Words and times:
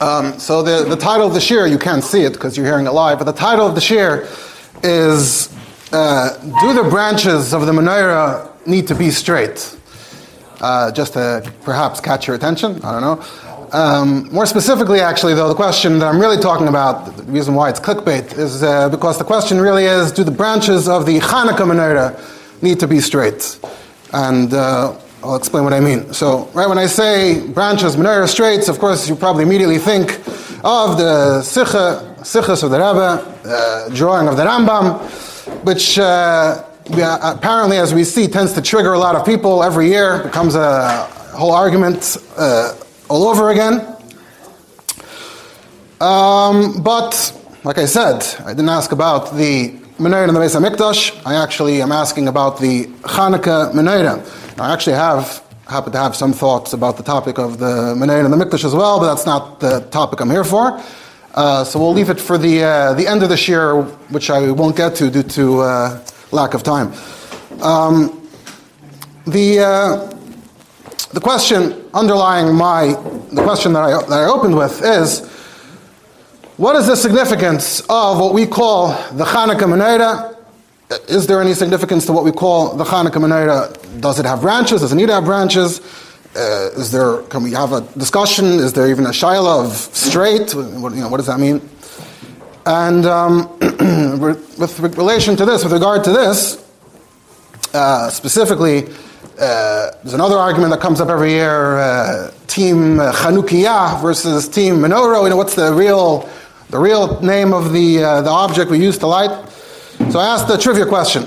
Um, 0.00 0.38
so 0.38 0.62
the, 0.62 0.84
the 0.88 0.96
title 0.96 1.26
of 1.26 1.32
the 1.32 1.40
shiur, 1.40 1.70
you 1.70 1.78
can't 1.78 2.04
see 2.04 2.22
it 2.22 2.34
because 2.34 2.56
you're 2.56 2.66
hearing 2.66 2.86
it 2.86 2.90
live, 2.90 3.18
but 3.18 3.24
the 3.24 3.32
title 3.32 3.66
of 3.66 3.74
the 3.74 3.80
shiur 3.80 4.26
is 4.84 5.54
uh, 5.92 6.36
Do 6.60 6.74
the 6.74 6.88
branches 6.90 7.54
of 7.54 7.64
the 7.64 7.72
menorah 7.72 8.50
need 8.66 8.86
to 8.88 8.94
be 8.94 9.10
straight? 9.10 9.74
Uh, 10.60 10.90
just 10.92 11.14
to 11.14 11.52
perhaps 11.62 12.00
catch 12.00 12.26
your 12.26 12.36
attention, 12.36 12.82
I 12.82 12.92
don't 12.92 13.02
know. 13.02 13.24
Um, 13.72 14.32
more 14.32 14.46
specifically, 14.46 15.00
actually, 15.00 15.34
though, 15.34 15.48
the 15.48 15.54
question 15.54 15.98
that 15.98 16.06
I'm 16.06 16.20
really 16.20 16.40
talking 16.40 16.68
about, 16.68 17.16
the 17.16 17.22
reason 17.24 17.54
why 17.54 17.70
it's 17.70 17.80
clickbait, 17.80 18.38
is 18.38 18.62
uh, 18.62 18.88
because 18.88 19.18
the 19.18 19.24
question 19.24 19.60
really 19.60 19.84
is 19.84 20.12
do 20.12 20.24
the 20.24 20.30
branches 20.30 20.88
of 20.88 21.04
the 21.04 21.18
Hanukkah 21.18 21.66
menorah 21.66 22.62
need 22.62 22.80
to 22.80 22.86
be 22.86 23.00
straight? 23.00 23.58
And 24.12 24.52
uh, 24.54 24.96
I'll 25.22 25.36
explain 25.36 25.64
what 25.64 25.72
I 25.72 25.80
mean. 25.80 26.12
So, 26.12 26.44
right 26.54 26.68
when 26.68 26.78
I 26.78 26.86
say 26.86 27.40
branches, 27.48 27.96
menorah 27.96 28.28
Straits, 28.28 28.68
of 28.68 28.78
course, 28.78 29.08
you 29.08 29.16
probably 29.16 29.44
immediately 29.44 29.78
think 29.78 30.18
of 30.62 30.98
the 30.98 31.42
Sikha, 31.42 32.16
Sikhas 32.20 32.62
of 32.62 32.70
the 32.70 32.78
Rebbe, 32.78 33.24
uh, 33.44 33.88
drawing 33.90 34.28
of 34.28 34.36
the 34.36 34.44
Rambam, 34.44 35.00
which 35.64 35.98
uh, 35.98 36.62
apparently, 37.22 37.78
as 37.78 37.94
we 37.94 38.04
see, 38.04 38.28
tends 38.28 38.52
to 38.52 38.62
trigger 38.62 38.92
a 38.92 38.98
lot 38.98 39.16
of 39.16 39.24
people 39.24 39.62
every 39.64 39.88
year, 39.88 40.22
becomes 40.22 40.54
a 40.54 41.04
whole 41.34 41.52
argument 41.52 42.16
uh, 42.36 42.74
all 43.08 43.26
over 43.28 43.50
again. 43.50 43.80
Um, 46.00 46.82
but, 46.82 47.32
like 47.64 47.78
I 47.78 47.86
said, 47.86 48.22
I 48.44 48.48
didn't 48.48 48.68
ask 48.68 48.92
about 48.92 49.34
the 49.34 49.85
menorah 49.98 50.28
in 50.28 50.34
the 50.34 50.40
Beis 50.40 50.54
Hamikdash. 50.54 51.22
I 51.24 51.42
actually 51.42 51.80
am 51.80 51.90
asking 51.90 52.28
about 52.28 52.60
the 52.60 52.84
Hanukkah 53.02 53.72
menorah. 53.72 54.60
I 54.60 54.72
actually 54.72 54.96
have 54.96 55.42
happen 55.66 55.90
to 55.92 55.98
have 55.98 56.14
some 56.14 56.32
thoughts 56.32 56.72
about 56.72 56.96
the 56.96 57.02
topic 57.02 57.38
of 57.38 57.58
the 57.58 57.94
Menorah 57.96 58.24
and 58.24 58.32
the 58.32 58.36
Mikdash 58.36 58.64
as 58.64 58.74
well, 58.74 59.00
but 59.00 59.06
that's 59.12 59.26
not 59.26 59.58
the 59.58 59.80
topic 59.90 60.20
I'm 60.20 60.30
here 60.30 60.44
for. 60.44 60.80
Uh, 61.34 61.64
so 61.64 61.78
we'll 61.78 61.92
leave 61.92 62.08
it 62.08 62.20
for 62.20 62.38
the 62.38 62.62
uh, 62.62 62.94
the 62.94 63.06
end 63.06 63.22
of 63.22 63.28
this 63.28 63.48
year, 63.48 63.82
which 64.10 64.30
I 64.30 64.50
won't 64.50 64.76
get 64.76 64.94
to 64.96 65.10
due 65.10 65.22
to 65.22 65.60
uh, 65.60 66.06
lack 66.30 66.54
of 66.54 66.62
time. 66.62 66.92
Um, 67.62 68.28
the 69.26 69.60
uh, 69.60 70.14
the 71.12 71.20
question 71.20 71.84
underlying 71.94 72.54
my 72.54 72.88
the 73.32 73.42
question 73.42 73.72
that 73.72 73.82
I 73.82 73.90
that 74.08 74.20
I 74.20 74.24
opened 74.24 74.56
with 74.56 74.82
is. 74.82 75.35
What 76.56 76.76
is 76.76 76.86
the 76.86 76.96
significance 76.96 77.80
of 77.88 78.18
what 78.18 78.32
we 78.32 78.46
call 78.46 78.88
the 79.12 79.24
Hanukkah 79.24 79.66
Menorah 79.68 80.36
is 81.08 81.26
there 81.26 81.40
any 81.40 81.54
significance 81.54 82.06
to 82.06 82.12
what 82.12 82.24
we 82.24 82.30
call 82.30 82.76
the 82.76 82.84
Hanukkah 82.84 83.20
menorah? 83.20 84.00
Does 84.00 84.20
it 84.20 84.26
have 84.26 84.40
branches? 84.40 84.82
Does 84.82 84.92
it 84.92 84.96
need 84.96 85.06
to 85.06 85.14
have 85.14 85.24
branches? 85.24 85.80
Uh, 86.36 86.70
is 86.76 86.92
there? 86.92 87.22
Can 87.22 87.42
we 87.42 87.52
have 87.52 87.72
a 87.72 87.80
discussion? 87.98 88.46
Is 88.46 88.72
there 88.72 88.88
even 88.88 89.06
a 89.06 89.10
shaila 89.10 89.64
of 89.64 89.72
straight? 89.72 90.54
What, 90.54 90.94
you 90.94 91.00
know, 91.00 91.08
what 91.08 91.16
does 91.16 91.26
that 91.26 91.40
mean? 91.40 91.60
And 92.66 93.06
um, 93.06 93.58
with 94.58 94.78
relation 94.96 95.34
to 95.36 95.44
this, 95.44 95.64
with 95.64 95.72
regard 95.72 96.04
to 96.04 96.12
this, 96.12 96.64
uh, 97.74 98.10
specifically, 98.10 98.84
uh, 99.40 99.90
there's 100.02 100.14
another 100.14 100.36
argument 100.36 100.70
that 100.70 100.80
comes 100.80 101.00
up 101.00 101.08
every 101.08 101.30
year: 101.30 101.78
uh, 101.78 102.30
Team 102.46 102.98
Chanukiah 102.98 104.00
versus 104.00 104.48
Team 104.48 104.76
Menorah. 104.76 105.24
You 105.24 105.30
know, 105.30 105.36
what's 105.36 105.56
the 105.56 105.72
real, 105.72 106.28
the 106.70 106.78
real 106.78 107.20
name 107.20 107.52
of 107.52 107.72
the 107.72 108.02
uh, 108.02 108.22
the 108.22 108.30
object 108.30 108.70
we 108.70 108.78
use 108.78 108.98
to 108.98 109.06
light? 109.06 109.30
So 110.10 110.18
I 110.18 110.26
asked 110.26 110.48
the 110.48 110.58
trivia 110.58 110.86
question. 110.86 111.26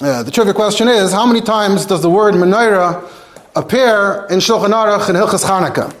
Uh, 0.00 0.22
the 0.22 0.30
trivia 0.30 0.52
question 0.52 0.88
is, 0.88 1.12
how 1.12 1.26
many 1.26 1.40
times 1.40 1.86
does 1.86 2.02
the 2.02 2.10
word 2.10 2.34
menorah 2.34 3.08
appear 3.56 4.26
in 4.30 4.38
Shulchan 4.40 4.70
Aruch 4.70 5.08
and 5.08 5.16
Hilchas 5.16 5.44
Chanukah? 5.44 5.94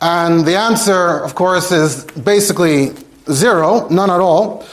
And 0.00 0.46
the 0.46 0.56
answer, 0.56 1.18
of 1.18 1.34
course, 1.34 1.72
is 1.72 2.04
basically 2.04 2.94
zero, 3.30 3.88
none 3.88 4.10
at 4.10 4.20
all. 4.20 4.64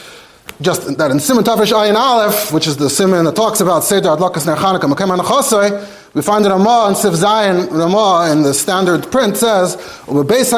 Just 0.62 0.98
that 0.98 1.12
in 1.12 1.20
Simon 1.20 1.44
Tafish 1.44 1.72
Ayin 1.72 1.96
Aleph, 1.96 2.52
which 2.52 2.66
is 2.66 2.78
the 2.78 2.90
Simon 2.90 3.26
that 3.26 3.36
talks 3.36 3.60
about 3.60 3.84
Seder 3.84 4.10
Adlakas 4.10 4.46
Ner 4.46 4.56
Chanukah 4.56 4.92
Mekem 4.92 5.98
we 6.14 6.24
find 6.24 6.44
that 6.46 6.50
Ramah 6.50 6.86
and 6.88 6.98
Sif 6.98 7.14
Zayin, 7.14 7.70
Ramah 7.70 8.32
in 8.32 8.42
the 8.42 8.52
standard 8.52 9.12
print 9.12 9.38
says, 9.38 9.76
Ubebeis 10.08 10.52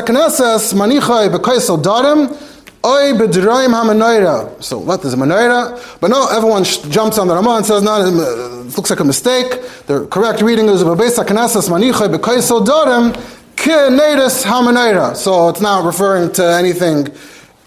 Oy 2.86 3.14
b'draim 3.14 3.72
ha 3.72 4.62
So 4.62 4.78
what 4.78 5.04
is 5.04 5.14
a 5.14 5.18
menorah? 5.18 6.00
But 6.00 6.12
no, 6.12 6.28
everyone 6.30 6.64
jumps 6.64 7.18
on 7.18 7.28
the 7.28 7.36
Ramah 7.36 7.58
and 7.58 7.66
says, 7.66 7.84
no, 7.84 8.02
it 8.02 8.76
looks 8.78 8.90
like 8.90 9.00
a 9.00 9.04
mistake. 9.04 9.50
The 9.88 10.08
correct 10.08 10.42
reading 10.42 10.68
is 10.68 10.84
b'beis 10.84 11.18
ha-knasas 11.18 11.70
manichai 11.70 12.16
b'kaisel 12.16 12.66
dorim 12.66 13.14
ki 13.58 13.72
ha 13.72 15.14
So 15.14 15.50
it's 15.50 15.62
not 15.62 15.86
referring 15.86 16.32
to 16.34 16.44
anything 16.44 17.08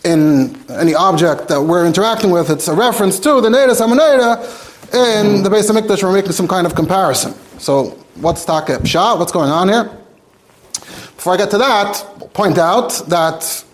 in 0.05 0.57
any 0.71 0.95
object 0.95 1.49
that 1.49 1.61
we're 1.61 1.87
interacting 1.87 2.31
with. 2.31 2.51
It's 2.51 2.69
a 2.69 2.75
reference 2.75 3.21
to 3.21 3.41
the 3.41 3.49
nedus 3.49 3.79
ha 3.81 3.87
in 4.93 5.43
the 5.43 5.49
Beis 5.49 5.71
Hamikdash. 5.71 6.03
We're 6.03 6.13
making 6.13 6.33
some 6.33 6.49
kind 6.49 6.67
of 6.67 6.75
comparison. 6.75 7.35
So 7.59 7.91
what's 8.17 8.45
Taka 8.45 8.79
Pshat? 8.79 9.19
What's 9.19 9.33
going 9.33 9.51
on 9.51 9.69
here? 9.69 9.85
Before 11.17 11.35
I 11.35 11.37
get 11.37 11.51
to 11.51 11.59
that, 11.59 12.05
point 12.35 12.59
out 12.59 12.91
that 13.09 13.65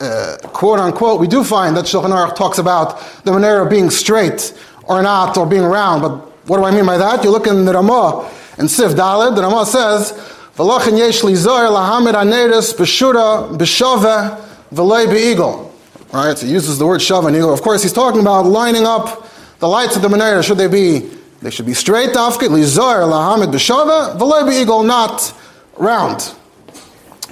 uh, 0.00 0.36
quote 0.42 0.78
unquote, 0.78 1.20
we 1.20 1.28
do 1.28 1.44
find 1.44 1.76
that 1.76 1.84
Shulchan 1.84 2.10
Aruch 2.10 2.34
talks 2.34 2.58
about 2.58 3.00
the 3.24 3.32
menorah 3.32 3.68
being 3.68 3.90
straight 3.90 4.58
or 4.84 5.02
not, 5.02 5.36
or 5.36 5.46
being 5.46 5.62
round. 5.62 6.02
But 6.02 6.16
what 6.48 6.56
do 6.56 6.64
I 6.64 6.70
mean 6.70 6.86
by 6.86 6.98
that? 6.98 7.22
You 7.22 7.30
look 7.30 7.46
in 7.46 7.64
the 7.64 7.74
Ramah 7.74 8.28
and 8.58 8.70
Sif 8.70 8.92
Dalid, 8.92 9.36
the 9.36 9.42
Ramah 9.42 9.66
says, 9.66 10.12
V'lachin 10.56 10.98
yesh 10.98 11.22
li 11.22 11.34
zoyer 11.34 11.70
lahamid 11.70 12.14
aneris 12.14 12.74
b'shura 12.74 13.56
b'shove 13.56 14.40
v'lei 14.72 15.06
be'igol. 15.08 15.70
Right, 16.12 16.36
so 16.36 16.44
he 16.44 16.52
uses 16.52 16.78
the 16.78 16.86
word 16.86 17.00
shav 17.00 17.26
and 17.26 17.36
eagle. 17.36 17.52
Of 17.52 17.62
course, 17.62 17.82
he's 17.82 17.92
talking 17.92 18.20
about 18.20 18.46
lining 18.46 18.84
up 18.84 19.28
the 19.60 19.68
lights 19.68 19.94
of 19.96 20.02
the 20.02 20.08
menorah. 20.08 20.42
Should 20.44 20.58
they 20.58 20.66
be, 20.66 21.08
they 21.40 21.50
should 21.50 21.66
be 21.66 21.74
straight, 21.74 22.10
dafkit, 22.10 22.50
li 22.50 22.62
zoyer 22.62 23.08
lahamid 23.08 23.52
b'shove 23.52 24.18
v'lei 24.18 24.44
be'igol, 24.46 24.84
not 24.84 25.32
round. 25.76 26.34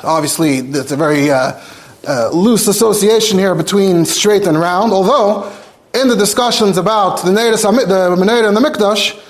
Obviously, 0.05 0.59
it's 0.59 0.93
a 0.93 0.97
very 0.97 1.31
uh, 1.31 1.61
uh, 2.09 2.31
loose 2.31 2.67
association 2.67 3.39
here 3.39 3.55
between 3.55 4.05
straight 4.05 4.47
and 4.47 4.59
round, 4.59 4.93
although 4.93 5.53
in 5.95 6.09
the 6.09 6.17
discussions 6.17 6.79
about 6.79 7.23
the 7.23 7.31
Menorah 7.31 8.49
and 8.49 8.57
the 8.57 8.61
Mikdash, 8.61 9.23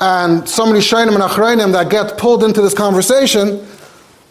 and 0.00 0.48
so 0.48 0.66
many 0.66 0.80
Shainim 0.80 1.14
and 1.14 1.22
Achrayim 1.22 1.72
that 1.72 1.90
get 1.90 2.18
pulled 2.18 2.42
into 2.42 2.60
this 2.60 2.74
conversation, 2.74 3.64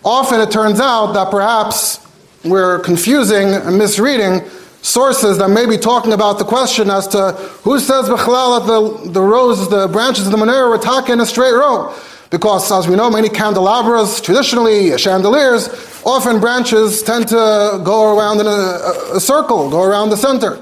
often 0.04 0.42
it 0.42 0.52
turns 0.52 0.80
out 0.80 1.14
that 1.14 1.32
perhaps 1.32 2.06
we're 2.44 2.80
confusing 2.80 3.54
and 3.54 3.78
misreading 3.78 4.42
sources 4.82 5.38
that 5.38 5.48
may 5.48 5.66
be 5.66 5.78
talking 5.78 6.12
about 6.12 6.38
the 6.38 6.44
question 6.44 6.90
as 6.90 7.08
to 7.08 7.32
who 7.64 7.80
says 7.80 8.10
Bechlal 8.10 8.60
that 8.60 9.06
the, 9.06 9.12
the 9.12 9.22
rows, 9.22 9.70
the 9.70 9.88
branches 9.88 10.26
of 10.26 10.32
the 10.34 10.38
menorah 10.38 10.70
were 10.70 10.78
taken 10.78 11.14
in 11.14 11.20
a 11.22 11.26
straight 11.26 11.54
row. 11.54 11.96
Because, 12.34 12.72
as 12.72 12.88
we 12.88 12.96
know, 12.96 13.12
many 13.12 13.30
candelabras, 13.30 14.20
traditionally 14.20 14.98
chandeliers, 14.98 15.70
often 16.04 16.40
branches 16.40 17.04
tend 17.04 17.28
to 17.28 17.80
go 17.86 18.18
around 18.18 18.40
in 18.40 18.48
a, 18.48 19.18
a 19.18 19.20
circle, 19.20 19.70
go 19.70 19.84
around 19.84 20.10
the 20.10 20.18
center. 20.18 20.58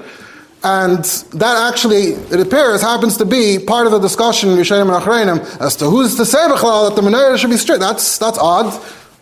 And 0.62 1.02
that 1.32 1.72
actually, 1.72 2.08
it 2.30 2.40
appears, 2.40 2.82
happens 2.82 3.16
to 3.16 3.24
be 3.24 3.58
part 3.58 3.86
of 3.86 3.92
the 3.92 4.00
discussion 4.00 4.50
in 4.50 4.58
Yishayim 4.58 4.82
and 4.82 5.02
Achreinim 5.02 5.60
as 5.62 5.74
to 5.76 5.86
who's 5.86 6.14
to 6.16 6.26
say 6.26 6.46
that 6.46 6.92
the 6.94 7.00
menorah 7.00 7.38
should 7.38 7.48
be 7.48 7.56
straight. 7.56 7.80
That's, 7.80 8.18
that's 8.18 8.36
odd. 8.36 8.66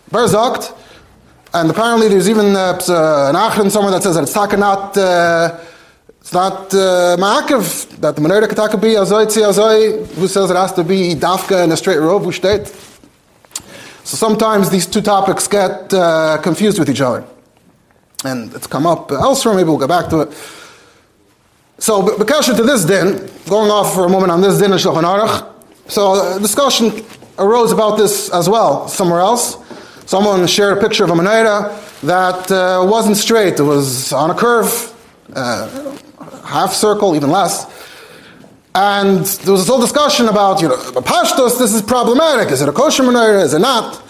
Berzakt. 0.09 0.77
And 1.53 1.71
apparently 1.71 2.09
there's 2.09 2.29
even 2.29 2.53
uh, 2.53 2.73
an 3.29 3.35
Achron 3.35 3.71
somewhere 3.71 3.93
that 3.93 4.03
says 4.03 4.15
that 4.15 4.23
it's 4.23 4.33
takanat. 4.33 4.97
Uh, 4.97 5.57
it's 6.21 6.33
not 6.33 6.71
uh, 6.73 7.17
ma'akiv 7.17 7.99
that 7.99 8.15
the 8.15 8.21
menorah 8.21 8.47
kataka 8.47 8.79
be 8.79 8.89
azoi 8.89 9.25
tzi 9.25 10.15
who 10.15 10.27
says 10.27 10.51
it 10.51 10.55
has 10.55 10.71
to 10.73 10.83
be 10.83 11.15
dafka 11.15 11.63
in 11.63 11.71
a 11.71 11.77
straight 11.77 11.97
row, 11.97 12.19
who 12.19 12.31
steht. 12.31 12.67
So 14.03 14.17
sometimes 14.17 14.69
these 14.69 14.85
two 14.85 15.01
topics 15.01 15.47
get 15.47 15.91
uh, 15.91 16.37
confused 16.43 16.77
with 16.77 16.89
each 16.91 17.01
other. 17.01 17.25
And 18.23 18.53
it's 18.53 18.67
come 18.67 18.85
up 18.85 19.11
elsewhere, 19.11 19.55
maybe 19.55 19.69
we'll 19.69 19.79
go 19.79 19.87
back 19.87 20.09
to 20.11 20.21
it. 20.21 20.33
So, 21.79 22.03
Bekasha 22.03 22.55
to 22.55 22.61
this 22.61 22.85
din, 22.85 23.27
going 23.49 23.71
off 23.71 23.95
for 23.95 24.05
a 24.05 24.09
moment 24.09 24.31
on 24.31 24.41
this 24.41 24.59
din 24.59 24.71
in 24.71 24.77
Shulchan 24.77 25.03
Aruch, 25.03 25.51
so 25.87 26.37
discussion 26.37 27.03
arose 27.39 27.71
about 27.71 27.97
this 27.97 28.29
as 28.29 28.47
well 28.47 28.87
somewhere 28.87 29.21
else. 29.21 29.57
Someone 30.05 30.45
shared 30.45 30.77
a 30.77 30.81
picture 30.81 31.03
of 31.03 31.09
a 31.09 31.13
menorah 31.13 32.01
that 32.01 32.51
uh, 32.51 32.85
wasn't 32.87 33.17
straight, 33.17 33.59
it 33.59 33.63
was 33.63 34.13
on 34.13 34.29
a 34.29 34.35
curve. 34.35 34.93
Uh, 35.33 35.97
half 36.43 36.73
circle, 36.73 37.15
even 37.15 37.29
less. 37.29 37.65
And 38.73 39.25
there 39.25 39.51
was 39.51 39.61
this 39.61 39.67
whole 39.67 39.81
discussion 39.81 40.29
about, 40.29 40.61
you 40.61 40.69
know, 40.69 40.77
pashtos, 40.77 41.59
this 41.59 41.73
is 41.73 41.81
problematic. 41.81 42.51
Is 42.51 42.61
it 42.61 42.69
a 42.69 42.71
kosher 42.71 43.03
menorah? 43.03 43.43
Is 43.43 43.53
it 43.53 43.59
not? 43.59 44.01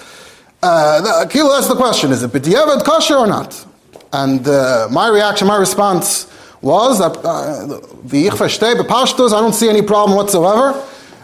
Uh, 0.62 1.26
Kilo, 1.28 1.54
that's 1.54 1.68
the 1.68 1.76
question. 1.76 2.12
Is 2.12 2.22
it 2.22 2.32
b'diavad 2.32 2.86
kosher 2.86 3.16
or 3.16 3.26
not? 3.26 3.66
And 4.14 4.48
uh, 4.48 4.88
my 4.92 5.08
reaction, 5.08 5.48
my 5.48 5.58
response 5.58 6.32
was 6.62 7.00
that 7.00 7.18
uh, 7.26 7.66
the 8.04 8.28
ichvashtei 8.28 8.76
b'pashtos, 8.76 9.34
I 9.34 9.40
don't 9.42 9.54
see 9.54 9.68
any 9.68 9.82
problem 9.82 10.16
whatsoever. 10.16 10.80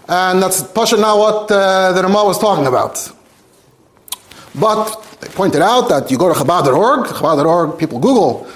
And 0.09 0.41
that's 0.41 0.63
pasha 0.63 0.97
now 0.97 1.19
what 1.19 1.51
uh, 1.51 1.91
the 1.91 2.01
Ramah 2.01 2.23
was 2.23 2.39
talking 2.39 2.65
about. 2.65 3.11
But 4.55 5.05
they 5.21 5.27
pointed 5.27 5.61
out 5.61 5.89
that 5.89 6.09
you 6.09 6.17
go 6.17 6.33
to 6.33 6.39
Chabad.org, 6.39 7.07
Chabad.org, 7.07 7.77
people 7.77 7.99
Google 7.99 8.47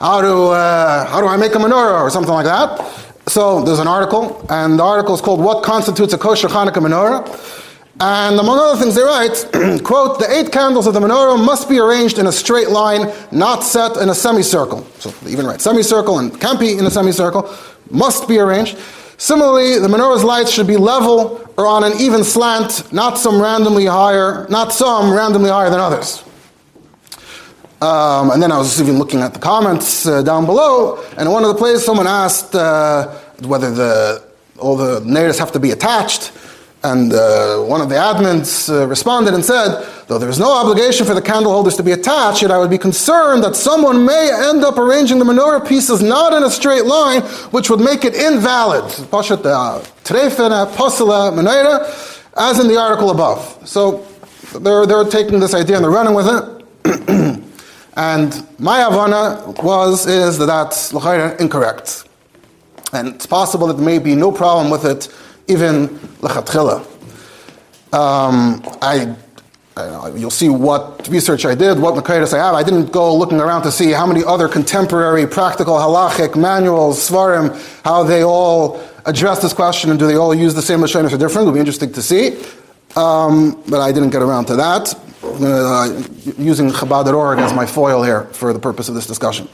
how 0.00 0.20
do, 0.20 0.48
uh, 0.48 1.06
how 1.06 1.20
do 1.20 1.26
I 1.26 1.36
make 1.36 1.54
a 1.54 1.58
menorah 1.58 2.00
or 2.02 2.10
something 2.10 2.32
like 2.32 2.46
that. 2.46 2.84
So 3.26 3.62
there's 3.62 3.78
an 3.78 3.88
article, 3.88 4.44
and 4.50 4.78
the 4.78 4.82
article 4.82 5.14
is 5.14 5.20
called 5.20 5.40
What 5.40 5.64
Constitutes 5.64 6.12
a 6.12 6.18
Kosher 6.18 6.48
Hanukkah 6.48 6.82
Menorah? 6.82 7.54
And 8.00 8.40
among 8.40 8.58
other 8.58 8.78
things, 8.78 8.96
they 8.96 9.02
write, 9.02 9.82
quote, 9.84 10.18
the 10.18 10.26
eight 10.28 10.50
candles 10.50 10.88
of 10.88 10.94
the 10.94 11.00
menorah 11.00 11.42
must 11.42 11.68
be 11.68 11.78
arranged 11.78 12.18
in 12.18 12.26
a 12.26 12.32
straight 12.32 12.70
line, 12.70 13.12
not 13.30 13.62
set 13.62 13.96
in 13.98 14.08
a 14.08 14.14
semicircle. 14.14 14.84
So 14.98 15.10
they 15.10 15.30
even 15.30 15.46
write 15.46 15.60
semicircle 15.60 16.18
and 16.18 16.38
can't 16.40 16.58
be 16.58 16.76
in 16.76 16.84
a 16.86 16.90
semicircle, 16.90 17.54
must 17.90 18.26
be 18.26 18.38
arranged. 18.38 18.76
Similarly, 19.16 19.78
the 19.78 19.86
menorah's 19.86 20.24
lights 20.24 20.50
should 20.50 20.66
be 20.66 20.76
level 20.76 21.48
or 21.56 21.66
on 21.68 21.84
an 21.84 21.92
even 22.00 22.24
slant, 22.24 22.92
not 22.92 23.16
some 23.16 23.40
randomly 23.40 23.86
higher, 23.86 24.48
not 24.48 24.72
some 24.72 25.12
randomly 25.14 25.50
higher 25.50 25.70
than 25.70 25.78
others. 25.78 26.24
Um, 27.80 28.30
and 28.30 28.42
then 28.42 28.52
I 28.52 28.58
was 28.58 28.80
even 28.80 28.98
looking 28.98 29.20
at 29.20 29.34
the 29.34 29.40
comments 29.40 30.06
uh, 30.06 30.22
down 30.22 30.46
below, 30.46 31.04
and 31.18 31.30
one 31.30 31.42
of 31.42 31.48
the 31.48 31.56
places 31.56 31.84
someone 31.84 32.06
asked 32.06 32.54
uh, 32.54 33.08
whether 33.42 33.70
the 33.70 34.22
all 34.58 34.76
the 34.76 35.00
natives 35.00 35.38
have 35.38 35.52
to 35.52 35.60
be 35.60 35.70
attached. 35.72 36.32
And 36.84 37.12
uh, 37.14 37.60
one 37.60 37.80
of 37.80 37.88
the 37.88 37.94
admins 37.94 38.68
uh, 38.68 38.86
responded 38.86 39.32
and 39.32 39.42
said, 39.42 39.86
though 40.06 40.18
there 40.18 40.28
is 40.28 40.38
no 40.38 40.52
obligation 40.52 41.06
for 41.06 41.14
the 41.14 41.22
candle 41.22 41.50
holders 41.50 41.76
to 41.76 41.82
be 41.82 41.92
attached, 41.92 42.42
yet 42.42 42.50
I 42.50 42.58
would 42.58 42.68
be 42.68 42.76
concerned 42.76 43.42
that 43.42 43.56
someone 43.56 44.04
may 44.04 44.30
end 44.50 44.62
up 44.62 44.76
arranging 44.76 45.18
the 45.18 45.24
menorah 45.24 45.66
pieces 45.66 46.02
not 46.02 46.34
in 46.34 46.42
a 46.42 46.50
straight 46.50 46.84
line, 46.84 47.22
which 47.52 47.70
would 47.70 47.80
make 47.80 48.04
it 48.04 48.14
invalid. 48.14 48.84
Uh, 48.84 49.82
as 52.36 52.58
in 52.58 52.68
the 52.68 52.76
article 52.76 53.10
above. 53.10 53.60
So 53.66 54.06
they're, 54.58 54.84
they're 54.84 55.04
taking 55.04 55.40
this 55.40 55.54
idea 55.54 55.76
and 55.76 55.84
they're 55.84 55.90
running 55.90 56.14
with 56.14 56.26
it. 56.28 56.44
and 57.96 58.46
my 58.58 58.82
havana 58.82 59.52
was, 59.62 60.06
is 60.06 60.38
that 60.38 60.46
that's 60.46 60.92
incorrect. 61.40 62.08
And 62.92 63.08
it's 63.08 63.26
possible 63.26 63.66
that 63.68 63.74
there 63.74 63.84
may 63.84 63.98
be 63.98 64.14
no 64.14 64.32
problem 64.32 64.70
with 64.70 64.84
it 64.84 65.08
even 65.48 65.88
lechatchila. 66.20 66.80
Um, 67.92 68.62
I, 68.82 69.14
I 69.76 70.08
you'll 70.16 70.30
see 70.30 70.48
what 70.48 71.06
research 71.08 71.44
I 71.44 71.54
did, 71.54 71.78
what 71.78 71.94
makaydas 71.94 72.32
I 72.32 72.38
have. 72.38 72.54
I 72.54 72.62
didn't 72.62 72.92
go 72.92 73.14
looking 73.14 73.40
around 73.40 73.62
to 73.62 73.72
see 73.72 73.92
how 73.92 74.06
many 74.06 74.24
other 74.24 74.48
contemporary 74.48 75.26
practical 75.26 75.74
halachic 75.74 76.36
manuals, 76.36 76.98
svarim, 76.98 77.54
how 77.84 78.02
they 78.02 78.24
all 78.24 78.80
address 79.06 79.42
this 79.42 79.52
question 79.52 79.90
and 79.90 79.98
do 79.98 80.06
they 80.06 80.16
all 80.16 80.34
use 80.34 80.54
the 80.54 80.62
same 80.62 80.80
lashonis 80.80 81.12
or 81.12 81.18
different. 81.18 81.46
It 81.46 81.50
would 81.50 81.54
be 81.54 81.60
interesting 81.60 81.92
to 81.92 82.02
see. 82.02 82.40
Um, 82.96 83.62
but 83.68 83.80
I 83.80 83.92
didn't 83.92 84.10
get 84.10 84.22
around 84.22 84.46
to 84.46 84.56
that. 84.56 84.94
Uh, 85.24 86.02
using 86.38 86.70
Chabad.org 86.70 87.38
as 87.38 87.52
my 87.52 87.66
foil 87.66 88.02
here 88.02 88.24
for 88.26 88.52
the 88.52 88.58
purpose 88.58 88.88
of 88.88 88.94
this 88.94 89.06
discussion. 89.06 89.48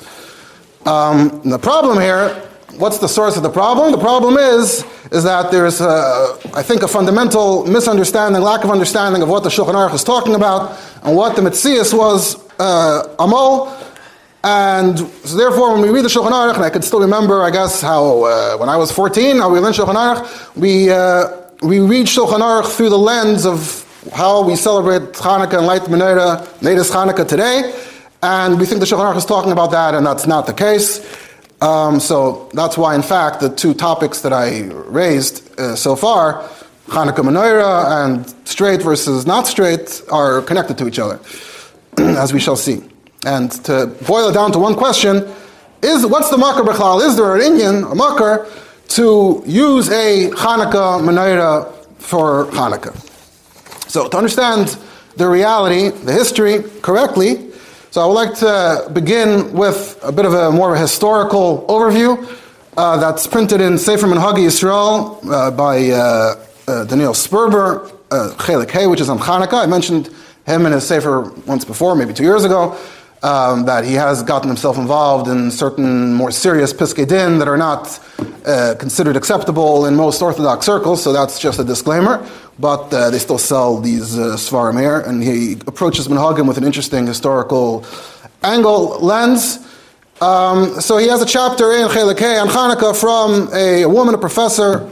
Um, 0.87 1.41
the 1.45 1.59
problem 1.59 1.99
here 1.99 2.51
what's 2.77 2.99
the 2.99 3.09
source 3.09 3.37
of 3.37 3.43
the 3.43 3.51
problem? 3.51 3.93
The 3.93 3.99
problem 3.99 4.37
is, 4.37 4.85
is 5.11 5.25
that 5.25 5.51
there's, 5.51 5.81
a, 5.81 6.39
I 6.55 6.63
think, 6.63 6.83
a 6.83 6.89
fundamental 6.89 7.67
misunderstanding, 7.67 8.41
lack 8.43 8.65
of 8.65 8.71
understanding 8.71 9.23
of 9.23 9.29
what 9.29 9.43
the 9.43 9.49
Shulchan 9.49 9.75
Aruch 9.75 9.95
is 9.95 10.05
talking 10.05 10.35
about 10.35 10.79
and 11.03 11.17
what 11.17 11.37
the 11.37 11.43
Metzias 11.43 11.97
was, 11.97 12.37
uh, 12.59 13.15
Amol. 13.19 13.77
And 14.43 14.99
so 14.99 15.37
therefore, 15.37 15.73
when 15.73 15.83
we 15.83 15.91
read 15.91 16.05
the 16.05 16.09
Shulchan 16.09 16.31
Aruch, 16.31 16.55
and 16.55 16.65
I 16.65 16.71
can 16.71 16.83
still 16.83 17.01
remember, 17.01 17.43
I 17.43 17.51
guess, 17.51 17.83
how 17.83 18.25
uh, 18.25 18.57
when 18.57 18.69
I 18.69 18.77
was 18.77 18.91
14, 18.91 19.39
how 19.39 19.51
we 19.51 19.59
learned 19.59 19.77
Shulchan 19.77 19.95
Aruch, 19.95 20.57
we, 20.57 20.91
uh, 20.91 21.29
we 21.63 21.81
read 21.81 22.07
Shulchan 22.07 22.41
Aruch 22.41 22.75
through 22.75 22.91
the 22.91 22.99
lens 22.99 23.45
of 23.45 23.87
how 24.15 24.43
we 24.43 24.57
celebrate 24.57 25.13
Hanukkah 25.13 25.59
and 25.59 25.67
light 25.67 25.83
menorah, 25.83 26.63
latest 26.63 26.93
Hanukkah 26.93 27.29
today. 27.29 27.73
And 28.23 28.59
we 28.59 28.67
think 28.67 28.81
the 28.81 28.87
Shulchan 28.87 29.13
Aruch 29.13 29.17
is 29.17 29.25
talking 29.25 29.53
about 29.53 29.71
that, 29.71 29.95
and 29.95 30.05
that's 30.05 30.27
not 30.27 30.47
the 30.47 30.53
case. 30.53 31.01
Um, 31.61 32.01
so 32.01 32.49
that's 32.55 32.79
why, 32.79 32.95
in 32.95 33.03
fact, 33.03 33.41
the 33.41 33.51
two 33.51 33.75
topics 33.75 34.23
that 34.23 34.33
I 34.33 34.63
raised 34.71 35.59
uh, 35.61 35.77
so 35.77 35.97
far, 35.97 36.43
Hanukkah 36.87 37.25
Menorah 37.25 38.05
and 38.05 38.49
straight 38.49 38.83
versus 38.83 39.27
not 39.27 39.47
straight, 39.47 40.03
are 40.11 40.43
connected 40.43 40.79
to 40.79 40.89
each 40.89 40.99
other, 40.99 41.21
as 41.99 42.33
we 42.33 42.41
shall 42.41 42.57
see. 42.57 42.83
And 43.27 43.53
to 43.65 43.87
boil 44.07 44.31
it 44.31 44.33
down 44.33 44.53
to 44.53 44.59
one 44.59 44.75
question, 44.75 45.29
is 45.83 46.07
what's 46.07 46.31
the 46.31 46.39
makar 46.39 46.63
b'chlal? 46.63 47.07
Is 47.07 47.17
there 47.17 47.35
an 47.35 47.43
Indian, 47.43 47.85
a 47.85 47.95
makar, 47.95 48.47
to 48.89 49.43
use 49.47 49.89
a 49.91 50.31
Hanukkah 50.31 51.01
Menorah 51.01 51.73
for 51.97 52.47
Hanukkah? 52.47 53.10
So 53.91 54.07
to 54.07 54.17
understand 54.17 54.79
the 55.17 55.29
reality, 55.29 55.89
the 55.89 56.13
history 56.13 56.63
correctly, 56.81 57.51
so 57.91 58.01
I 58.01 58.07
would 58.07 58.13
like 58.13 58.39
to 58.39 58.89
begin 58.93 59.53
with 59.53 59.99
a 60.05 60.13
bit 60.13 60.27
of 60.27 60.33
a 60.33 60.53
more 60.53 60.77
historical 60.77 61.67
overview 61.69 62.15
uh, 62.77 62.99
that's 62.99 63.27
printed 63.27 63.61
in 63.61 63.77
Sefer 63.79 64.07
Minhagi 64.07 64.47
Yisrael 64.47 65.19
uh, 65.29 65.51
by 65.51 65.91
uh, 65.91 66.37
uh 66.69 66.85
Daniel 66.85 67.15
Sperber, 67.15 67.93
uh, 68.13 68.33
Chelik 68.37 68.71
Hay, 68.71 68.87
which 68.87 69.01
is 69.01 69.09
on 69.09 69.19
Hanukkah. 69.19 69.65
I 69.65 69.67
mentioned 69.67 70.09
him 70.47 70.67
in 70.67 70.73
his 70.73 70.87
Sefer 70.87 71.23
once 71.45 71.65
before, 71.65 71.97
maybe 71.97 72.15
two 72.15 72.23
years 72.23 72.45
ago, 72.45 72.79
um, 73.25 73.65
that 73.65 73.85
he 73.85 73.95
has 73.95 74.23
gotten 74.23 74.47
himself 74.47 74.79
involved 74.79 75.29
in 75.29 75.51
certain 75.51 76.15
more 76.15 76.31
serious 76.31 76.73
Piskei 76.73 77.09
Din 77.09 77.41
that 77.41 77.49
are 77.49 77.59
not 77.59 77.99
uh, 78.47 78.77
considered 78.79 79.17
acceptable 79.17 79.87
in 79.87 79.97
most 79.97 80.23
Orthodox 80.23 80.65
circles, 80.65 81.03
so 81.03 81.13
that's 81.13 81.41
just 81.41 81.59
a 81.59 81.65
disclaimer 81.65 82.25
but 82.61 82.93
uh, 82.93 83.11
they 83.11 83.19
still 83.19 83.39
sell 83.39 83.79
these 83.79 84.19
uh, 84.19 84.37
Svarim 84.37 84.79
here, 84.79 85.01
and 85.01 85.23
he 85.23 85.55
approaches 85.67 86.09
Minhagim 86.09 86.47
with 86.47 86.59
an 86.59 86.65
interesting 86.65 87.07
historical 87.07 87.85
angle 88.43 88.99
lens. 89.01 89.67
Um, 90.21 90.81
so 90.81 90.99
he 90.99 91.09
has 91.09 91.23
a 91.23 91.27
chapter 91.27 91.73
in 91.73 91.89
Chelekei 91.89 92.41
on 92.41 92.49
Hanukkah 92.49 92.95
from 92.95 93.49
a, 93.55 93.83
a, 93.83 93.89
woman, 93.89 94.15
a 94.15 94.19
professor. 94.19 94.91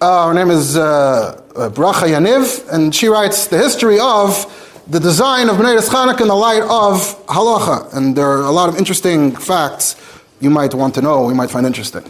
Uh, 0.00 0.28
her 0.28 0.34
name 0.34 0.50
is 0.50 0.76
uh, 0.76 1.40
uh, 1.54 1.68
Bracha 1.68 2.08
Yaniv, 2.08 2.66
and 2.72 2.94
she 2.94 3.08
writes 3.08 3.48
the 3.48 3.58
history 3.58 4.00
of 4.00 4.30
the 4.88 4.98
design 4.98 5.50
of 5.50 5.56
Bnei 5.56 5.76
Hanukkah 5.76 6.22
in 6.22 6.28
the 6.28 6.34
light 6.34 6.62
of 6.62 7.26
halacha. 7.26 7.94
And 7.94 8.16
there 8.16 8.26
are 8.26 8.44
a 8.44 8.50
lot 8.50 8.70
of 8.70 8.78
interesting 8.78 9.36
facts 9.36 9.96
you 10.40 10.48
might 10.48 10.74
want 10.74 10.94
to 10.94 11.02
know, 11.02 11.28
you 11.28 11.34
might 11.34 11.50
find 11.50 11.66
interesting. 11.66 12.04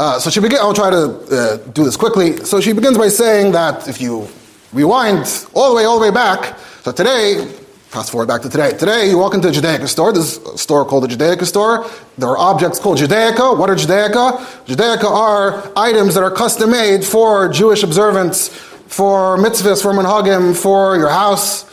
Uh, 0.00 0.18
so 0.18 0.30
she 0.30 0.40
begins, 0.40 0.62
I'll 0.62 0.72
try 0.72 0.88
to 0.88 0.96
uh, 0.96 1.56
do 1.72 1.84
this 1.84 1.94
quickly. 1.94 2.38
So 2.38 2.58
she 2.58 2.72
begins 2.72 2.96
by 2.96 3.08
saying 3.08 3.52
that 3.52 3.86
if 3.86 4.00
you 4.00 4.28
rewind 4.72 5.26
all 5.52 5.68
the 5.68 5.76
way, 5.76 5.84
all 5.84 5.98
the 5.98 6.06
way 6.06 6.10
back, 6.10 6.58
so 6.80 6.90
today, 6.90 7.44
fast 7.90 8.10
forward 8.10 8.26
back 8.26 8.40
to 8.40 8.48
today. 8.48 8.70
Today, 8.78 9.10
you 9.10 9.18
walk 9.18 9.34
into 9.34 9.48
a 9.48 9.50
Judaica 9.50 9.86
store. 9.86 10.14
There's 10.14 10.38
a 10.38 10.56
store 10.56 10.86
called 10.86 11.04
the 11.04 11.08
Judaica 11.08 11.44
store. 11.44 11.86
There 12.16 12.30
are 12.30 12.38
objects 12.38 12.78
called 12.78 12.96
Judaica. 12.96 13.58
What 13.58 13.68
are 13.68 13.76
Judaica? 13.76 14.38
Judaica 14.64 15.04
are 15.04 15.70
items 15.76 16.14
that 16.14 16.22
are 16.22 16.30
custom 16.30 16.70
made 16.70 17.04
for 17.04 17.50
Jewish 17.50 17.82
observance, 17.82 18.48
for 18.48 19.36
mitzvahs, 19.36 19.82
for 19.82 19.92
manhagim, 19.92 20.54
for 20.54 20.96
your 20.96 21.10
house. 21.10 21.66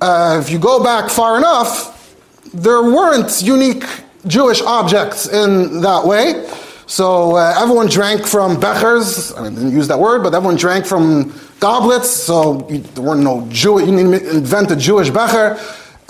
Uh, 0.00 0.40
if 0.42 0.50
you 0.50 0.58
go 0.58 0.82
back 0.82 1.10
far 1.10 1.36
enough, 1.36 2.16
there 2.54 2.82
weren't 2.82 3.42
unique 3.42 3.84
Jewish 4.26 4.62
objects 4.62 5.28
in 5.28 5.82
that 5.82 6.06
way. 6.06 6.48
So 6.90 7.36
uh, 7.36 7.54
everyone 7.56 7.86
drank 7.86 8.26
from 8.26 8.56
bechers. 8.56 9.38
I 9.38 9.48
didn't 9.48 9.70
use 9.70 9.86
that 9.86 10.00
word, 10.00 10.24
but 10.24 10.34
everyone 10.34 10.56
drank 10.56 10.84
from 10.84 11.32
goblets. 11.60 12.10
So 12.10 12.68
you, 12.68 12.78
there 12.78 13.04
weren't 13.04 13.22
no 13.22 13.46
Jew. 13.48 13.78
You 13.78 13.86
didn't 13.86 14.26
invent 14.26 14.72
a 14.72 14.76
Jewish 14.76 15.08
becher. 15.08 15.56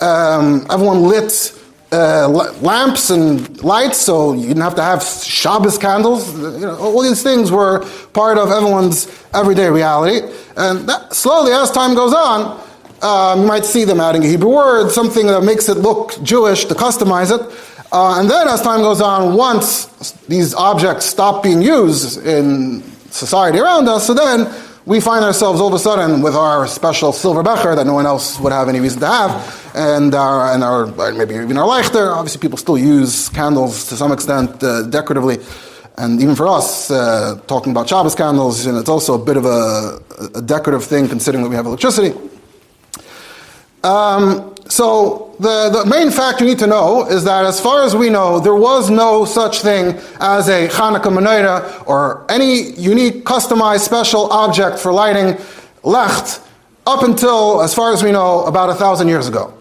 Um, 0.00 0.66
everyone 0.70 1.02
lit 1.02 1.54
uh, 1.92 2.28
lamps 2.62 3.10
and 3.10 3.62
lights, 3.62 3.98
so 3.98 4.32
you 4.32 4.48
didn't 4.48 4.62
have 4.62 4.74
to 4.76 4.82
have 4.82 5.02
Shabbos 5.02 5.76
candles. 5.76 6.34
You 6.34 6.60
know, 6.60 6.78
all 6.78 7.02
these 7.02 7.22
things 7.22 7.52
were 7.52 7.84
part 8.14 8.38
of 8.38 8.50
everyone's 8.50 9.06
everyday 9.34 9.68
reality. 9.68 10.26
And 10.56 10.88
that, 10.88 11.12
slowly, 11.12 11.52
as 11.52 11.70
time 11.70 11.94
goes 11.94 12.14
on, 12.14 12.58
um, 13.02 13.42
you 13.42 13.46
might 13.46 13.66
see 13.66 13.84
them 13.84 14.00
adding 14.00 14.24
a 14.24 14.26
Hebrew 14.26 14.54
word, 14.54 14.90
something 14.90 15.26
that 15.26 15.42
makes 15.42 15.68
it 15.68 15.76
look 15.76 16.14
Jewish 16.22 16.64
to 16.64 16.74
customize 16.74 17.30
it. 17.30 17.69
Uh, 17.92 18.20
and 18.20 18.30
then 18.30 18.46
as 18.46 18.62
time 18.62 18.80
goes 18.82 19.00
on, 19.00 19.36
once 19.36 19.86
these 20.28 20.54
objects 20.54 21.06
stop 21.06 21.42
being 21.42 21.60
used 21.60 22.24
in 22.24 22.82
society 23.10 23.58
around 23.58 23.88
us, 23.88 24.06
so 24.06 24.14
then 24.14 24.46
we 24.86 25.00
find 25.00 25.24
ourselves 25.24 25.60
all 25.60 25.68
of 25.68 25.74
a 25.74 25.78
sudden 25.78 26.22
with 26.22 26.34
our 26.34 26.66
special 26.66 27.12
silver 27.12 27.42
becher 27.42 27.74
that 27.74 27.86
no 27.86 27.94
one 27.94 28.06
else 28.06 28.38
would 28.40 28.52
have 28.52 28.68
any 28.68 28.80
reason 28.80 29.00
to 29.00 29.06
have, 29.06 29.72
and 29.74 30.14
our, 30.14 30.52
and 30.54 30.62
our 30.62 30.86
maybe 31.12 31.34
even 31.34 31.56
our 31.56 31.66
leichter. 31.66 32.14
Obviously, 32.14 32.40
people 32.40 32.56
still 32.56 32.78
use 32.78 33.28
candles 33.30 33.88
to 33.88 33.96
some 33.96 34.12
extent 34.12 34.62
uh, 34.62 34.82
decoratively. 34.82 35.38
And 35.98 36.20
even 36.22 36.34
for 36.34 36.48
us, 36.48 36.90
uh, 36.90 37.40
talking 37.46 37.72
about 37.72 37.88
Shabbos 37.88 38.14
candles, 38.14 38.64
you 38.64 38.72
know, 38.72 38.78
it's 38.78 38.88
also 38.88 39.20
a 39.20 39.24
bit 39.24 39.36
of 39.36 39.44
a, 39.44 40.00
a 40.34 40.40
decorative 40.40 40.84
thing 40.84 41.08
considering 41.08 41.42
that 41.42 41.50
we 41.50 41.56
have 41.56 41.66
electricity. 41.66 42.16
Um, 43.82 44.54
so 44.70 45.34
the, 45.40 45.68
the 45.70 45.84
main 45.84 46.12
fact 46.12 46.40
you 46.40 46.46
need 46.46 46.60
to 46.60 46.66
know 46.66 47.04
is 47.08 47.24
that 47.24 47.44
as 47.44 47.60
far 47.60 47.82
as 47.82 47.96
we 47.96 48.08
know, 48.08 48.38
there 48.38 48.54
was 48.54 48.88
no 48.88 49.24
such 49.24 49.62
thing 49.62 49.98
as 50.20 50.48
a 50.48 50.68
Hanukkah 50.68 51.10
menorah 51.10 51.86
or 51.88 52.24
any 52.30 52.70
unique, 52.72 53.24
customized, 53.24 53.80
special 53.80 54.30
object 54.30 54.78
for 54.78 54.92
lighting 54.92 55.34
lecht 55.82 56.46
up 56.86 57.02
until, 57.02 57.62
as 57.62 57.74
far 57.74 57.92
as 57.92 58.04
we 58.04 58.12
know, 58.12 58.44
about 58.44 58.70
a 58.70 58.74
thousand 58.74 59.08
years 59.08 59.26
ago, 59.26 59.52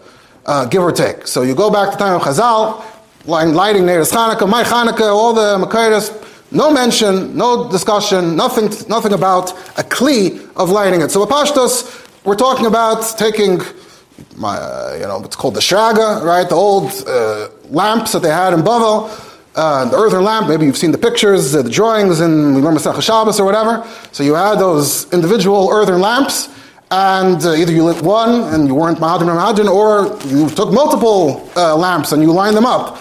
uh, 0.46 0.66
give 0.66 0.82
or 0.82 0.92
take. 0.92 1.26
So 1.26 1.42
you 1.42 1.56
go 1.56 1.70
back 1.70 1.90
to 1.90 1.96
the 1.96 2.04
time 2.04 2.14
of 2.14 2.22
Chazal, 2.22 2.84
lighting 3.26 3.82
Neiras 3.82 4.12
Hanukkah, 4.12 4.48
my 4.48 4.62
Hanukkah, 4.62 5.12
all 5.12 5.32
the 5.32 5.64
Makairis, 5.64 6.52
no 6.52 6.70
mention, 6.70 7.36
no 7.36 7.68
discussion, 7.68 8.36
nothing, 8.36 8.70
nothing 8.88 9.12
about 9.12 9.50
a 9.76 9.82
kli 9.82 10.48
of 10.54 10.70
lighting 10.70 11.00
it. 11.00 11.10
So 11.10 11.26
Pashtos, 11.26 12.06
we're 12.24 12.36
talking 12.36 12.66
about 12.66 13.18
taking 13.18 13.60
my, 14.36 14.56
uh, 14.56 14.96
you 15.00 15.06
know, 15.06 15.22
it's 15.24 15.36
called 15.36 15.54
the 15.54 15.60
shraga, 15.60 16.22
right? 16.22 16.48
The 16.48 16.54
old 16.54 16.90
uh, 17.06 17.48
lamps 17.68 18.12
that 18.12 18.20
they 18.22 18.30
had 18.30 18.52
in 18.52 18.60
Bavel, 18.60 19.10
uh, 19.54 19.84
the 19.86 19.96
earthen 19.96 20.24
lamp. 20.24 20.48
Maybe 20.48 20.66
you've 20.66 20.76
seen 20.76 20.92
the 20.92 20.98
pictures, 20.98 21.54
uh, 21.54 21.62
the 21.62 21.70
drawings 21.70 22.20
in 22.20 22.54
Masech 22.54 23.00
Shabbos 23.02 23.40
or 23.40 23.44
whatever. 23.44 23.86
So 24.12 24.22
you 24.22 24.34
had 24.34 24.56
those 24.56 25.12
individual 25.12 25.70
earthen 25.70 26.00
lamps, 26.00 26.48
and 26.90 27.44
uh, 27.44 27.52
either 27.52 27.72
you 27.72 27.84
lit 27.84 28.02
one 28.02 28.52
and 28.54 28.66
you 28.66 28.74
weren't 28.74 28.98
Mahadran 28.98 29.68
or 29.68 29.70
or 29.70 30.18
you 30.28 30.48
took 30.50 30.72
multiple 30.72 31.48
uh, 31.56 31.76
lamps 31.76 32.12
and 32.12 32.22
you 32.22 32.32
lined 32.32 32.56
them 32.56 32.66
up. 32.66 32.98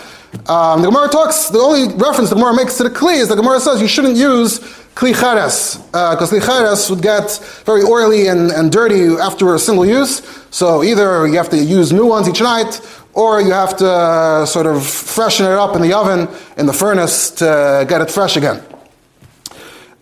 Um, 0.48 0.82
the 0.82 0.90
Gemara 0.90 1.10
talks, 1.10 1.50
the 1.50 1.58
only 1.58 1.92
reference 1.96 2.30
the 2.30 2.36
Gemara 2.36 2.56
makes 2.56 2.78
to 2.78 2.84
the 2.84 2.92
Kli 2.92 3.16
is 3.16 3.30
the 3.30 3.36
Gemara 3.36 3.60
says 3.60 3.82
you 3.82 3.88
shouldn't 3.88 4.16
use 4.16 4.60
Kli 5.00 5.14
Cheres, 5.14 5.78
because 5.78 6.34
uh, 6.34 6.36
Kli 6.36 6.46
Cheres 6.46 6.90
would 6.90 7.02
get 7.02 7.32
very 7.64 7.84
oily 7.84 8.28
and, 8.28 8.52
and 8.52 8.70
dirty 8.70 9.06
after 9.16 9.56
a 9.56 9.60
single 9.60 9.86
use. 9.86 10.22
So 10.52 10.84
either 10.84 11.26
you 11.26 11.38
have 11.38 11.50
to 11.52 11.58
use 11.58 11.94
new 11.94 12.06
ones 12.06 12.28
each 12.28 12.42
night, 12.42 12.82
or 13.14 13.40
you 13.40 13.54
have 13.54 13.78
to 13.78 13.90
uh, 13.90 14.46
sort 14.46 14.66
of 14.66 14.86
freshen 14.86 15.46
it 15.46 15.54
up 15.54 15.74
in 15.78 15.82
the 15.82 15.94
oven, 15.94 16.28
in 16.58 16.66
the 16.66 16.74
furnace, 16.74 17.32
to 17.32 17.86
get 17.88 18.02
it 18.02 18.12
fresh 18.12 18.36
again. 18.36 18.62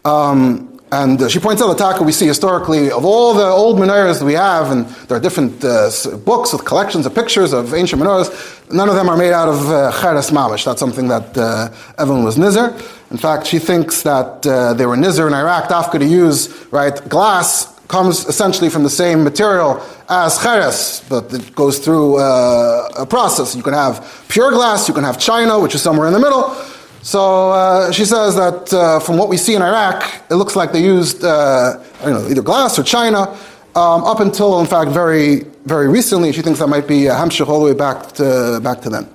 Um, 0.03 0.76
and 0.91 1.21
uh, 1.21 1.27
she 1.27 1.39
points 1.39 1.61
out 1.61 1.67
the 1.67 1.75
taka 1.75 2.01
we 2.03 2.13
see 2.13 2.27
historically 2.27 2.89
of 2.91 3.03
all 3.03 3.33
the 3.33 3.43
old 3.43 3.77
menorahs 3.77 4.21
we 4.21 4.33
have, 4.33 4.71
and 4.71 4.85
there 5.07 5.17
are 5.17 5.21
different 5.21 5.63
uh, 5.63 5.89
books 6.25 6.53
with 6.53 6.63
collections 6.63 7.05
of 7.05 7.13
pictures 7.13 7.51
of 7.51 7.73
ancient 7.73 8.01
menorahs. 8.01 8.29
None 8.71 8.87
of 8.87 8.95
them 8.95 9.09
are 9.09 9.17
made 9.17 9.33
out 9.33 9.49
of 9.49 9.69
uh, 9.69 9.91
cheres 10.01 10.31
mamish. 10.31 10.63
That's 10.63 10.79
something 10.79 11.09
that 11.09 11.37
uh, 11.37 11.69
Evelyn 11.97 12.23
was 12.23 12.37
nizer. 12.37 12.73
In 13.11 13.17
fact, 13.17 13.47
she 13.47 13.59
thinks 13.59 14.03
that 14.03 14.45
uh, 14.45 14.73
they 14.73 14.85
were 14.85 14.95
nizer 14.95 15.27
in 15.27 15.33
Iraq, 15.33 15.69
Dafka 15.69 15.99
to 15.99 16.05
use 16.05 16.67
right 16.71 16.97
glass 17.09 17.73
comes 17.87 18.25
essentially 18.25 18.69
from 18.69 18.83
the 18.83 18.89
same 18.89 19.23
material 19.23 19.81
as 20.09 20.41
cheres, 20.41 21.03
but 21.09 21.33
it 21.33 21.55
goes 21.55 21.79
through 21.79 22.17
uh, 22.17 22.89
a 22.97 23.05
process. 23.05 23.55
You 23.55 23.63
can 23.63 23.73
have 23.73 24.25
pure 24.27 24.51
glass, 24.51 24.87
you 24.87 24.93
can 24.93 25.03
have 25.03 25.19
china, 25.19 25.59
which 25.59 25.75
is 25.75 25.81
somewhere 25.81 26.07
in 26.07 26.13
the 26.13 26.19
middle. 26.19 26.55
So 27.01 27.51
uh, 27.51 27.91
she 27.91 28.05
says 28.05 28.35
that 28.35 28.73
uh, 28.73 28.99
from 28.99 29.17
what 29.17 29.29
we 29.29 29.37
see 29.37 29.55
in 29.55 29.61
Iraq, 29.61 30.03
it 30.29 30.35
looks 30.35 30.55
like 30.55 30.71
they 30.71 30.83
used 30.83 31.23
uh, 31.23 31.81
know, 32.03 32.27
either 32.27 32.41
glass 32.41 32.77
or 32.77 32.83
china 32.83 33.29
um, 33.75 34.03
up 34.03 34.19
until, 34.19 34.59
in 34.59 34.65
fact, 34.65 34.91
very 34.91 35.45
very 35.65 35.89
recently. 35.89 36.31
She 36.31 36.41
thinks 36.41 36.59
that 36.59 36.67
might 36.67 36.87
be 36.87 37.01
Hamshich 37.01 37.47
all 37.47 37.59
the 37.59 37.65
way 37.65 37.73
back 37.73 38.13
to 38.13 38.59
back 38.63 38.81
to 38.81 38.89
then. 38.89 39.09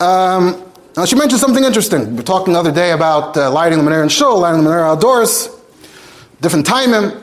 Um, 0.00 0.64
now 0.96 1.04
she 1.04 1.14
mentioned 1.14 1.40
something 1.40 1.62
interesting. 1.62 2.10
We 2.10 2.16
were 2.16 2.22
talking 2.22 2.54
the 2.54 2.58
other 2.58 2.72
day 2.72 2.90
about 2.90 3.36
uh, 3.36 3.52
lighting 3.52 3.78
the 3.78 3.84
menorah 3.88 4.02
in 4.02 4.08
shul, 4.08 4.40
lighting 4.40 4.64
the 4.64 4.68
menorah 4.68 4.92
outdoors, 4.94 5.48
different 6.40 6.66
timing. 6.66 7.21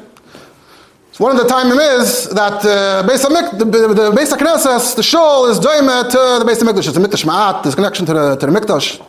One 1.20 1.36
of 1.36 1.38
the 1.38 1.50
time 1.50 1.68
is 1.78 2.30
that 2.30 2.64
uh, 2.64 3.04
Beis 3.06 3.24
the, 3.24 3.66
the, 3.66 3.94
the 3.94 4.12
Beis 4.12 4.32
Knesses, 4.32 4.96
the 4.96 5.04
shul 5.04 5.48
is 5.48 5.60
doimet 5.60 6.06
to 6.12 6.46
the 6.46 6.50
Beis 6.50 6.64
Hamikdash. 6.64 6.88
It's 6.88 6.96
a 6.96 7.02
mikdash 7.02 7.26
ma'at. 7.26 7.62
There's 7.62 7.76
connection 7.76 8.06
to 8.06 8.14
the 8.14 8.36
to 8.38 8.46
the 8.46 8.58
mikdash, 8.58 9.06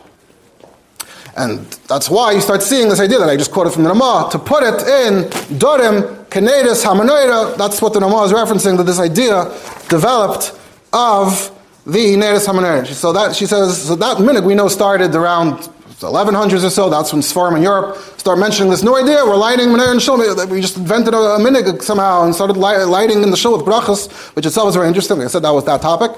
and 1.37 1.59
that's 1.87 2.09
why 2.09 2.33
you 2.33 2.41
start 2.41 2.63
seeing 2.63 2.89
this 2.89 2.99
idea 2.99 3.17
that 3.17 3.29
I 3.29 3.37
just 3.37 3.53
quoted 3.53 3.71
from 3.71 3.83
the 3.83 3.89
Ramah 3.91 4.27
to 4.33 4.39
put 4.39 4.61
it 4.61 4.81
in 5.05 5.29
Dorim 5.57 6.25
Kenedis 6.25 6.83
Hamanoida. 6.83 7.55
That's 7.55 7.81
what 7.81 7.93
the 7.93 8.01
Ramah 8.01 8.25
is 8.25 8.33
referencing. 8.33 8.75
That 8.75 8.87
this 8.87 8.99
idea 8.99 9.45
developed 9.87 10.51
of 10.91 11.49
the 11.85 12.15
Neres 12.15 12.45
Hamanoida. 12.45 12.87
So 12.87 13.13
that 13.13 13.37
she 13.37 13.45
says 13.45 13.83
so 13.83 13.95
that 13.95 14.19
minute 14.19 14.43
we 14.43 14.53
know 14.53 14.67
started 14.67 15.15
around 15.15 15.69
the 16.01 16.07
1100s 16.07 16.65
or 16.65 16.69
so, 16.71 16.89
that's 16.89 17.13
when 17.13 17.21
Sfarim 17.21 17.57
in 17.57 17.61
Europe 17.61 17.95
start 18.17 18.39
mentioning 18.39 18.71
this 18.71 18.81
new 18.81 18.95
idea. 18.95 19.23
We're 19.23 19.37
lighting 19.37 19.67
Menorah 19.67 19.91
and 19.91 20.01
Shul. 20.01 20.17
We 20.49 20.59
just 20.59 20.75
invented 20.75 21.13
a, 21.13 21.17
a 21.17 21.39
minig 21.39 21.81
somehow 21.83 22.23
and 22.25 22.33
started 22.33 22.57
light, 22.57 22.83
lighting 22.85 23.21
in 23.21 23.29
the 23.29 23.37
Shul 23.37 23.55
with 23.55 23.65
brachas, 23.65 24.11
which 24.35 24.47
itself 24.47 24.69
is 24.69 24.75
very 24.75 24.87
interesting. 24.87 25.17
Like 25.17 25.27
I 25.27 25.29
said, 25.29 25.43
that 25.43 25.51
was 25.51 25.63
that 25.65 25.81
topic. 25.81 26.11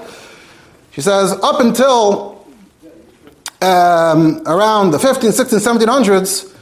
She 0.92 1.02
says, 1.02 1.32
up 1.42 1.60
until 1.60 2.46
um, 3.60 4.42
around 4.46 4.92
the 4.92 4.98
15, 4.98 5.32
16, 5.32 5.58
1700s, 5.58 6.56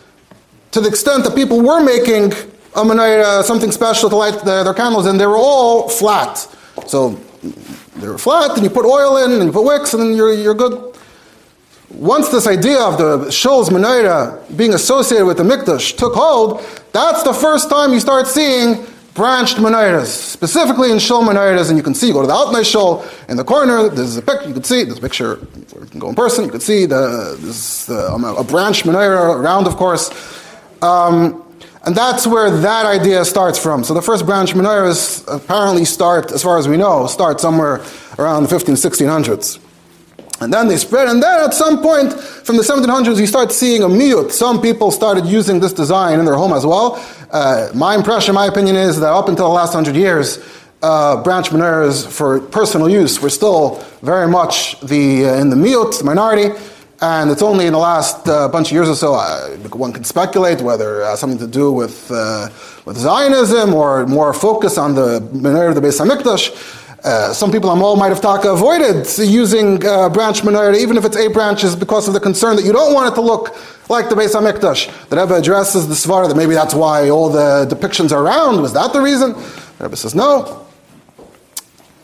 to 0.72 0.80
the 0.80 0.88
extent 0.88 1.22
that 1.22 1.36
people 1.36 1.62
were 1.62 1.80
making 1.80 2.32
a 2.74 2.82
menorah, 2.82 3.44
something 3.44 3.70
special 3.70 4.10
to 4.10 4.16
light 4.16 4.42
their, 4.44 4.64
their 4.64 4.74
candles 4.74 5.06
and 5.06 5.20
they 5.20 5.26
were 5.26 5.36
all 5.36 5.88
flat. 5.88 6.38
So 6.88 7.10
they 7.96 8.08
were 8.08 8.18
flat, 8.18 8.56
and 8.56 8.64
you 8.64 8.70
put 8.70 8.84
oil 8.84 9.18
in, 9.18 9.32
and 9.32 9.44
you 9.44 9.52
put 9.52 9.64
wicks, 9.64 9.94
and 9.94 10.02
then 10.02 10.16
you're, 10.16 10.32
you're 10.32 10.54
good 10.54 10.91
once 11.94 12.28
this 12.30 12.46
idea 12.46 12.80
of 12.80 12.98
the 12.98 13.30
Shul's 13.30 13.70
menorah 13.70 14.56
being 14.56 14.74
associated 14.74 15.26
with 15.26 15.36
the 15.36 15.42
Mikdash 15.42 15.96
took 15.96 16.14
hold, 16.14 16.60
that's 16.92 17.22
the 17.22 17.32
first 17.32 17.68
time 17.68 17.92
you 17.92 18.00
start 18.00 18.26
seeing 18.26 18.86
branched 19.14 19.56
menorahs, 19.56 20.06
specifically 20.06 20.90
in 20.90 20.98
Shul 20.98 21.22
menorahs, 21.22 21.68
and 21.68 21.76
you 21.76 21.82
can 21.82 21.94
see, 21.94 22.08
you 22.08 22.12
go 22.14 22.22
to 22.22 22.26
the 22.26 22.32
Altnei 22.32 22.64
Shul, 22.64 23.04
in 23.28 23.36
the 23.36 23.44
corner, 23.44 23.88
there's 23.90 24.16
a 24.16 24.22
picture, 24.22 24.48
you 24.48 24.54
can 24.54 24.64
see, 24.64 24.84
there's 24.84 24.98
a 24.98 25.02
picture, 25.02 25.38
you 25.78 25.86
can 25.86 26.00
go 26.00 26.08
in 26.08 26.14
person, 26.14 26.44
you 26.44 26.50
can 26.50 26.60
see 26.60 26.86
the, 26.86 27.36
this, 27.40 27.90
um, 27.90 28.24
a 28.24 28.42
branch 28.42 28.84
menorah 28.84 29.36
around, 29.36 29.66
of 29.66 29.76
course. 29.76 30.10
Um, 30.80 31.44
and 31.84 31.94
that's 31.94 32.26
where 32.26 32.50
that 32.50 32.86
idea 32.86 33.24
starts 33.24 33.58
from. 33.58 33.84
So 33.84 33.92
the 33.92 34.02
first 34.02 34.24
branch 34.24 34.54
menorahs 34.54 35.24
apparently 35.32 35.84
start, 35.84 36.32
as 36.32 36.42
far 36.42 36.56
as 36.56 36.68
we 36.68 36.76
know, 36.76 37.06
start 37.06 37.40
somewhere 37.40 37.84
around 38.18 38.44
the 38.44 38.48
15, 38.48 38.76
1600s. 38.76 39.58
And 40.42 40.52
then 40.52 40.68
they 40.68 40.76
spread, 40.76 41.08
and 41.08 41.22
then 41.22 41.40
at 41.40 41.54
some 41.54 41.80
point 41.80 42.12
from 42.12 42.56
the 42.56 42.62
1700s, 42.62 43.18
you 43.18 43.26
start 43.26 43.52
seeing 43.52 43.82
a 43.82 43.88
mute. 43.88 44.32
Some 44.32 44.60
people 44.60 44.90
started 44.90 45.26
using 45.26 45.60
this 45.60 45.72
design 45.72 46.18
in 46.18 46.24
their 46.24 46.34
home 46.34 46.52
as 46.52 46.66
well. 46.66 47.02
Uh, 47.30 47.70
my 47.74 47.94
impression, 47.94 48.34
my 48.34 48.46
opinion 48.46 48.76
is 48.76 49.00
that 49.00 49.12
up 49.12 49.28
until 49.28 49.46
the 49.46 49.54
last 49.54 49.72
hundred 49.72 49.96
years, 49.96 50.38
uh, 50.82 51.22
branch 51.22 51.50
menorahs 51.50 52.06
for 52.06 52.40
personal 52.40 52.88
use 52.88 53.20
were 53.20 53.30
still 53.30 53.76
very 54.02 54.26
much 54.26 54.80
the 54.80 55.26
uh, 55.26 55.40
in 55.40 55.48
the 55.48 55.56
mute, 55.56 55.94
the 55.98 56.04
minority. 56.04 56.50
And 57.00 57.32
it's 57.32 57.42
only 57.42 57.66
in 57.66 57.72
the 57.72 57.80
last 57.80 58.28
uh, 58.28 58.48
bunch 58.48 58.68
of 58.68 58.74
years 58.74 58.88
or 58.88 58.94
so, 58.94 59.14
uh, 59.14 59.56
one 59.74 59.92
can 59.92 60.04
speculate 60.04 60.60
whether 60.60 61.02
it 61.02 61.06
has 61.06 61.18
something 61.18 61.38
to 61.40 61.48
do 61.48 61.72
with, 61.72 62.08
uh, 62.12 62.48
with 62.84 62.96
Zionism 62.96 63.74
or 63.74 64.06
more 64.06 64.32
focus 64.32 64.78
on 64.78 64.94
the 64.94 65.18
menorah 65.34 65.70
of 65.70 65.74
the 65.74 65.80
Beis 65.80 65.98
HaMikdash. 65.98 66.81
Uh, 67.04 67.32
some 67.32 67.50
people 67.50 67.68
Amol 67.68 67.98
might 67.98 68.10
have 68.10 68.20
taka 68.20 68.52
avoided 68.52 69.08
using 69.18 69.84
uh, 69.84 70.08
branch 70.08 70.42
menorah, 70.42 70.78
even 70.78 70.96
if 70.96 71.04
it's 71.04 71.16
eight 71.16 71.32
branches, 71.32 71.74
because 71.74 72.06
of 72.06 72.14
the 72.14 72.20
concern 72.20 72.54
that 72.54 72.64
you 72.64 72.72
don't 72.72 72.94
want 72.94 73.10
it 73.10 73.14
to 73.16 73.20
look 73.20 73.56
like 73.88 74.08
the 74.08 74.14
Beis 74.14 74.34
Hamikdash. 74.34 75.08
The 75.08 75.16
Rebbe 75.16 75.34
addresses 75.34 75.88
the 75.88 75.94
Svara 75.94 76.28
that 76.28 76.36
maybe 76.36 76.54
that's 76.54 76.74
why 76.74 77.10
all 77.10 77.28
the 77.28 77.66
depictions 77.68 78.12
are 78.12 78.22
round. 78.22 78.62
Was 78.62 78.72
that 78.74 78.92
the 78.92 79.00
reason? 79.00 79.32
The 79.32 79.84
Rebbe 79.84 79.96
says 79.96 80.14
no. 80.14 80.64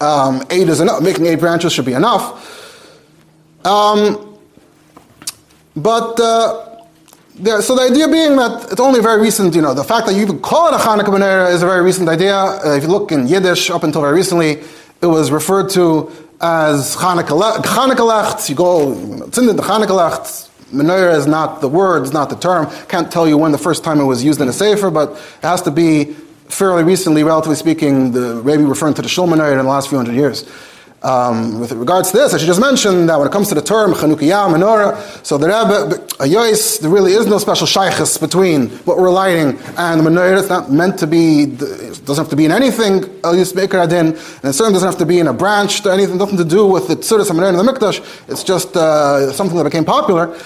Um, 0.00 0.44
eight 0.50 0.68
is 0.68 0.80
enough. 0.80 1.00
Making 1.00 1.26
eight 1.26 1.38
branches 1.38 1.72
should 1.72 1.86
be 1.86 1.92
enough. 1.92 2.44
Um, 3.64 4.38
but 5.76 6.18
uh, 6.18 6.84
there, 7.36 7.62
so 7.62 7.76
the 7.76 7.82
idea 7.82 8.08
being 8.08 8.34
that 8.36 8.72
it's 8.72 8.80
only 8.80 9.00
very 9.00 9.20
recent, 9.20 9.54
you 9.54 9.62
know, 9.62 9.74
the 9.74 9.84
fact 9.84 10.06
that 10.06 10.14
you 10.14 10.22
even 10.22 10.40
call 10.40 10.68
it 10.68 10.74
a 10.74 10.78
Hanukkah 10.78 11.14
menorah 11.16 11.52
is 11.52 11.62
a 11.62 11.66
very 11.66 11.82
recent 11.82 12.08
idea. 12.08 12.34
Uh, 12.34 12.76
if 12.76 12.82
you 12.82 12.88
look 12.88 13.12
in 13.12 13.28
Yiddish, 13.28 13.70
up 13.70 13.84
until 13.84 14.00
very 14.00 14.14
recently, 14.14 14.62
it 15.00 15.06
was 15.06 15.30
referred 15.30 15.70
to 15.70 16.10
as 16.40 16.96
Chanukah. 16.96 18.48
You 18.48 18.54
go, 18.54 19.24
it's 19.26 19.38
in 19.38 19.46
the 19.46 19.62
Chanukah 19.62 20.48
Menorah 20.72 21.16
is 21.16 21.26
not 21.26 21.62
the 21.62 21.68
word, 21.68 22.02
it's 22.02 22.12
not 22.12 22.28
the 22.28 22.36
term. 22.36 22.70
Can't 22.88 23.10
tell 23.10 23.26
you 23.26 23.38
when 23.38 23.52
the 23.52 23.58
first 23.58 23.84
time 23.84 24.00
it 24.00 24.04
was 24.04 24.22
used 24.22 24.40
in 24.40 24.48
a 24.48 24.52
sefer, 24.52 24.90
but 24.90 25.12
it 25.12 25.42
has 25.42 25.62
to 25.62 25.70
be 25.70 26.12
fairly 26.48 26.82
recently, 26.82 27.24
relatively 27.24 27.56
speaking, 27.56 28.12
the 28.12 28.42
maybe 28.44 28.64
referring 28.64 28.94
to 28.94 29.02
the 29.02 29.08
Shul 29.08 29.26
Menorah 29.26 29.52
in 29.52 29.58
the 29.58 29.64
last 29.64 29.88
few 29.88 29.96
hundred 29.96 30.14
years. 30.14 30.44
Um, 31.00 31.60
with 31.60 31.70
regards 31.70 32.10
to 32.10 32.16
this, 32.16 32.34
I 32.34 32.38
should 32.38 32.48
just 32.48 32.60
mention 32.60 33.06
that 33.06 33.18
when 33.18 33.28
it 33.28 33.30
comes 33.30 33.48
to 33.50 33.54
the 33.54 33.62
term 33.62 33.92
Chanukiyah, 33.92 34.52
Menorah, 34.52 35.24
so 35.24 35.38
the 35.38 35.46
Rebbe, 35.46 36.04
Ayois, 36.18 36.80
there 36.80 36.90
really 36.90 37.12
is 37.12 37.26
no 37.26 37.38
special 37.38 37.68
shaykhs 37.68 38.18
between 38.18 38.68
what 38.84 38.98
we're 38.98 39.10
lighting 39.10 39.58
and 39.76 40.00
the 40.00 40.10
Menorah. 40.10 40.40
It's 40.40 40.48
not 40.48 40.72
meant 40.72 40.98
to 40.98 41.06
be, 41.06 41.44
it 41.44 42.04
doesn't 42.04 42.24
have 42.24 42.30
to 42.30 42.36
be 42.36 42.46
in 42.46 42.50
anything, 42.50 43.02
Ayois 43.22 43.52
Beker 43.52 43.84
Adin, 43.84 44.08
and 44.08 44.44
it 44.44 44.52
certainly 44.54 44.72
doesn't 44.72 44.88
have 44.88 44.98
to 44.98 45.06
be 45.06 45.20
in 45.20 45.28
a 45.28 45.32
branch, 45.32 45.86
or 45.86 45.92
anything, 45.92 46.18
nothing 46.18 46.38
to 46.38 46.44
do 46.44 46.66
with 46.66 46.88
the 46.88 46.96
Tzuris 46.96 47.30
and 47.30 47.38
the 47.38 47.62
Mikdash. 47.62 48.00
It's 48.28 48.42
just 48.42 48.76
uh, 48.76 49.32
something 49.32 49.56
that 49.56 49.64
became 49.64 49.84
popular. 49.84 50.36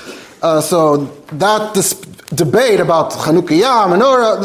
Uh, 0.43 0.61
so 0.61 1.07
that 1.33 1.73
this 1.73 1.95
debate 2.35 2.81
about 2.81 3.13
Chanukiyah, 3.13 3.89
Menorah, 3.89 4.43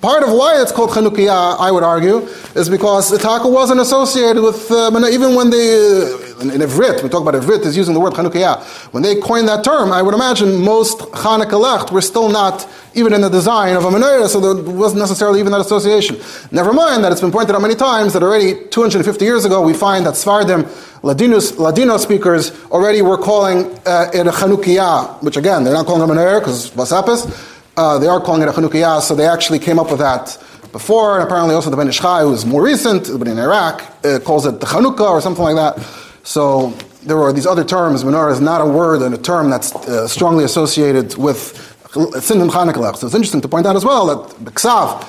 Part 0.00 0.22
of 0.22 0.30
why 0.30 0.62
it's 0.62 0.70
called 0.70 0.90
Chanukiyah, 0.90 1.58
I 1.58 1.72
would 1.72 1.82
argue, 1.82 2.18
is 2.54 2.70
because 2.70 3.10
taka 3.20 3.48
wasn't 3.48 3.80
associated 3.80 4.40
with, 4.40 4.70
uh, 4.70 4.92
even 5.10 5.34
when 5.34 5.50
they, 5.50 6.02
in, 6.40 6.52
in 6.52 6.60
Ivrit, 6.60 7.02
we 7.02 7.08
talk 7.08 7.22
about 7.22 7.34
Ivrit 7.34 7.66
is 7.66 7.76
using 7.76 7.94
the 7.94 8.00
word 8.00 8.12
Chanukah. 8.12 8.62
When 8.92 9.02
they 9.02 9.16
coined 9.16 9.48
that 9.48 9.64
term, 9.64 9.90
I 9.90 10.00
would 10.02 10.14
imagine 10.14 10.62
most 10.62 10.98
Chanukah 11.00 11.50
Lecht 11.50 11.90
were 11.90 12.00
still 12.00 12.28
not 12.28 12.68
even 12.94 13.12
in 13.12 13.22
the 13.22 13.28
design 13.28 13.74
of 13.74 13.84
a 13.86 13.90
menorah, 13.90 14.28
so 14.28 14.38
there 14.38 14.72
wasn't 14.72 15.00
necessarily 15.00 15.40
even 15.40 15.50
that 15.50 15.62
association. 15.62 16.16
Never 16.52 16.72
mind 16.72 17.02
that 17.02 17.10
it's 17.10 17.20
been 17.20 17.32
pointed 17.32 17.56
out 17.56 17.62
many 17.62 17.74
times 17.74 18.12
that 18.12 18.22
already 18.22 18.68
250 18.68 19.24
years 19.24 19.44
ago 19.44 19.62
we 19.62 19.74
find 19.74 20.06
that 20.06 20.14
Svardim, 20.14 20.62
Ladinos, 21.02 21.58
Ladino 21.58 21.96
speakers 21.96 22.52
already 22.66 23.02
were 23.02 23.18
calling 23.18 23.76
uh, 23.84 24.12
it 24.14 24.28
a 24.28 24.30
Chanukah, 24.30 25.20
which 25.24 25.36
again, 25.36 25.64
they're 25.64 25.74
not 25.74 25.86
calling 25.86 26.08
a 26.08 26.12
menorah 26.12 26.38
because 26.38 26.70
Vasapis. 26.70 27.56
Uh, 27.78 27.96
they 27.96 28.08
are 28.08 28.20
calling 28.20 28.42
it 28.42 28.48
a 28.48 28.50
Chanukah, 28.50 29.00
so 29.00 29.14
they 29.14 29.24
actually 29.24 29.60
came 29.60 29.78
up 29.78 29.88
with 29.88 30.00
that 30.00 30.36
before, 30.72 31.14
and 31.14 31.22
apparently 31.22 31.54
also 31.54 31.70
the 31.70 31.76
Ben 31.76 31.86
Ish 31.86 32.00
Chai, 32.00 32.22
who 32.22 32.32
is 32.32 32.44
more 32.44 32.60
recent, 32.60 33.08
but 33.16 33.28
in 33.28 33.38
Iraq, 33.38 33.80
uh, 34.04 34.18
calls 34.18 34.46
it 34.46 34.58
the 34.58 34.66
Chanukah 34.66 35.08
or 35.08 35.20
something 35.20 35.44
like 35.44 35.54
that. 35.54 35.80
So 36.24 36.70
there 37.04 37.22
are 37.22 37.32
these 37.32 37.46
other 37.46 37.62
terms. 37.62 38.02
Menorah 38.02 38.32
is 38.32 38.40
not 38.40 38.60
a 38.60 38.66
word 38.66 39.02
and 39.02 39.14
a 39.14 39.18
term 39.18 39.48
that's 39.48 39.72
uh, 39.76 40.08
strongly 40.08 40.42
associated 40.42 41.16
with 41.16 41.54
Sindim 41.92 42.50
Chanukah. 42.50 42.96
So 42.96 43.06
it's 43.06 43.14
interesting 43.14 43.42
to 43.42 43.48
point 43.48 43.64
out 43.64 43.76
as 43.76 43.84
well 43.84 44.06
that 44.06 44.34
B'Ksav, 44.44 45.06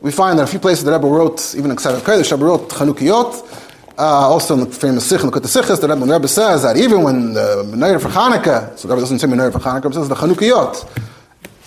we 0.00 0.12
find 0.12 0.38
that 0.38 0.44
a 0.44 0.46
few 0.46 0.60
places 0.60 0.84
the 0.84 0.92
Rebbe 0.92 1.08
wrote, 1.08 1.56
even 1.56 1.72
in 1.72 1.76
Ksav 1.76 1.98
Kodesh, 2.02 2.30
Rebbe 2.30 2.44
wrote 2.44 2.68
Chanukiyot. 2.68 3.98
Uh, 3.98 4.02
also 4.02 4.54
in 4.54 4.60
the 4.60 4.66
famous 4.66 5.04
Sikh, 5.04 5.24
at 5.24 5.42
the 5.42 5.48
Sikhs, 5.48 5.80
the 5.80 5.88
Rebbe, 5.88 6.28
says 6.28 6.62
that 6.62 6.76
even 6.76 7.02
when 7.02 7.32
the 7.32 7.64
Menorah 7.66 8.00
for 8.00 8.10
Hanukkah, 8.10 8.78
so 8.78 8.86
the 8.86 8.94
Rebbe 8.94 9.00
doesn't 9.00 9.18
say 9.18 9.26
Menorah 9.26 9.52
for 9.52 9.58
Hanukkah, 9.58 9.86
it 9.86 9.94
says 9.94 10.08
the 10.08 10.14
Chanukiyot 10.14 11.08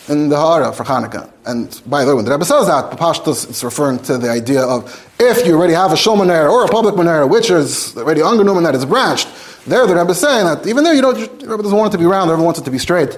in 0.10 0.30
the 0.30 0.38
Hara 0.38 0.72
for 0.72 0.84
Hanukkah. 0.84 1.30
And 1.46 1.82
by 1.88 2.04
the 2.04 2.12
way, 2.12 2.16
when 2.16 2.26
the 2.26 2.32
Rebbe 2.32 2.46
says 2.46 2.68
that, 2.68 2.92
Papashtas, 2.92 3.50
is 3.50 3.64
referring 3.64 4.00
to 4.00 4.18
the 4.18 4.30
idea 4.30 4.62
of 4.62 5.10
if 5.20 5.46
you 5.46 5.56
already 5.56 5.74
have 5.74 5.92
a 5.92 5.98
Shul 5.98 6.18
Menorah 6.18 6.52
or 6.52 6.66
a 6.66 6.68
public 6.68 6.96
Menorah, 6.96 7.30
which 7.30 7.50
is 7.50 7.96
already 7.98 8.22
Anganum 8.22 8.58
and 8.58 8.66
that 8.66 8.76
is 8.76 8.86
branched, 8.86 9.28
there 9.66 9.86
the 9.88 9.96
Rebbe 9.96 10.12
is 10.12 10.20
saying 10.20 10.46
that 10.46 10.68
even 10.68 10.84
though 10.84 10.92
you 10.92 11.02
don't, 11.02 11.40
the 11.40 11.48
Rebbe 11.48 11.64
doesn't 11.64 11.78
want 11.78 11.94
it 11.94 11.98
to 11.98 12.02
be 12.02 12.06
round, 12.06 12.30
the 12.30 12.34
Rebbe 12.36 12.44
wants 12.44 12.60
it 12.60 12.66
to 12.66 12.72
be 12.72 12.78
straight. 12.78 13.18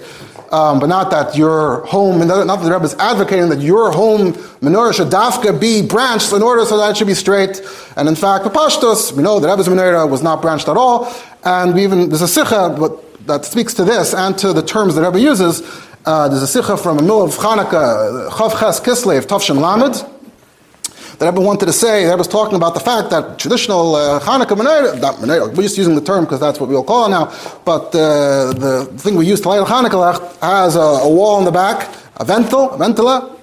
Um, 0.51 0.79
but 0.79 0.87
not 0.87 1.11
that 1.11 1.35
your 1.35 1.85
home, 1.87 2.25
not 2.25 2.45
that 2.45 2.63
the 2.63 2.71
Rebbe 2.71 2.85
is 2.85 2.93
advocating 2.95 3.49
that 3.49 3.59
your 3.59 3.91
home 3.91 4.31
menorah 4.61 4.93
should 4.93 5.09
dafka 5.09 5.59
be 5.59 5.85
branched 5.85 6.31
in 6.31 6.41
order 6.41 6.63
so 6.63 6.77
that 6.77 6.91
it 6.91 6.97
should 6.97 7.07
be 7.07 7.13
straight. 7.13 7.61
And 7.97 8.07
in 8.07 8.15
fact, 8.15 8.45
Papashtos, 8.45 9.11
we 9.11 9.23
know 9.23 9.41
the 9.41 9.49
Rebbe's 9.49 9.67
menorah 9.67 10.09
was 10.09 10.23
not 10.23 10.41
branched 10.41 10.69
at 10.69 10.77
all. 10.77 11.13
And 11.43 11.73
we 11.73 11.83
even, 11.83 12.07
there's 12.07 12.21
a 12.21 12.27
sikha 12.29 12.77
that 13.25 13.43
speaks 13.43 13.73
to 13.73 13.83
this 13.83 14.13
and 14.13 14.37
to 14.37 14.53
the 14.53 14.61
terms 14.61 14.95
that 14.95 15.01
Rebbe 15.01 15.19
uses. 15.19 15.61
Uh, 16.07 16.29
there's 16.29 16.41
a 16.41 16.47
sikha 16.47 16.77
from 16.77 16.99
a 16.99 17.01
middle 17.01 17.21
of 17.21 17.31
Chanukah, 17.31 18.29
Chav 18.29 18.57
Ches 18.57 18.79
Kislev, 18.79 19.23
Tavshin 19.23 19.59
Lamed 19.59 19.95
that 21.19 21.25
Rebbe 21.25 21.41
wanted 21.41 21.65
to 21.65 21.73
say, 21.73 22.05
Rebbe 22.05 22.15
was 22.15 22.29
talking 22.29 22.55
about 22.55 22.75
the 22.75 22.79
fact 22.79 23.09
that 23.09 23.37
traditional 23.37 23.93
uh, 23.93 24.17
Hanukkah 24.21 24.55
menorah, 24.55 25.01
not 25.01 25.15
menorah, 25.15 25.53
we're 25.53 25.63
just 25.63 25.77
using 25.77 25.95
the 25.95 26.01
term 26.01 26.23
because 26.23 26.39
that's 26.39 26.61
what 26.61 26.69
we 26.69 26.77
all 26.77 26.85
call 26.85 27.07
it 27.07 27.09
now, 27.09 27.25
but 27.65 27.87
uh, 27.87 28.53
the 28.53 28.85
thing 28.99 29.17
we 29.17 29.25
use 29.25 29.41
to 29.41 29.49
light 29.49 29.67
Hanukkah 29.67 30.39
has 30.39 30.77
a, 30.77 30.79
a, 30.79 31.09
wall 31.09 31.39
in 31.39 31.43
the 31.43 31.51
back, 31.51 31.93
a 32.15 32.23
ventil, 32.23 32.73
a 32.73 32.77
ventila. 32.77 33.37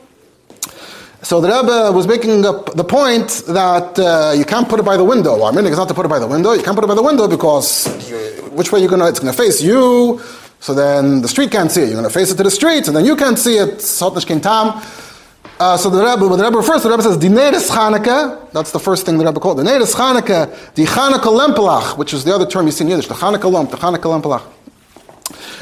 So 1.21 1.43
the 1.43 1.49
Rebbe 1.49 1.93
was 1.93 2.07
making 2.07 2.47
up 2.47 2.75
the 2.75 2.85
point 2.85 3.29
that 3.49 3.99
uh, 3.99 4.33
you 4.35 4.47
can't 4.47 4.71
put 4.71 4.81
it 4.81 4.87
by 4.87 4.97
the 4.97 5.05
window. 5.05 5.45
I 5.45 5.51
mean, 5.51 5.67
it's 5.67 5.77
not 5.77 5.89
to 5.89 5.95
put 5.95 6.07
it 6.07 6.09
by 6.09 6.19
the 6.19 6.27
window. 6.27 6.53
You 6.53 6.63
can't 6.63 6.77
put 6.77 6.85
it 6.85 6.89
by 6.89 6.95
the 6.95 7.03
window 7.03 7.29
because 7.29 8.09
you, 8.09 8.17
which 8.53 8.73
way 8.73 8.81
you're 8.81 8.89
gonna? 8.89 9.09
It's 9.09 9.21
gonna 9.21 9.35
face 9.35 9.61
you. 9.61 10.23
So 10.65 10.73
then 10.73 11.21
the 11.21 11.29
street 11.29 11.51
can't 11.51 11.71
see 11.71 11.83
it. 11.83 11.89
You're 11.89 11.97
gonna 11.97 12.09
face 12.09 12.31
it 12.33 12.39
to 12.39 12.43
the 12.43 12.51
street, 12.51 12.89
and 12.89 12.97
then 12.97 13.05
you 13.05 13.17
can't 13.17 13.39
see 13.39 13.59
it. 13.59 13.81
Sotnish 13.81 14.25
tam. 14.41 14.83
Uh, 15.61 15.77
so 15.77 15.91
the 15.91 16.03
Rebbe, 16.03 16.27
when 16.27 16.39
the 16.39 16.45
Rebbe 16.47 16.57
refers, 16.57 16.83
the 16.83 16.89
Rebbe 16.89 17.03
says, 17.03 17.19
Dineris 17.19 17.69
Chanukah, 17.69 18.51
that's 18.51 18.73
the 18.73 18.81
first 18.81 19.05
thing 19.05 19.19
the 19.19 19.27
Rebbe 19.27 19.39
called. 19.41 19.59
Dineris 19.59 19.95
Chanukah, 19.95 20.73
the 20.75 20.87
Chanukah 20.87 21.55
Lempelach, 21.55 21.99
which 21.99 22.15
is 22.15 22.25
the 22.25 22.35
other 22.35 22.47
term 22.47 22.65
you 22.65 22.73
see 22.73 22.83
in 22.83 22.89
Yiddish, 22.89 23.09
the 23.09 23.15
Chanukah 23.15 23.53
Lemp, 23.53 23.73
the 23.73 23.77
Chanukah 23.77 24.23
Lempelach. 24.23 24.43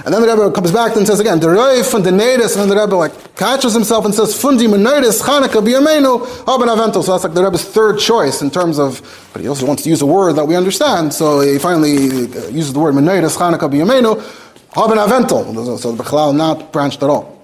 And 0.04 0.14
then 0.14 0.22
the 0.22 0.28
Rebbe 0.28 0.52
comes 0.52 0.70
back 0.70 0.94
and 0.94 1.04
says 1.04 1.18
again, 1.18 1.40
the 1.40 1.48
Reif 1.48 1.94
and 1.94 2.04
the 2.04 2.10
Nedis, 2.10 2.52
and 2.52 2.62
then 2.62 2.68
the 2.68 2.80
Rebbe 2.80 2.94
like 2.94 3.34
catches 3.34 3.74
himself 3.74 4.04
and 4.04 4.14
says, 4.14 4.40
Fundi 4.40 4.68
Menedis 4.68 5.20
Chanukah 5.20 5.66
Biyamenu 5.66 6.46
Haben 6.46 6.68
Aventel. 6.68 7.02
So 7.02 7.10
that's 7.10 7.24
like 7.24 7.34
the 7.34 7.42
Rebbe's 7.42 7.64
third 7.64 7.98
choice 7.98 8.40
in 8.40 8.52
terms 8.52 8.78
of, 8.78 9.02
but 9.32 9.42
he 9.42 9.48
also 9.48 9.66
wants 9.66 9.82
to 9.82 9.88
use 9.88 10.00
a 10.00 10.06
word 10.06 10.34
that 10.34 10.44
we 10.44 10.54
understand. 10.54 11.12
So 11.12 11.40
he 11.40 11.58
finally 11.58 12.06
uh, 12.06 12.46
uses 12.50 12.72
the 12.72 12.78
word 12.78 12.94
Menedis 12.94 13.36
Chanukah 13.36 13.68
Biyamenu 13.68 14.41
Haben 14.74 14.98
Aventel. 14.98 15.78
So 15.78 15.92
the 15.92 16.02
Bechlal 16.02 16.34
not 16.34 16.72
branched 16.72 17.02
at 17.02 17.10
all 17.10 17.42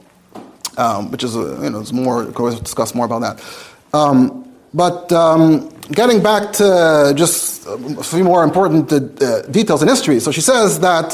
um, 0.78 1.10
which 1.10 1.24
is, 1.24 1.36
a, 1.36 1.40
you 1.62 1.70
know, 1.70 1.80
it's 1.80 1.92
more, 1.92 2.22
of 2.22 2.34
course, 2.34 2.58
discuss 2.60 2.94
more 2.94 3.04
about 3.04 3.20
that. 3.20 3.44
Um, 3.92 4.48
but 4.72 5.12
um, 5.12 5.68
getting 5.90 6.22
back 6.22 6.52
to 6.54 7.12
just 7.16 7.66
a 7.66 8.02
few 8.02 8.24
more 8.24 8.44
important 8.44 8.90
uh, 8.92 9.42
details 9.42 9.82
in 9.82 9.88
history. 9.88 10.20
So 10.20 10.30
she 10.30 10.40
says 10.40 10.80
that 10.80 11.10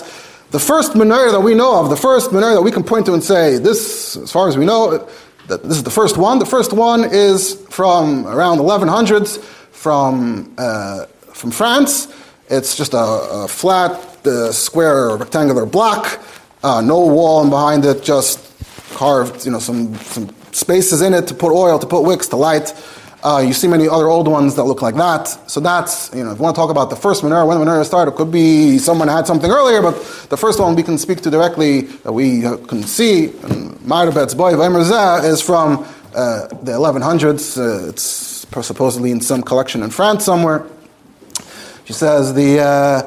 the 0.50 0.58
first 0.58 0.92
menorah 0.92 1.32
that 1.32 1.40
we 1.40 1.54
know 1.54 1.80
of, 1.80 1.88
the 1.88 1.96
first 1.96 2.30
menorah 2.30 2.54
that 2.54 2.62
we 2.62 2.70
can 2.70 2.84
point 2.84 3.06
to 3.06 3.14
and 3.14 3.24
say, 3.24 3.58
this, 3.58 4.16
as 4.16 4.30
far 4.30 4.48
as 4.48 4.56
we 4.56 4.66
know, 4.66 5.08
that 5.48 5.62
this 5.62 5.76
is 5.76 5.82
the 5.82 5.90
first 5.90 6.16
one. 6.16 6.38
The 6.38 6.46
first 6.46 6.72
one 6.72 7.04
is 7.04 7.54
from 7.70 8.26
around 8.26 8.58
1100s 8.58 9.38
from, 9.40 10.54
uh, 10.58 11.06
from 11.32 11.50
France. 11.50 12.08
It's 12.48 12.76
just 12.76 12.92
a, 12.92 12.98
a 12.98 13.48
flat, 13.48 14.13
uh, 14.26 14.52
square, 14.52 15.10
or 15.10 15.16
rectangular 15.16 15.66
block, 15.66 16.20
uh, 16.62 16.80
no 16.80 17.06
wall 17.06 17.48
behind 17.48 17.84
it, 17.84 18.02
just 18.02 18.40
carved, 18.94 19.44
you 19.44 19.52
know, 19.52 19.58
some, 19.58 19.94
some 19.96 20.34
spaces 20.52 21.02
in 21.02 21.14
it 21.14 21.26
to 21.28 21.34
put 21.34 21.52
oil, 21.52 21.78
to 21.78 21.86
put 21.86 22.02
wicks, 22.02 22.28
to 22.28 22.36
light. 22.36 22.72
Uh, 23.22 23.38
you 23.38 23.54
see 23.54 23.66
many 23.66 23.88
other 23.88 24.08
old 24.08 24.28
ones 24.28 24.54
that 24.54 24.64
look 24.64 24.82
like 24.82 24.94
that. 24.96 25.26
So 25.50 25.58
that's, 25.58 26.14
you 26.14 26.22
know, 26.22 26.32
if 26.32 26.38
you 26.38 26.42
want 26.42 26.54
to 26.54 26.60
talk 26.60 26.70
about 26.70 26.90
the 26.90 26.96
first 26.96 27.22
menorah, 27.22 27.46
when 27.48 27.58
the 27.58 27.64
menorah 27.64 27.84
started, 27.84 28.12
it 28.12 28.16
could 28.16 28.30
be 28.30 28.78
someone 28.78 29.08
had 29.08 29.26
something 29.26 29.50
earlier, 29.50 29.80
but 29.80 29.94
the 30.28 30.36
first 30.36 30.60
one 30.60 30.76
we 30.76 30.82
can 30.82 30.98
speak 30.98 31.22
to 31.22 31.30
directly, 31.30 31.82
that 32.04 32.12
we 32.12 32.44
uh, 32.44 32.58
can 32.58 32.82
see, 32.82 33.28
Ma'arabet's 33.28 34.34
boy 34.34 34.54
of 34.54 35.24
is 35.24 35.40
from 35.40 35.86
uh, 36.14 36.48
the 36.48 36.72
1100s. 36.72 37.56
Uh, 37.58 37.88
it's 37.88 38.46
supposedly 38.62 39.10
in 39.10 39.20
some 39.20 39.42
collection 39.42 39.82
in 39.82 39.90
France 39.90 40.24
somewhere. 40.24 40.66
She 41.86 41.92
says 41.92 42.34
the 42.34 42.60
uh, 42.60 43.02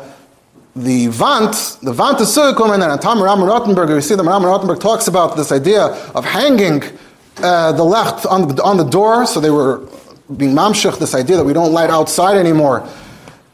the 0.77 1.07
Vant, 1.07 1.77
the 1.81 1.91
Vant 1.91 2.21
is 2.21 2.35
Sukum, 2.35 2.73
and 2.73 3.01
Tam 3.01 3.21
Ram 3.21 3.39
Rottenberg, 3.39 3.93
we 3.93 4.01
see 4.01 4.15
that 4.15 4.23
Ram 4.23 4.43
Rottenberg 4.43 4.79
talks 4.79 5.07
about 5.07 5.35
this 5.35 5.51
idea 5.51 5.85
of 6.13 6.23
hanging 6.23 6.83
uh, 7.37 7.71
the 7.71 7.83
left 7.83 8.25
on 8.25 8.55
the, 8.55 8.63
on 8.63 8.77
the 8.77 8.83
door, 8.83 9.25
so 9.25 9.39
they 9.39 9.49
were 9.49 9.87
being 10.35 10.53
mamshich, 10.53 10.99
this 10.99 11.15
idea 11.15 11.35
that 11.37 11.43
we 11.43 11.53
don't 11.53 11.71
light 11.71 11.89
outside 11.89 12.37
anymore, 12.37 12.87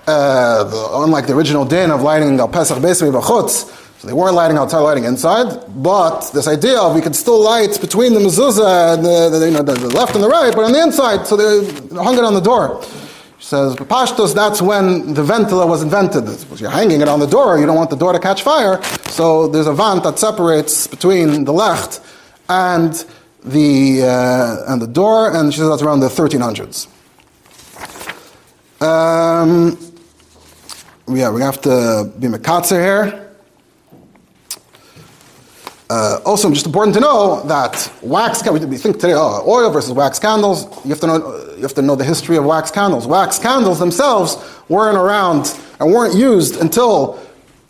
uh, 0.05 0.63
the, 0.65 0.89
unlike 0.95 1.25
the 1.27 1.33
original 1.33 1.63
din 1.63 1.91
of 1.91 2.01
lighting 2.01 2.39
al 2.39 2.49
Pesach 2.49 2.77
Besmi 2.79 3.09
B'chutz, 3.11 3.71
so 3.99 4.07
they 4.07 4.13
weren't 4.13 4.35
lighting 4.35 4.57
outside, 4.57 4.79
lighting 4.79 5.05
inside, 5.05 5.63
but 5.81 6.29
this 6.31 6.47
idea 6.47 6.77
of 6.77 6.93
we 6.93 6.99
could 6.99 7.15
still 7.15 7.41
light 7.41 7.79
between 7.79 8.13
the 8.13 8.19
mezuzah 8.19 8.95
and 8.95 9.05
the, 9.05 9.29
the, 9.29 9.45
you 9.45 9.51
know, 9.53 9.63
the 9.63 9.75
left 9.95 10.13
and 10.13 10.23
the 10.23 10.27
right, 10.27 10.53
but 10.53 10.65
on 10.65 10.73
the 10.73 10.81
inside, 10.81 11.25
so 11.25 11.37
they 11.37 11.71
hung 11.95 12.17
it 12.17 12.23
on 12.25 12.33
the 12.33 12.41
door 12.41 12.83
says, 13.53 13.75
Pashtos, 13.75 14.33
that's 14.33 14.61
when 14.61 15.13
the 15.13 15.23
ventila 15.23 15.67
was 15.67 15.83
invented. 15.83 16.25
You're 16.59 16.71
hanging 16.71 17.01
it 17.01 17.07
on 17.07 17.19
the 17.19 17.27
door, 17.27 17.59
you 17.59 17.65
don't 17.67 17.75
want 17.75 17.91
the 17.91 17.95
door 17.95 18.11
to 18.11 18.19
catch 18.19 18.41
fire. 18.41 18.81
So 19.09 19.47
there's 19.47 19.67
a 19.67 19.73
vant 19.73 20.03
that 20.03 20.17
separates 20.17 20.87
between 20.87 21.45
the 21.45 21.53
left 21.53 22.01
and 22.49 22.93
the, 23.43 24.03
uh, 24.03 24.71
and 24.71 24.81
the 24.81 24.87
door, 24.87 25.35
and 25.35 25.53
she 25.53 25.59
says 25.59 25.69
that's 25.69 25.83
around 25.83 25.99
the 25.99 26.07
1300s. 26.07 26.87
Um, 28.81 29.77
yeah, 31.07 31.29
we 31.29 31.41
have 31.41 31.61
to 31.61 32.11
be 32.19 32.27
Mekatzer 32.27 32.81
here. 32.81 33.22
Uh, 35.93 36.19
also, 36.25 36.49
just 36.49 36.65
important 36.65 36.95
to 36.95 36.99
know 36.99 37.43
that 37.43 37.91
wax, 38.01 38.41
we 38.49 38.77
think 38.79 38.95
today, 38.99 39.13
oh, 39.15 39.43
oil 39.47 39.69
versus 39.69 39.91
wax 39.91 40.17
candles, 40.17 40.65
you 40.83 40.89
have, 40.89 40.99
to 40.99 41.05
know, 41.05 41.53
you 41.55 41.61
have 41.61 41.75
to 41.75 41.83
know 41.83 41.93
the 41.95 42.03
history 42.03 42.35
of 42.35 42.43
wax 42.43 42.71
candles. 42.71 43.05
Wax 43.05 43.37
candles 43.37 43.77
themselves 43.77 44.35
weren't 44.69 44.97
around 44.97 45.55
and 45.79 45.93
weren't 45.93 46.15
used 46.15 46.59
until 46.59 47.21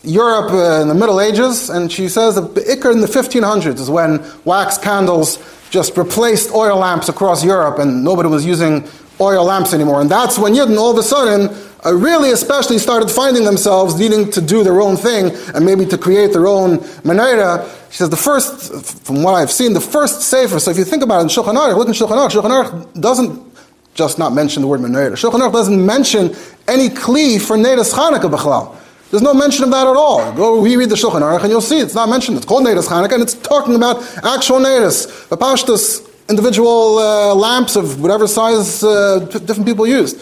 Europe 0.04 0.50
uh, 0.52 0.80
in 0.80 0.88
the 0.88 0.94
Middle 0.94 1.20
Ages, 1.20 1.68
and 1.68 1.92
she 1.92 2.08
says 2.08 2.36
that 2.36 2.44
Iker 2.54 2.92
in 2.92 3.02
the 3.02 3.06
1500s 3.06 3.78
is 3.78 3.90
when 3.90 4.24
wax 4.46 4.78
candles 4.78 5.36
just 5.68 5.94
replaced 5.98 6.50
oil 6.52 6.78
lamps 6.78 7.10
across 7.10 7.44
Europe, 7.44 7.78
and 7.78 8.02
nobody 8.02 8.30
was 8.30 8.46
using 8.46 8.88
oil 9.20 9.44
lamps 9.44 9.74
anymore. 9.74 10.00
And 10.00 10.10
that's 10.10 10.38
when 10.38 10.54
Yidden 10.54 10.78
all 10.78 10.92
of 10.92 10.96
a 10.96 11.02
sudden 11.02 11.54
uh, 11.54 11.73
really 11.90 12.30
especially 12.30 12.78
started 12.78 13.10
finding 13.10 13.44
themselves 13.44 13.98
needing 13.98 14.30
to 14.30 14.40
do 14.40 14.64
their 14.64 14.80
own 14.80 14.96
thing 14.96 15.34
and 15.54 15.64
maybe 15.64 15.84
to 15.86 15.98
create 15.98 16.32
their 16.32 16.46
own 16.46 16.78
menorah. 17.04 17.68
She 17.90 17.98
says 17.98 18.10
the 18.10 18.16
first, 18.16 19.04
from 19.04 19.22
what 19.22 19.34
I've 19.34 19.52
seen, 19.52 19.72
the 19.72 19.80
first 19.80 20.22
sefer. 20.22 20.58
So 20.58 20.70
if 20.70 20.78
you 20.78 20.84
think 20.84 21.02
about 21.02 21.18
it 21.18 21.22
in 21.22 21.28
Shulchan 21.28 21.54
Aruch, 21.54 21.76
look 21.76 21.88
in 21.88 21.94
Shulchan 21.94 22.16
Aruch. 22.16 22.30
Shulchan 22.30 22.50
Aruch 22.50 23.00
doesn't 23.00 23.54
just 23.94 24.18
not 24.18 24.32
mention 24.32 24.62
the 24.62 24.68
word 24.68 24.80
menorah. 24.80 25.12
Shulchan 25.12 25.40
Aruch 25.40 25.52
doesn't 25.52 25.84
mention 25.84 26.34
any 26.66 26.88
kli 26.88 27.40
for 27.40 27.56
Neidas 27.56 27.92
Chanukah 27.92 28.30
b'chalal. 28.30 28.76
There's 29.10 29.22
no 29.22 29.34
mention 29.34 29.64
of 29.64 29.70
that 29.70 29.86
at 29.86 29.94
all. 29.94 30.32
Go 30.32 30.60
reread 30.60 30.88
the 30.88 30.96
Shulchan 30.96 31.20
Aruch 31.20 31.42
and 31.42 31.50
you'll 31.50 31.60
see 31.60 31.78
it's 31.78 31.94
not 31.94 32.08
mentioned. 32.08 32.36
It's 32.36 32.46
called 32.46 32.66
Neidas 32.66 32.88
Chanukah 32.88 33.12
and 33.12 33.22
it's 33.22 33.34
talking 33.34 33.76
about 33.76 34.02
actual 34.24 34.58
Neidas. 34.58 35.28
The 35.28 35.36
Pashtus 35.36 36.10
individual 36.28 36.98
uh, 36.98 37.34
lamps 37.34 37.76
of 37.76 38.00
whatever 38.00 38.26
size 38.26 38.82
uh, 38.82 39.20
different 39.20 39.66
people 39.66 39.86
used. 39.86 40.18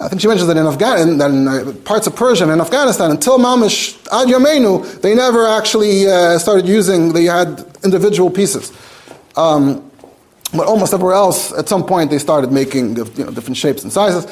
I 0.00 0.08
think 0.08 0.20
she 0.20 0.28
mentions 0.28 0.46
that 0.46 0.56
in 0.56 0.66
Afghanistan, 0.66 1.18
that 1.18 1.30
in 1.30 1.48
uh, 1.48 1.72
parts 1.84 2.06
of 2.06 2.14
Persia 2.14 2.44
and 2.44 2.52
in 2.52 2.60
Afghanistan, 2.60 3.10
until 3.10 3.38
Mamish 3.38 3.98
Ad 4.12 4.28
Yameinu, 4.28 5.00
they 5.00 5.14
never 5.14 5.46
actually 5.46 6.06
uh, 6.06 6.38
started 6.38 6.68
using, 6.68 7.12
they 7.12 7.24
had 7.24 7.66
individual 7.82 8.30
pieces. 8.30 8.72
Um, 9.36 9.90
but 10.54 10.66
almost 10.66 10.94
everywhere 10.94 11.14
else, 11.14 11.52
at 11.52 11.68
some 11.68 11.84
point, 11.84 12.10
they 12.10 12.18
started 12.18 12.52
making 12.52 12.96
you 12.96 13.04
know, 13.04 13.30
different 13.30 13.56
shapes 13.56 13.82
and 13.82 13.92
sizes, 13.92 14.26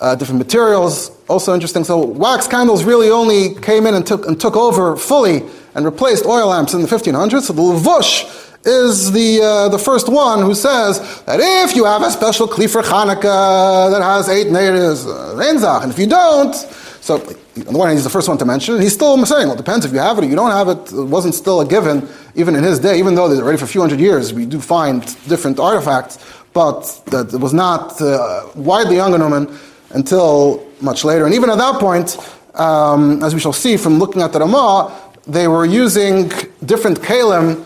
uh, 0.00 0.14
different 0.14 0.38
materials. 0.38 1.10
Also 1.28 1.54
interesting. 1.54 1.82
So 1.84 2.04
wax 2.04 2.46
candles 2.46 2.84
really 2.84 3.10
only 3.10 3.54
came 3.62 3.86
in 3.86 3.94
and 3.94 4.06
took, 4.06 4.26
and 4.26 4.38
took 4.38 4.54
over 4.54 4.96
fully 4.96 5.42
and 5.74 5.84
replaced 5.84 6.26
oil 6.26 6.48
lamps 6.48 6.74
in 6.74 6.82
the 6.82 6.88
1500s. 6.88 7.42
So 7.42 7.52
the 7.52 7.62
Levush 7.62 8.55
is 8.66 9.12
the, 9.12 9.40
uh, 9.42 9.68
the 9.68 9.78
first 9.78 10.08
one 10.08 10.42
who 10.42 10.54
says 10.54 11.22
that 11.22 11.38
if 11.40 11.76
you 11.76 11.84
have 11.84 12.02
a 12.02 12.10
special 12.10 12.48
kli 12.48 12.68
for 12.68 12.82
Hanukkah 12.82 13.90
that 13.92 14.02
has 14.02 14.28
eight 14.28 14.50
natives, 14.50 15.06
uh, 15.06 15.80
and 15.82 15.92
if 15.92 15.98
you 15.98 16.06
don't, 16.06 16.54
so 17.00 17.14
on 17.14 17.72
the 17.72 17.78
one 17.78 17.86
hand, 17.88 17.96
he's 17.96 18.04
the 18.04 18.10
first 18.10 18.28
one 18.28 18.36
to 18.38 18.44
mention 18.44 18.74
it. 18.74 18.82
He's 18.82 18.92
still 18.92 19.24
saying, 19.24 19.46
well, 19.46 19.54
it 19.54 19.58
depends 19.58 19.86
if 19.86 19.92
you 19.92 19.98
have 20.00 20.18
it 20.18 20.24
or 20.24 20.26
you 20.26 20.34
don't 20.34 20.50
have 20.50 20.68
it. 20.68 20.92
It 20.92 21.04
wasn't 21.04 21.34
still 21.34 21.60
a 21.60 21.66
given, 21.66 22.08
even 22.34 22.56
in 22.56 22.64
his 22.64 22.80
day, 22.80 22.98
even 22.98 23.14
though 23.14 23.28
they're 23.28 23.42
already 23.42 23.58
for 23.58 23.64
a 23.64 23.68
few 23.68 23.80
hundred 23.80 24.00
years, 24.00 24.34
we 24.34 24.44
do 24.44 24.60
find 24.60 25.02
different 25.28 25.60
artifacts, 25.60 26.18
but 26.52 26.82
that 27.06 27.32
it 27.32 27.38
was 27.38 27.54
not 27.54 28.00
uh, 28.02 28.46
widely 28.56 29.00
angenommen 29.00 29.56
until 29.90 30.66
much 30.80 31.04
later. 31.04 31.24
And 31.24 31.34
even 31.34 31.48
at 31.48 31.58
that 31.58 31.80
point, 31.80 32.18
um, 32.54 33.22
as 33.22 33.32
we 33.34 33.40
shall 33.40 33.52
see 33.52 33.76
from 33.76 33.98
looking 33.98 34.22
at 34.22 34.32
the 34.32 34.40
Ramah, 34.40 35.12
they 35.26 35.48
were 35.48 35.64
using 35.64 36.30
different 36.64 37.00
kalim 37.00 37.64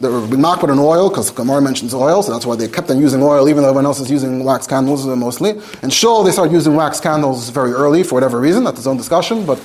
they 0.00 0.08
were 0.08 0.22
makbid 0.22 0.70
on 0.70 0.78
oil 0.78 1.10
because 1.10 1.30
Gemara 1.30 1.60
mentions 1.60 1.92
oil, 1.92 2.22
so 2.22 2.32
that's 2.32 2.46
why 2.46 2.56
they 2.56 2.68
kept 2.68 2.90
on 2.90 2.98
using 2.98 3.22
oil 3.22 3.48
even 3.48 3.62
though 3.62 3.68
everyone 3.68 3.84
else 3.86 4.00
is 4.00 4.10
using 4.10 4.44
wax 4.44 4.66
candles 4.66 5.06
uh, 5.06 5.14
mostly. 5.14 5.60
And 5.82 5.92
Shul, 5.92 6.22
they 6.22 6.32
started 6.32 6.52
using 6.52 6.74
wax 6.74 7.00
candles 7.00 7.50
very 7.50 7.72
early 7.72 8.02
for 8.02 8.14
whatever 8.14 8.40
reason. 8.40 8.64
That's 8.64 8.78
its 8.78 8.86
own 8.86 8.96
discussion, 8.96 9.44
but 9.44 9.58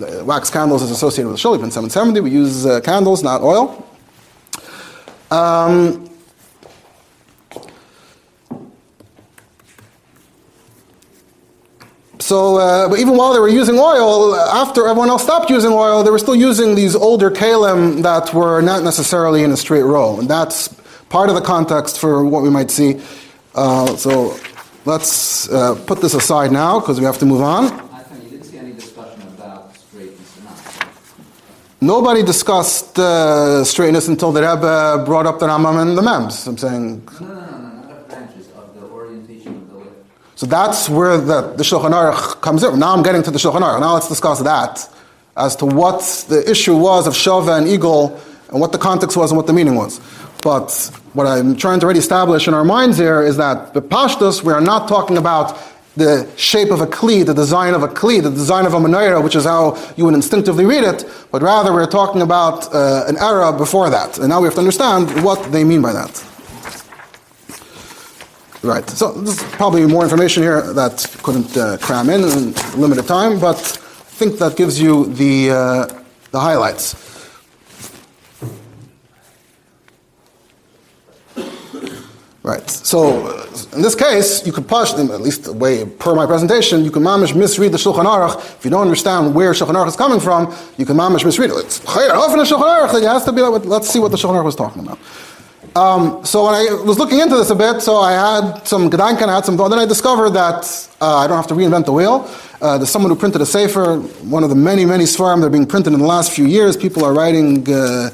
uh, 0.00 0.24
wax 0.24 0.50
candles 0.50 0.82
is 0.82 0.90
associated 0.90 1.30
with 1.30 1.38
Shul. 1.38 1.54
Even 1.54 1.70
770, 1.70 2.20
we 2.20 2.30
use 2.30 2.66
uh, 2.66 2.80
candles, 2.80 3.22
not 3.22 3.42
oil. 3.42 3.86
Um, 5.30 6.10
So, 12.26 12.56
uh, 12.56 12.88
but 12.88 12.98
even 12.98 13.16
while 13.16 13.32
they 13.32 13.38
were 13.38 13.46
using 13.46 13.78
oil, 13.78 14.34
after 14.34 14.88
everyone 14.88 15.10
else 15.10 15.22
stopped 15.22 15.48
using 15.48 15.70
oil, 15.70 16.02
they 16.02 16.10
were 16.10 16.18
still 16.18 16.34
using 16.34 16.74
these 16.74 16.96
older 16.96 17.30
kalim 17.30 18.02
that 18.02 18.34
were 18.34 18.60
not 18.60 18.82
necessarily 18.82 19.44
in 19.44 19.52
a 19.52 19.56
straight 19.56 19.84
row. 19.84 20.18
And 20.18 20.28
that's 20.28 20.66
part 21.08 21.28
of 21.28 21.36
the 21.36 21.40
context 21.40 22.00
for 22.00 22.24
what 22.24 22.42
we 22.42 22.50
might 22.50 22.72
see. 22.72 23.00
Uh, 23.54 23.94
so 23.94 24.36
let's 24.86 25.48
uh, 25.50 25.76
put 25.86 26.00
this 26.00 26.14
aside 26.14 26.50
now 26.50 26.80
because 26.80 26.98
we 26.98 27.06
have 27.06 27.18
to 27.18 27.26
move 27.26 27.42
on. 27.42 27.62
you 28.24 28.30
didn't 28.30 28.42
see 28.42 28.58
any 28.58 28.72
discussion 28.72 29.22
about 29.38 29.76
straightness 29.76 30.36
Nobody 31.80 32.24
discussed 32.24 32.98
uh, 32.98 33.62
straightness 33.62 34.08
until 34.08 34.32
the 34.32 34.40
Rebbe 34.40 35.04
brought 35.06 35.26
up 35.26 35.38
the 35.38 35.46
Rambam 35.46 35.80
and 35.80 35.96
the 35.96 36.02
Mems. 36.02 36.44
I'm 36.48 36.58
saying. 36.58 37.08
No, 37.20 37.26
no, 37.28 37.34
no, 37.34 37.34
no, 37.34 37.82
not 37.82 37.90
of 37.92 38.08
branches, 38.08 38.48
of 38.56 38.74
the 38.74 38.84
orientation 38.88 39.54
of 39.58 39.70
the 39.70 39.76
so 40.36 40.44
that's 40.44 40.88
where 40.88 41.16
the, 41.16 41.54
the 41.54 41.62
Shulchan 41.62 41.92
Aruch 41.92 42.42
comes 42.42 42.62
in. 42.62 42.78
Now 42.78 42.94
I'm 42.94 43.02
getting 43.02 43.22
to 43.22 43.30
the 43.30 43.38
Shulchan 43.38 43.62
Aruch. 43.62 43.80
Now 43.80 43.94
let's 43.94 44.08
discuss 44.08 44.42
that 44.42 44.86
as 45.34 45.56
to 45.56 45.66
what 45.66 46.00
the 46.28 46.48
issue 46.48 46.76
was 46.76 47.06
of 47.06 47.14
Shova 47.14 47.56
and 47.56 47.66
Eagle 47.66 48.20
and 48.50 48.60
what 48.60 48.72
the 48.72 48.78
context 48.78 49.16
was 49.16 49.30
and 49.30 49.36
what 49.36 49.46
the 49.46 49.54
meaning 49.54 49.74
was. 49.74 49.98
But 50.42 50.70
what 51.14 51.26
I'm 51.26 51.56
trying 51.56 51.80
to 51.80 51.84
already 51.84 52.00
establish 52.00 52.46
in 52.46 52.54
our 52.54 52.64
minds 52.64 52.98
here 52.98 53.22
is 53.22 53.38
that 53.38 53.72
the 53.72 53.80
Pashtus, 53.80 54.42
we 54.42 54.52
are 54.52 54.60
not 54.60 54.88
talking 54.88 55.16
about 55.16 55.58
the 55.96 56.30
shape 56.36 56.70
of 56.70 56.82
a 56.82 56.86
kli, 56.86 57.24
the 57.24 57.32
design 57.32 57.72
of 57.72 57.82
a 57.82 57.88
kli, 57.88 58.22
the 58.22 58.30
design 58.30 58.66
of 58.66 58.74
a 58.74 58.78
menorah, 58.78 59.24
which 59.24 59.34
is 59.34 59.44
how 59.44 59.82
you 59.96 60.04
would 60.04 60.12
instinctively 60.12 60.66
read 60.66 60.84
it, 60.84 61.04
but 61.32 61.40
rather 61.40 61.72
we're 61.72 61.86
talking 61.86 62.20
about 62.20 62.72
uh, 62.74 63.04
an 63.08 63.16
era 63.16 63.50
before 63.56 63.88
that. 63.88 64.18
And 64.18 64.28
now 64.28 64.40
we 64.40 64.46
have 64.46 64.54
to 64.54 64.60
understand 64.60 65.24
what 65.24 65.50
they 65.50 65.64
mean 65.64 65.80
by 65.80 65.94
that. 65.94 66.35
Right. 68.62 68.88
So 68.90 69.12
there's 69.12 69.42
probably 69.54 69.86
more 69.86 70.02
information 70.02 70.42
here 70.42 70.60
that 70.72 71.06
couldn't 71.22 71.56
uh, 71.56 71.76
cram 71.78 72.10
in 72.10 72.22
in 72.24 72.54
limited 72.80 73.06
time, 73.06 73.38
but 73.38 73.56
I 73.56 74.12
think 74.18 74.38
that 74.38 74.56
gives 74.56 74.80
you 74.80 75.06
the 75.06 75.50
uh, 75.50 75.86
the 76.30 76.40
highlights. 76.40 76.96
Right. 82.42 82.70
So 82.70 83.46
in 83.74 83.82
this 83.82 83.96
case, 83.96 84.46
you 84.46 84.52
could 84.52 84.68
push, 84.68 84.92
at 84.92 85.20
least 85.20 85.44
the 85.44 85.52
way 85.52 85.84
per 85.84 86.14
my 86.14 86.26
presentation, 86.26 86.84
you 86.84 86.92
can 86.92 87.02
mamish 87.02 87.34
misread 87.34 87.72
the 87.72 87.76
Shulchan 87.76 88.04
Aruch. 88.04 88.38
If 88.58 88.64
you 88.64 88.70
don't 88.70 88.82
understand 88.82 89.34
where 89.34 89.52
Shulchan 89.52 89.74
Aruch 89.74 89.88
is 89.88 89.96
coming 89.96 90.20
from, 90.20 90.54
you 90.78 90.86
can 90.86 90.96
mamish 90.96 91.24
misread 91.24 91.50
it. 91.50 91.56
It's 91.64 91.84
often 91.84 92.38
a 92.38 92.44
Shulchan 92.44 92.88
Aruch. 92.88 93.02
It 93.02 93.06
has 93.06 93.24
to 93.24 93.32
be. 93.32 93.42
Let's 93.42 93.88
see 93.88 93.98
what 93.98 94.12
the 94.12 94.16
Shulchan 94.16 94.36
Aruch 94.36 94.44
was 94.44 94.56
talking 94.56 94.82
about. 94.82 94.98
Um, 95.76 96.24
so 96.24 96.46
when 96.46 96.54
I 96.54 96.72
was 96.84 96.98
looking 96.98 97.20
into 97.20 97.36
this 97.36 97.50
a 97.50 97.54
bit, 97.54 97.82
so 97.82 97.98
I 97.98 98.12
had 98.12 98.66
some 98.66 98.88
Gedanken, 98.88 99.28
I 99.28 99.34
had 99.34 99.44
some, 99.44 99.58
thought. 99.58 99.68
then 99.68 99.78
I 99.78 99.84
discovered 99.84 100.30
that 100.30 100.64
uh, 101.02 101.18
I 101.18 101.26
don't 101.26 101.36
have 101.36 101.48
to 101.48 101.54
reinvent 101.54 101.84
the 101.84 101.92
wheel. 101.92 102.26
Uh, 102.62 102.78
there's 102.78 102.88
someone 102.88 103.10
who 103.10 103.18
printed 103.18 103.42
a 103.42 103.46
Sefer, 103.46 103.98
one 104.24 104.42
of 104.42 104.48
the 104.48 104.56
many, 104.56 104.86
many 104.86 105.04
Svarim 105.04 105.40
that 105.42 105.48
are 105.48 105.50
being 105.50 105.66
printed 105.66 105.92
in 105.92 105.98
the 105.98 106.06
last 106.06 106.32
few 106.32 106.46
years. 106.46 106.78
People 106.78 107.04
are 107.04 107.12
writing 107.12 107.70
uh, 107.70 108.08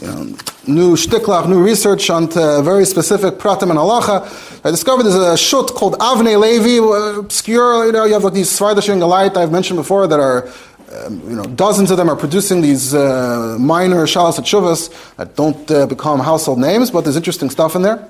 you 0.00 0.06
know, 0.06 0.24
new 0.68 0.94
shtiklach, 0.94 1.48
new 1.48 1.60
research 1.60 2.08
on 2.08 2.30
very 2.30 2.84
specific 2.84 3.34
pratim 3.34 3.70
and 3.70 3.80
halacha. 3.80 4.64
I 4.64 4.70
discovered 4.70 5.02
there's 5.02 5.16
a 5.16 5.36
shut 5.36 5.74
called 5.74 5.98
Avnei 5.98 6.38
Levi, 6.38 6.78
uh, 6.78 7.18
obscure, 7.18 7.86
you 7.86 7.90
know, 7.90 8.04
you 8.04 8.12
have 8.12 8.22
like 8.22 8.34
these 8.34 8.56
Svardash 8.56 8.96
light 9.08 9.36
I've 9.36 9.50
mentioned 9.50 9.78
before 9.78 10.06
that 10.06 10.20
are 10.20 10.48
um, 10.92 11.20
you 11.28 11.36
know, 11.36 11.44
dozens 11.44 11.90
of 11.90 11.96
them 11.96 12.08
are 12.08 12.16
producing 12.16 12.62
these 12.62 12.94
uh, 12.94 13.56
minor 13.58 14.06
shalas 14.06 14.38
chuvas 14.40 15.16
that 15.16 15.36
don't 15.36 15.70
uh, 15.70 15.86
become 15.86 16.20
household 16.20 16.58
names, 16.58 16.90
but 16.90 17.02
there's 17.02 17.16
interesting 17.16 17.50
stuff 17.50 17.74
in 17.76 17.82
there. 17.82 18.08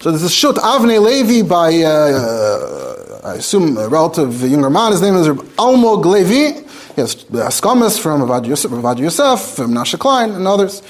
So 0.00 0.10
there's 0.10 0.22
a 0.22 0.30
shut 0.30 0.56
Avnei 0.56 1.00
Levi 1.00 1.46
by, 1.46 1.82
uh, 1.82 1.88
uh, 1.88 3.20
I 3.24 3.34
assume, 3.34 3.76
a 3.76 3.88
relative 3.88 4.42
younger 4.42 4.70
man. 4.70 4.92
His 4.92 5.02
name 5.02 5.14
is 5.14 5.28
Almog 5.28 6.04
Levi. 6.04 6.60
He 6.94 7.00
has 7.00 7.14
Askamis 7.24 8.00
from 8.00 8.22
Avad 8.22 8.46
Yosef, 8.46 8.70
Avad 8.70 8.98
Yosef, 8.98 9.56
from 9.56 9.74
Nasha 9.74 9.98
Klein, 9.98 10.32
and 10.32 10.46
others. 10.46 10.82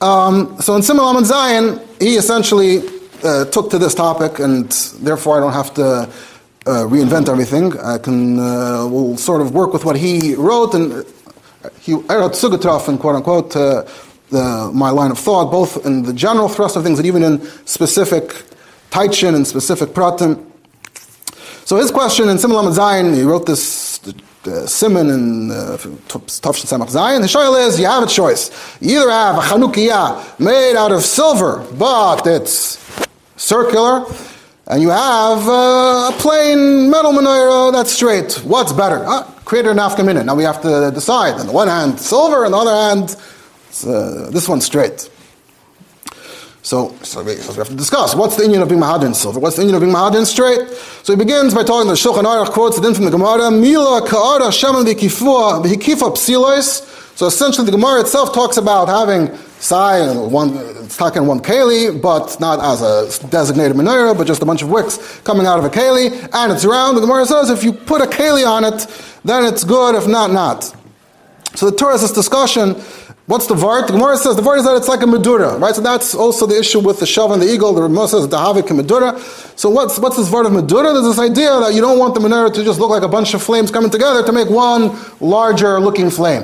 Um, 0.00 0.60
so 0.60 0.74
in 0.74 0.82
and 0.88 1.26
Zion, 1.26 1.80
he 2.00 2.16
essentially 2.16 2.82
uh, 3.22 3.44
took 3.46 3.70
to 3.70 3.78
this 3.78 3.94
topic, 3.94 4.38
and 4.38 4.70
therefore 5.00 5.36
I 5.36 5.40
don't 5.40 5.52
have 5.52 5.74
to 5.74 6.10
uh, 6.70 6.86
reinvent 6.86 7.28
everything. 7.28 7.78
I 7.78 7.98
can 7.98 8.38
uh, 8.38 8.86
will 8.86 9.16
sort 9.16 9.40
of 9.40 9.52
work 9.52 9.72
with 9.72 9.84
what 9.84 9.96
he 9.96 10.34
wrote, 10.34 10.74
and 10.74 10.92
uh, 10.92 11.68
he 11.80 11.94
I 12.08 12.16
wrote 12.16 12.32
Sugatraf 12.32 12.88
and 12.88 12.98
quote 12.98 13.16
unquote 13.16 13.56
uh, 13.56 13.84
the, 14.30 14.70
my 14.72 14.90
line 14.90 15.10
of 15.10 15.18
thought, 15.18 15.50
both 15.50 15.84
in 15.84 16.02
the 16.02 16.12
general 16.12 16.48
thrust 16.48 16.76
of 16.76 16.84
things 16.84 16.98
and 16.98 17.06
even 17.06 17.22
in 17.22 17.42
specific 17.66 18.24
taichin 18.90 19.34
and 19.34 19.46
specific 19.46 19.90
pratim. 19.90 20.46
So 21.64 21.76
his 21.76 21.90
question 21.90 22.28
in 22.28 22.38
Simon 22.38 22.64
Zayin, 22.66 23.14
he 23.14 23.22
wrote 23.22 23.46
this 23.46 24.00
uh, 24.46 24.66
Simon 24.66 25.10
and 25.10 25.50
Tafshin 26.08 26.66
Samach 26.66 26.90
Zayin. 26.90 27.20
The 27.20 27.26
shaila 27.26 27.68
is 27.68 27.78
you 27.78 27.86
have 27.86 28.04
a 28.04 28.06
choice. 28.06 28.50
You 28.80 29.00
either 29.00 29.10
have 29.10 29.36
a 29.36 29.40
Chanukiah 29.40 30.40
made 30.40 30.76
out 30.76 30.92
of 30.92 31.02
silver, 31.02 31.66
but 31.78 32.26
it's 32.26 32.78
circular, 33.36 34.04
and 34.70 34.80
you 34.80 34.90
have 34.90 35.48
uh, 35.48 36.12
a 36.12 36.16
plain 36.18 36.88
metal 36.90 37.12
menorah 37.12 37.72
that's 37.72 37.92
straight. 37.92 38.34
What's 38.44 38.72
better? 38.72 39.04
Uh, 39.04 39.24
create 39.44 39.66
an 39.66 39.80
minute. 40.04 40.24
Now 40.24 40.36
we 40.36 40.44
have 40.44 40.62
to 40.62 40.92
decide. 40.92 41.34
On 41.40 41.46
the 41.46 41.52
one 41.52 41.66
hand, 41.66 41.98
silver, 41.98 42.44
on 42.44 42.52
the 42.52 42.56
other 42.56 42.70
hand, 42.70 43.16
uh, 43.84 44.30
this 44.30 44.48
one's 44.48 44.64
straight. 44.64 45.09
So, 46.62 46.94
so 47.02 47.22
we, 47.22 47.36
so, 47.36 47.52
we, 47.52 47.58
have 47.58 47.68
to 47.68 47.74
discuss 47.74 48.14
what's 48.14 48.36
the 48.36 48.42
union 48.42 48.60
of 48.60 48.68
being 48.68 48.80
mahadin 48.80 49.14
silver, 49.14 49.40
what's 49.40 49.56
the 49.56 49.62
union 49.62 49.76
of 49.76 49.80
being 49.80 49.94
mahadin 49.94 50.26
straight. 50.26 50.68
So 51.02 51.14
he 51.14 51.18
begins 51.18 51.54
by 51.54 51.64
talking 51.64 51.88
the 51.88 51.94
Shulchan 51.94 52.24
Aruch 52.24 52.50
quotes 52.50 52.76
it 52.76 52.84
in 52.84 52.94
from 52.94 53.06
the 53.06 53.10
Gemara, 53.10 53.50
Mila 53.50 54.06
ka'ara 54.06 54.52
shaman 54.52 54.84
v'hikifua 54.84 55.62
psilois. 55.62 57.16
So 57.16 57.26
essentially, 57.26 57.64
the 57.64 57.72
Gemara 57.72 58.00
itself 58.00 58.34
talks 58.34 58.56
about 58.58 58.88
having 58.88 59.34
sai, 59.58 60.10
one, 60.16 60.56
it's 60.56 60.96
talking 60.96 61.26
one 61.26 61.40
keli, 61.40 62.00
but 62.00 62.38
not 62.40 62.60
as 62.60 62.82
a 62.82 63.28
designated 63.28 63.76
menorah, 63.76 64.16
but 64.16 64.26
just 64.26 64.42
a 64.42 64.46
bunch 64.46 64.62
of 64.62 64.70
wicks 64.70 65.20
coming 65.20 65.46
out 65.46 65.58
of 65.58 65.64
a 65.64 65.70
keli, 65.70 66.12
and 66.32 66.52
it's 66.52 66.64
round. 66.64 66.96
The 66.96 67.02
Gemara 67.02 67.26
says 67.26 67.50
if 67.50 67.62
you 67.62 67.72
put 67.72 68.00
a 68.00 68.06
keli 68.06 68.46
on 68.46 68.64
it, 68.64 68.86
then 69.24 69.44
it's 69.44 69.64
good, 69.64 69.94
if 69.94 70.06
not, 70.06 70.30
not. 70.30 70.74
So 71.54 71.68
the 71.68 71.76
Torah 71.76 71.92
has 71.92 72.02
this 72.02 72.12
discussion. 72.12 72.80
What's 73.30 73.46
the 73.46 73.54
vart? 73.54 73.86
The 73.86 73.92
Gemara 73.92 74.16
says 74.16 74.34
the 74.34 74.42
vart 74.42 74.58
is 74.58 74.64
that 74.64 74.76
it's 74.76 74.88
like 74.88 75.02
a 75.02 75.06
medura, 75.06 75.56
right? 75.60 75.72
So 75.72 75.80
that's 75.80 76.16
also 76.16 76.46
the 76.46 76.58
issue 76.58 76.80
with 76.80 76.98
the 76.98 77.06
shav 77.06 77.32
and 77.32 77.40
the 77.40 77.46
eagle. 77.46 77.72
The 77.72 77.82
Ramah 77.82 78.08
says 78.08 78.26
dahavik 78.26 78.66
medura. 78.76 79.16
So 79.56 79.70
what's 79.70 80.00
what's 80.00 80.16
this 80.16 80.28
vart 80.28 80.46
of 80.46 80.52
medura? 80.52 80.92
There's 80.92 81.04
this 81.04 81.20
idea 81.20 81.50
that 81.60 81.72
you 81.72 81.80
don't 81.80 82.00
want 82.00 82.14
the 82.14 82.20
menorah 82.20 82.52
to 82.52 82.64
just 82.64 82.80
look 82.80 82.90
like 82.90 83.04
a 83.04 83.08
bunch 83.08 83.32
of 83.32 83.40
flames 83.40 83.70
coming 83.70 83.88
together 83.88 84.24
to 84.24 84.32
make 84.32 84.50
one 84.50 84.98
larger 85.20 85.78
looking 85.78 86.10
flame. 86.10 86.42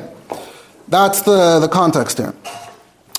That's 0.86 1.22
the, 1.22 1.58
the 1.58 1.66
context 1.66 2.18
here. 2.18 2.32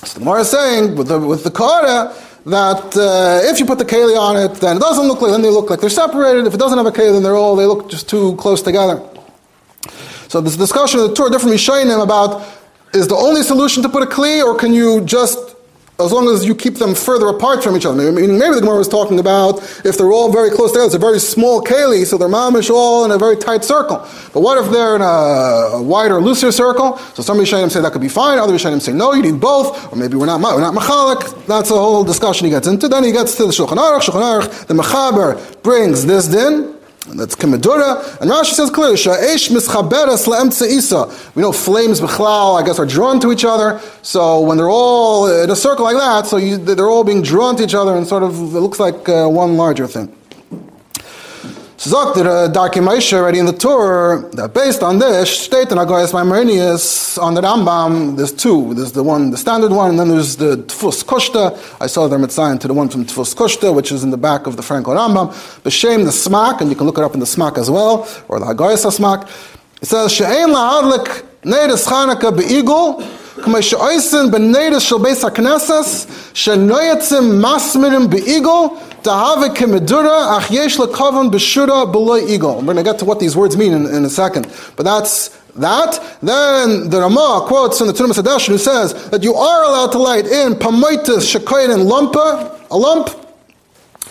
So 0.05 0.13
the 0.13 0.19
Gemara 0.19 0.39
is 0.39 0.49
saying 0.49 0.95
with 0.95 1.09
the 1.09 1.19
with 1.19 1.43
the 1.43 1.51
kara 1.51 2.15
that 2.45 2.95
uh, 2.95 3.51
if 3.51 3.59
you 3.59 3.65
put 3.65 3.79
the 3.79 3.85
keli 3.85 4.17
on 4.17 4.37
it, 4.37 4.61
then 4.61 4.77
it 4.77 4.79
doesn't 4.79 5.09
look 5.09 5.19
like, 5.21 5.31
then 5.31 5.41
they 5.41 5.49
look 5.49 5.69
like 5.69 5.81
they're 5.81 5.89
separated. 5.89 6.47
If 6.47 6.53
it 6.53 6.57
doesn't 6.57 6.77
have 6.77 6.87
a 6.87 6.91
keli, 6.91 7.11
then 7.11 7.21
they're 7.21 7.35
all, 7.35 7.57
they 7.57 7.65
look 7.65 7.89
just 7.89 8.07
too 8.07 8.37
close 8.37 8.61
together. 8.61 9.05
So 10.29 10.39
this 10.39 10.55
discussion 10.55 11.01
of 11.01 11.09
the 11.09 11.15
Torah, 11.15 11.29
different 11.29 11.55
Rishonim 11.55 12.01
about 12.01 12.56
is 12.93 13.07
the 13.07 13.15
only 13.15 13.43
solution 13.43 13.83
to 13.83 13.89
put 13.89 14.03
a 14.03 14.05
kli, 14.05 14.43
or 14.43 14.57
can 14.57 14.73
you 14.73 15.01
just, 15.01 15.55
as 15.99 16.11
long 16.11 16.29
as 16.29 16.45
you 16.45 16.53
keep 16.53 16.75
them 16.75 16.93
further 16.93 17.27
apart 17.27 17.63
from 17.63 17.75
each 17.75 17.85
other? 17.85 18.11
Meaning, 18.11 18.37
maybe 18.37 18.55
the 18.55 18.61
Gemara 18.61 18.77
was 18.77 18.87
talking 18.87 19.19
about 19.19 19.59
if 19.83 19.97
they're 19.97 20.11
all 20.11 20.31
very 20.31 20.51
close 20.51 20.71
together, 20.71 20.85
it's 20.85 20.95
a 20.95 20.99
very 20.99 21.19
small 21.19 21.61
keli, 21.61 22.05
so 22.05 22.17
they're 22.17 22.29
mamish 22.29 22.69
all 22.69 23.03
in 23.03 23.11
a 23.11 23.17
very 23.17 23.35
tight 23.35 23.65
circle. 23.65 23.97
But 24.33 24.41
what 24.41 24.63
if 24.63 24.71
they're 24.71 24.95
in 24.95 25.01
a, 25.01 25.05
a 25.05 25.81
wider, 25.81 26.21
looser 26.21 26.51
circle? 26.51 26.97
So 27.15 27.23
some 27.23 27.37
Rishonim 27.37 27.71
say 27.71 27.81
that 27.81 27.91
could 27.91 28.01
be 28.01 28.09
fine, 28.09 28.37
other 28.37 28.53
Rishonim 28.53 28.79
say 28.79 28.93
no, 28.93 29.13
you 29.13 29.23
need 29.23 29.39
both, 29.41 29.91
or 29.91 29.95
maybe 29.95 30.15
we're 30.15 30.27
not, 30.27 30.39
we're 30.39 30.61
not 30.61 30.75
machalik. 30.75 31.45
That's 31.47 31.71
a 31.71 31.75
whole 31.75 32.03
discussion 32.03 32.45
he 32.45 32.51
gets 32.51 32.67
into. 32.67 32.87
Then 32.87 33.03
he 33.03 33.11
gets 33.11 33.35
to 33.37 33.45
the 33.45 33.51
Shulchan 33.51 33.77
Aruch. 33.77 34.01
Shulchan 34.01 34.41
Aruch, 34.41 34.67
the 34.67 34.75
Mechaber 34.75 35.61
brings 35.63 36.05
this 36.05 36.27
din, 36.27 36.76
that's 37.15 37.35
Kamedura. 37.35 38.19
And 38.21 38.29
Rashi 38.29 38.53
says 38.53 38.69
clearly, 38.69 38.95
Sha'esh 38.95 39.49
mischaberes 39.49 40.27
la'emtze 40.27 40.67
isa. 40.67 41.13
We 41.35 41.41
know 41.41 41.51
flames 41.51 42.01
b'chlal, 42.01 42.61
I 42.61 42.65
guess, 42.65 42.79
are 42.79 42.85
drawn 42.85 43.19
to 43.21 43.31
each 43.31 43.45
other. 43.45 43.79
So 44.01 44.41
when 44.41 44.57
they're 44.57 44.69
all 44.69 45.27
in 45.43 45.49
a 45.49 45.55
circle 45.55 45.85
like 45.85 45.97
that, 45.97 46.27
so 46.27 46.37
you, 46.37 46.57
they're 46.57 46.89
all 46.89 47.03
being 47.03 47.21
drawn 47.21 47.55
to 47.57 47.63
each 47.63 47.75
other 47.75 47.95
and 47.95 48.07
sort 48.07 48.23
of, 48.23 48.35
it 48.55 48.59
looks 48.59 48.79
like 48.79 49.07
uh, 49.07 49.27
one 49.27 49.57
larger 49.57 49.87
thing. 49.87 50.16
Sagt 51.79 52.17
der 52.17 52.25
uh, 52.25 52.51
Darki 52.51 52.81
Moshe 52.81 53.13
already 53.13 53.37
in 53.37 53.45
the 53.45 53.53
tour 53.53 54.27
that 54.33 54.51
based 54.51 54.81
on 54.81 54.97
this, 54.97 55.29
state 55.43 55.71
in 55.71 55.77
Agoyas 55.77 56.11
Maimonios 56.11 57.21
on 57.21 57.35
the 57.35 57.41
Rambam, 57.41 58.17
there's 58.17 58.33
two. 58.33 58.73
There's 58.73 58.93
the 58.93 59.03
one, 59.03 59.29
the 59.29 59.37
standard 59.37 59.71
one, 59.71 59.91
and 59.91 59.99
then 59.99 60.09
there's 60.09 60.37
the 60.37 60.57
Tfus 60.57 61.05
Kushta. 61.05 61.55
I 61.79 61.85
saw 61.85 62.07
their 62.07 62.17
mitzvah 62.17 62.57
to 62.61 62.67
the 62.67 62.73
one 62.73 62.89
from 62.89 63.05
Tfus 63.05 63.35
Kushta, 63.35 63.75
which 63.75 63.91
is 63.91 64.03
in 64.03 64.09
the 64.09 64.17
back 64.17 64.47
of 64.47 64.57
the 64.57 64.63
Frankel 64.63 64.95
Rambam. 64.95 65.29
B'Shem 65.61 66.03
the 66.03 66.09
Smak, 66.09 66.61
and 66.61 66.71
you 66.71 66.75
can 66.75 66.87
look 66.87 66.97
it 66.97 67.03
up 67.03 67.13
in 67.13 67.19
the 67.19 67.27
Smak 67.27 67.59
as 67.59 67.69
well, 67.69 68.09
or 68.27 68.39
the 68.39 68.47
Agoyas 68.47 68.83
Smak. 68.97 69.29
It 69.79 69.85
says, 69.85 70.11
She'ein 70.11 70.49
la'adlik 70.49 71.25
neides 71.43 71.85
Chanukah 71.87 72.35
be'igul, 72.35 73.03
כמה 73.42 73.62
שאויסן 73.62 74.30
בנדס 74.30 74.82
של 74.82 74.98
בית 74.98 75.24
הכנסס, 75.24 76.06
שנויצם 76.34 77.42
מסמירים 77.42 78.10
באיגול, 78.10 78.68
דהווה 79.04 79.48
כמדורה, 79.48 80.38
אך 80.38 80.46
יש 80.50 80.80
לכוון 80.80 81.30
בשורה 81.30 81.84
בלוי 81.84 82.20
איגול. 82.20 82.54
We're 82.58 82.74
going 82.74 82.76
to 82.76 82.82
get 82.82 82.98
to 82.98 83.04
what 83.04 83.18
these 83.18 83.36
words 83.36 83.56
mean 83.56 83.72
in, 83.72 83.86
in 83.86 84.04
a 84.04 84.10
second. 84.10 84.46
But 84.76 84.84
that's 84.84 85.30
that. 85.56 86.00
Then 86.22 86.90
the 86.90 87.00
Ramah 87.00 87.44
quotes 87.46 87.78
from 87.78 87.88
the 87.88 87.92
Tunim 87.92 88.12
Sadash 88.12 88.46
who 88.46 88.58
says 88.58 88.94
that 89.10 89.22
you 89.22 89.34
are 89.34 89.64
allowed 89.64 89.92
to 89.92 89.98
light 89.98 90.26
in 90.26 90.54
pamoitis 90.54 91.24
shekoyin 91.32 91.72
and 91.74 91.82
lumpa, 91.90 92.60
a 92.70 92.76
lump. 92.76 93.08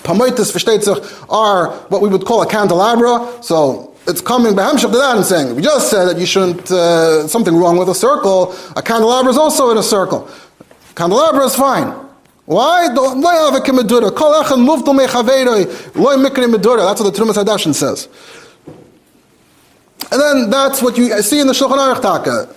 Pamoitis, 0.03 0.51
versteht 0.51 0.83
sich, 0.83 0.97
are 1.29 1.71
what 1.89 2.01
we 2.01 2.09
would 2.09 2.25
call 2.25 2.41
a 2.41 2.47
candelabra. 2.47 3.13
So 3.41 3.93
it's 4.08 4.20
coming 4.20 4.54
by 4.54 4.70
to 4.72 4.88
that 4.88 5.16
and 5.16 5.24
saying, 5.24 5.56
we 5.56 5.62
just 5.62 5.90
said 5.90 6.04
that 6.06 6.18
you 6.18 6.26
shouldn't, 6.26 6.70
uh, 6.70 7.26
something 7.28 7.56
wrong 7.56 7.76
with 7.76 7.88
a 7.88 7.94
circle. 7.94 8.54
A 8.76 8.82
candelabra 8.82 9.30
is 9.30 9.38
also 9.38 9.70
in 9.70 9.78
a 9.78 9.82
circle. 9.82 10.28
Candelabra 10.94 11.44
is 11.44 11.54
fine. 11.56 11.88
Why? 12.46 12.88
That's 12.88 12.96
what 12.98 13.14
the 13.14 13.72
Trumas 17.12 17.34
Hadashin 17.34 17.74
says. 17.74 18.08
And 20.12 20.20
then 20.20 20.50
that's 20.50 20.80
what 20.82 20.96
you 20.96 21.20
see 21.22 21.40
in 21.40 21.48
the 21.48 21.52
Shulchan 21.52 21.78
Aruch 21.78 22.00
Taka. 22.00 22.48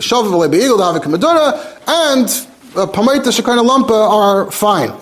Shav 0.00 0.50
be'igel 0.50 0.78
davik 0.78 1.02
medura 1.02 1.52
and 1.86 2.28
uh, 2.76 2.86
pamaita 2.86 3.30
shekana 3.30 3.62
lampa 3.66 4.10
are 4.10 4.50
fine. 4.50 4.92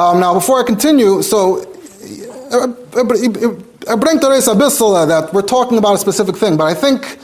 Um, 0.00 0.18
now, 0.18 0.32
before 0.32 0.58
I 0.58 0.62
continue, 0.62 1.20
so 1.20 1.60
I 1.60 1.66
bring 3.96 4.18
Teres 4.18 4.48
Abyssal 4.48 5.06
that 5.06 5.34
we're 5.34 5.42
talking 5.42 5.76
about 5.76 5.96
a 5.96 5.98
specific 5.98 6.38
thing, 6.38 6.56
but 6.56 6.64
I 6.64 6.72
think 6.72 7.18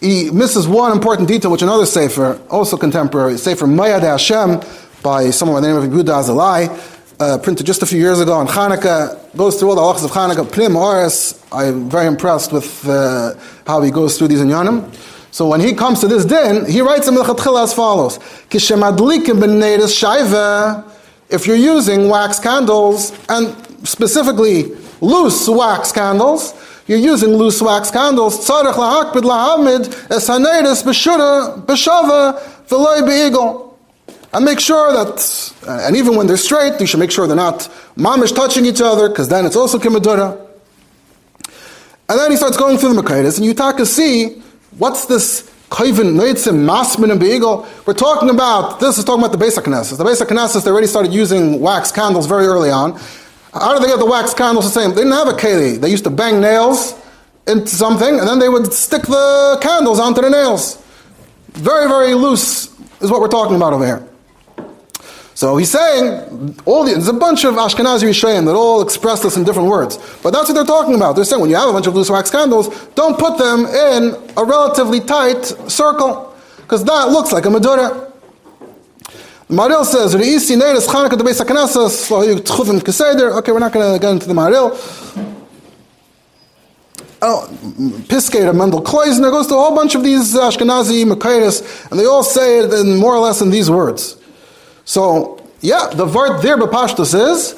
he 0.00 0.32
misses 0.32 0.66
one 0.66 0.90
important 0.90 1.28
detail, 1.28 1.52
which 1.52 1.62
another 1.62 1.86
Sefer, 1.86 2.40
also 2.50 2.76
contemporary, 2.76 3.38
Sefer 3.38 3.66
Mayad 3.66 4.02
Hashem, 4.02 4.60
by 5.04 5.30
someone 5.30 5.62
by 5.62 5.68
the 5.68 5.72
name 5.72 5.76
of 5.76 5.84
Yehuda 5.88 6.24
Azalai, 6.24 6.68
uh, 7.20 7.38
printed 7.38 7.64
just 7.64 7.82
a 7.82 7.86
few 7.86 8.00
years 8.00 8.18
ago 8.18 8.32
on 8.32 8.48
Hanukkah, 8.48 9.16
goes 9.36 9.60
through 9.60 9.70
all 9.70 9.76
the 9.76 9.82
halachas 9.82 10.04
of 10.04 10.10
Hanukkah, 10.10 10.50
Pnim 10.50 10.74
Oris. 10.74 11.40
I'm 11.52 11.88
very 11.88 12.08
impressed 12.08 12.52
with 12.52 12.88
uh, 12.88 13.34
how 13.68 13.82
he 13.82 13.92
goes 13.92 14.18
through 14.18 14.28
these 14.28 14.40
in 14.40 14.48
Yonim. 14.48 14.92
So 15.30 15.46
when 15.46 15.60
he 15.60 15.74
comes 15.74 16.00
to 16.00 16.08
this 16.08 16.24
din, 16.24 16.68
he 16.68 16.80
writes 16.80 17.06
in 17.06 17.14
Melchatchila 17.14 17.62
as 17.62 17.72
follows: 17.72 18.18
Kishemadlikim 18.50 19.38
ben 19.38 19.60
shaiva 19.60 20.95
if 21.28 21.46
you're 21.46 21.56
using 21.56 22.08
wax 22.08 22.38
candles, 22.38 23.12
and 23.28 23.54
specifically 23.86 24.74
loose 25.00 25.48
wax 25.48 25.92
candles, 25.92 26.54
you're 26.86 26.98
using 26.98 27.30
loose 27.30 27.60
wax 27.60 27.90
candles, 27.90 28.48
tzarech 28.48 28.74
lahakbid 28.74 29.22
lahamid 29.22 29.88
es 30.10 30.28
b'shura 30.82 31.64
b'shava 31.66 32.40
v'loy 32.68 33.04
be'igel. 33.06 33.76
And 34.32 34.44
make 34.44 34.60
sure 34.60 34.92
that, 34.92 35.52
and 35.66 35.96
even 35.96 36.16
when 36.16 36.26
they're 36.26 36.36
straight, 36.36 36.78
you 36.80 36.86
should 36.86 37.00
make 37.00 37.10
sure 37.10 37.26
they're 37.26 37.36
not 37.36 37.68
mamish 37.96 38.34
touching 38.34 38.66
each 38.66 38.80
other, 38.80 39.08
because 39.08 39.28
then 39.28 39.46
it's 39.46 39.56
also 39.56 39.78
kimadura. 39.78 40.38
And 42.08 42.18
then 42.20 42.30
he 42.30 42.36
starts 42.36 42.56
going 42.56 42.78
through 42.78 42.94
the 42.94 43.02
Makaitis, 43.02 43.36
and 43.36 43.44
you 43.46 43.54
talk 43.54 43.78
to 43.78 43.86
see 43.86 44.42
what's 44.78 45.06
this 45.06 45.50
We're 47.84 47.94
talking 47.94 48.30
about 48.30 48.80
this 48.80 48.98
is 48.98 49.04
talking 49.04 49.22
about 49.22 49.32
the 49.32 49.38
basic 49.38 49.64
Knesset. 49.64 49.98
The 49.98 50.04
basic 50.04 50.28
Knesset 50.28 50.64
they 50.64 50.70
already 50.70 50.86
started 50.86 51.12
using 51.12 51.60
wax 51.60 51.90
candles 51.90 52.26
very 52.26 52.46
early 52.46 52.70
on. 52.70 52.98
How 53.52 53.74
did 53.74 53.82
they 53.82 53.88
get 53.88 53.98
the 53.98 54.06
wax 54.06 54.32
candles 54.34 54.64
the 54.72 54.80
same? 54.80 54.90
They 54.90 55.02
didn't 55.02 55.12
have 55.12 55.28
a 55.28 55.32
keli. 55.32 55.80
They 55.80 55.90
used 55.90 56.04
to 56.04 56.10
bang 56.10 56.40
nails 56.40 56.94
into 57.46 57.68
something, 57.68 58.18
and 58.18 58.28
then 58.28 58.38
they 58.38 58.48
would 58.48 58.72
stick 58.72 59.02
the 59.02 59.58
candles 59.62 59.98
onto 59.98 60.20
the 60.20 60.30
nails. 60.30 60.82
Very, 61.52 61.88
very 61.88 62.14
loose 62.14 62.66
is 63.00 63.10
what 63.10 63.20
we're 63.20 63.28
talking 63.28 63.56
about 63.56 63.72
over 63.72 63.84
here. 63.84 64.06
So 65.36 65.58
he's 65.58 65.70
saying 65.70 66.58
all 66.64 66.82
the, 66.82 66.92
there's 66.92 67.08
a 67.08 67.12
bunch 67.12 67.44
of 67.44 67.56
Ashkenazi 67.56 68.08
Rishayim 68.08 68.46
that 68.46 68.54
all 68.54 68.80
express 68.80 69.22
this 69.22 69.36
in 69.36 69.44
different 69.44 69.68
words, 69.68 69.98
but 70.22 70.30
that's 70.30 70.48
what 70.48 70.54
they're 70.54 70.64
talking 70.64 70.94
about. 70.94 71.14
They're 71.14 71.26
saying 71.26 71.42
when 71.42 71.50
you 71.50 71.56
have 71.56 71.68
a 71.68 71.74
bunch 71.74 71.86
of 71.86 71.94
loose 71.94 72.08
wax 72.08 72.30
candles, 72.30 72.70
don't 72.94 73.18
put 73.18 73.36
them 73.36 73.66
in 73.66 74.16
a 74.38 74.44
relatively 74.46 74.98
tight 74.98 75.44
circle 75.70 76.34
because 76.56 76.82
that 76.84 77.10
looks 77.10 77.32
like 77.32 77.44
a 77.44 77.50
Madura. 77.50 78.10
Maharil 79.50 79.84
says, 79.84 80.14
"Reisi 80.14 80.56
neiris 80.56 80.88
Chanukah 80.88 81.18
debei 81.18 81.38
sakanasas 81.38 82.08
tchuvim 82.40 82.80
keseder." 82.80 83.36
Okay, 83.36 83.52
we're 83.52 83.58
not 83.58 83.72
going 83.72 83.92
to 83.92 84.00
get 84.00 84.10
into 84.10 84.26
the 84.26 84.32
Maharil. 84.32 84.72
Oh, 87.20 87.46
Piskator, 88.08 88.56
Mendel 88.56 88.82
Kleusner 88.82 89.30
goes 89.30 89.48
to 89.48 89.54
a 89.54 89.58
whole 89.58 89.76
bunch 89.76 89.94
of 89.94 90.02
these 90.02 90.34
Ashkenazi 90.34 91.04
Makaitis, 91.04 91.90
and 91.90 92.00
they 92.00 92.06
all 92.06 92.22
say 92.22 92.60
it 92.60 92.72
in 92.72 92.96
more 92.96 93.14
or 93.14 93.18
less 93.18 93.42
in 93.42 93.50
these 93.50 93.70
words. 93.70 94.16
So, 94.86 95.44
yeah, 95.62 95.88
the 95.92 96.06
word 96.06 96.42
there, 96.42 96.56
Bapashtus, 96.56 97.12
is 97.12 97.54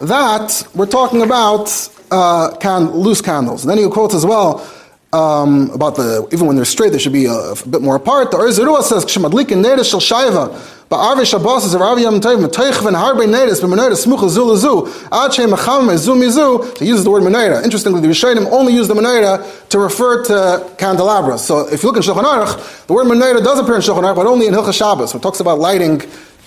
that 0.00 0.66
we're 0.74 0.86
talking 0.86 1.22
about 1.22 1.70
uh, 2.10 2.56
can, 2.56 2.90
loose 2.90 3.20
candles. 3.20 3.62
And 3.62 3.70
then 3.70 3.78
he 3.78 3.88
quotes 3.88 4.12
as 4.12 4.26
well 4.26 4.68
um, 5.12 5.70
about 5.70 5.94
the, 5.94 6.28
even 6.32 6.48
when 6.48 6.56
they're 6.56 6.64
straight, 6.64 6.90
they 6.90 6.98
should 6.98 7.12
be 7.12 7.26
a, 7.26 7.32
a 7.32 7.68
bit 7.68 7.80
more 7.80 7.94
apart. 7.94 8.32
The 8.32 8.38
Or 8.38 8.48
Zarua 8.48 8.82
says, 8.82 9.04
Kshemadlikin 9.04 9.62
Neres 9.62 9.88
Shel 9.88 10.00
Shaiva, 10.00 10.48
Ba'arve 10.88 11.24
Shabbos 11.24 11.64
is 11.64 11.76
Rav 11.76 12.00
Yom 12.00 12.20
Tov, 12.20 12.44
Metoichven 12.44 12.96
Harbe 12.96 13.24
Neres, 13.24 13.60
B'Menorah 13.60 13.92
Smucha 13.92 14.28
Zu 14.28 14.40
Lezu, 14.40 15.08
Ad 15.12 15.32
Shem 15.32 15.50
Mecham 15.50 15.86
Mezu 15.86 16.16
Mizu, 16.16 16.76
he 16.78 16.86
uses 16.86 17.04
the 17.04 17.10
word 17.10 17.22
Menorah. 17.22 17.62
Interestingly, 17.62 18.00
the 18.00 18.08
Rishonim 18.08 18.50
only 18.50 18.72
use 18.72 18.88
the 18.88 18.94
Menorah 18.94 19.68
to 19.68 19.78
refer 19.78 20.24
to 20.24 20.74
candelabras. 20.76 21.38
So 21.46 21.68
if 21.68 21.84
you 21.84 21.92
look 21.92 21.96
in 21.96 22.02
Shulchan 22.02 22.24
Aruch, 22.24 22.86
the 22.88 22.92
word 22.94 23.06
Menorah 23.06 23.44
does 23.44 23.60
appear 23.60 23.76
in 23.76 23.80
Shulchan 23.80 24.02
Aruch, 24.02 24.16
but 24.16 24.26
only 24.26 24.48
in 24.48 24.52
Hilchah 24.54 24.76
Shabbos, 24.76 25.14
it 25.14 25.22
talks 25.22 25.38
about 25.38 25.60
lighting 25.60 26.02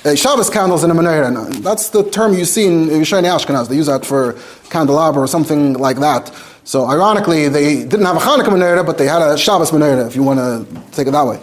uh, 0.06 0.16
Shabbos 0.16 0.50
candles 0.50 0.84
in 0.84 0.92
a 0.92 0.94
menorah. 0.94 1.54
That's 1.62 1.90
the 1.90 2.10
term 2.10 2.34
you 2.34 2.46
see 2.46 2.66
in 2.66 2.88
Yishayni 2.88 3.24
Ashkenaz. 3.24 3.70
They 3.70 3.76
use 3.76 3.88
that 3.88 4.06
for 4.06 4.38
candelabra 4.70 5.22
or 5.24 5.28
something 5.28 5.74
like 5.74 5.98
that. 5.98 6.34
So 6.64 6.86
ironically, 6.86 7.48
they 7.48 7.84
didn't 7.84 8.06
have 8.06 8.18
a 8.18 8.20
Hanukkah 8.20 8.50
menorah, 8.50 8.86
but 8.86 8.98
they 8.98 9.08
had 9.08 9.22
a 9.22 9.38
Shabbos 9.38 9.72
menorah, 9.72 10.08
if 10.08 10.16
you 10.16 10.24
want 10.24 10.40
to 10.40 10.82
take 10.92 11.08
it 11.08 11.12
that 11.12 11.26
way. 11.26 11.40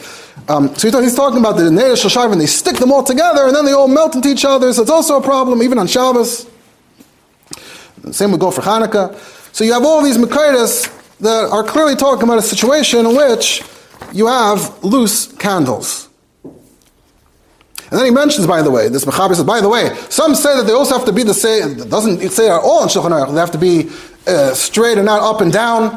Um, 0.49 0.75
so 0.75 1.01
he's 1.01 1.15
talking 1.15 1.39
about 1.39 1.57
the 1.57 1.71
Neir 1.71 1.95
Shoshav, 1.95 2.31
and 2.31 2.41
they 2.41 2.47
stick 2.47 2.77
them 2.77 2.93
all 2.93 3.03
together, 3.03 3.47
and 3.47 3.57
then 3.57 3.65
they 3.65 3.73
all 3.73 3.89
melt 3.89 4.15
into 4.15 4.29
each 4.29 4.45
other, 4.45 4.73
so 4.73 4.83
it's 4.83 4.91
also 4.91 5.19
a 5.19 5.23
problem, 5.23 5.63
even 5.63 5.79
on 5.79 5.87
Shabbos. 5.87 6.47
same 8.11 8.33
would 8.33 8.41
go 8.41 8.51
for 8.51 8.61
Hanukkah. 8.61 9.17
So 9.55 9.65
you 9.65 9.73
have 9.73 9.85
all 9.85 10.03
these 10.03 10.19
Makaitis 10.19 10.91
that 11.21 11.49
are 11.51 11.65
clearly 11.65 11.97
talking 11.97 12.25
about 12.25 12.39
a 12.39 12.43
situation 12.43 13.07
in 13.07 13.17
which 13.17 13.63
you 14.13 14.27
have 14.27 14.83
loose 14.85 15.33
candles. 15.35 16.04
And 17.91 17.99
then 17.99 18.05
he 18.07 18.11
mentions, 18.11 18.47
by 18.47 18.63
the 18.63 18.71
way, 18.71 18.89
this 18.89 19.05
Mechaber 19.05 19.35
says, 19.35 19.45
by 19.45 19.61
the 19.61 19.69
way, 19.69 19.95
some 20.09 20.35
say 20.35 20.57
that 20.57 20.67
they 20.67 20.73
also 20.73 20.97
have 20.97 21.07
to 21.07 21.13
be 21.13 21.23
the 21.23 21.35
same, 21.35 21.79
it 21.79 21.91
doesn't 21.91 22.29
say 22.31 22.49
at 22.49 22.61
all 22.61 22.83
in 22.83 22.89
Shulchan 22.89 23.11
Aruch, 23.11 23.35
they 23.35 23.41
have 23.41 23.51
to 23.53 23.59
be 23.59 23.91
uh, 24.27 24.55
straight 24.55 24.97
and 24.97 25.07
not 25.07 25.23
up 25.23 25.41
and 25.41 25.53
down. 25.53 25.91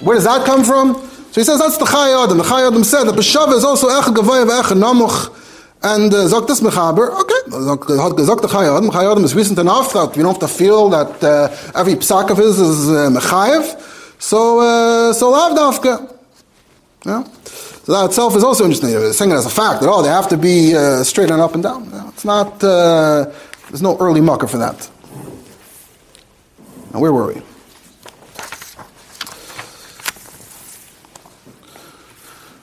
Where 0.00 0.14
does 0.14 0.24
that 0.24 0.46
come 0.46 0.64
from? 0.64 0.94
So 1.32 1.40
he 1.40 1.44
says 1.44 1.58
that's 1.58 1.78
the 1.78 1.86
Chai 1.86 2.10
Adam. 2.22 2.38
The 2.38 2.44
Chai 2.44 2.66
Adam 2.66 2.84
said 2.84 3.04
that 3.04 3.14
B'Shava 3.14 3.54
is 3.54 3.64
also 3.64 3.88
Echad 3.88 4.14
Gavaya 4.14 4.46
v'Echad 4.46 4.78
Namuch. 4.78 5.38
And 5.84 6.14
uh, 6.14 6.40
this 6.42 6.60
Mechaber, 6.60 7.08
okay, 7.20 7.50
Zok 7.50 8.42
the 8.42 8.48
Chai 8.48 8.66
Adam. 8.66 8.90
Chai 8.90 9.10
Adam 9.10 9.24
is 9.24 9.34
recent 9.34 9.58
enough 9.58 9.92
that 9.94 10.14
we 10.16 10.22
don't 10.22 10.32
have 10.32 10.40
to 10.40 10.46
feel 10.48 10.90
that 10.90 11.24
uh, 11.24 11.48
every 11.74 11.94
psak 11.94 12.30
of 12.30 12.36
his 12.36 12.60
is 12.60 12.88
uh, 12.88 13.10
Mechayev. 13.10 13.64
So, 14.20 14.60
uh, 14.60 15.12
so 15.12 15.30
Lav 15.30 15.56
Dafka. 15.56 16.16
Yeah? 17.04 17.24
So 17.84 17.92
that 17.92 18.04
itself 18.04 18.36
is 18.36 18.44
also 18.44 18.64
interesting. 18.64 18.90
It's 18.90 19.18
saying 19.18 19.32
it 19.32 19.34
as 19.34 19.46
a 19.46 19.50
fact 19.50 19.80
that, 19.80 19.88
oh, 19.88 20.02
they 20.02 20.08
have 20.08 20.28
to 20.28 20.36
be 20.36 20.76
uh, 20.76 21.02
straight 21.02 21.30
and 21.30 21.40
up 21.40 21.54
and 21.54 21.62
down. 21.64 21.90
No, 21.90 22.08
it's 22.10 22.24
not, 22.24 22.62
uh, 22.62 23.32
there's 23.68 23.82
no 23.82 23.98
early 23.98 24.20
mucker 24.20 24.46
for 24.46 24.58
that. 24.58 24.88
Now, 26.92 27.00
where 27.00 27.12
were 27.12 27.26
we? 27.26 27.42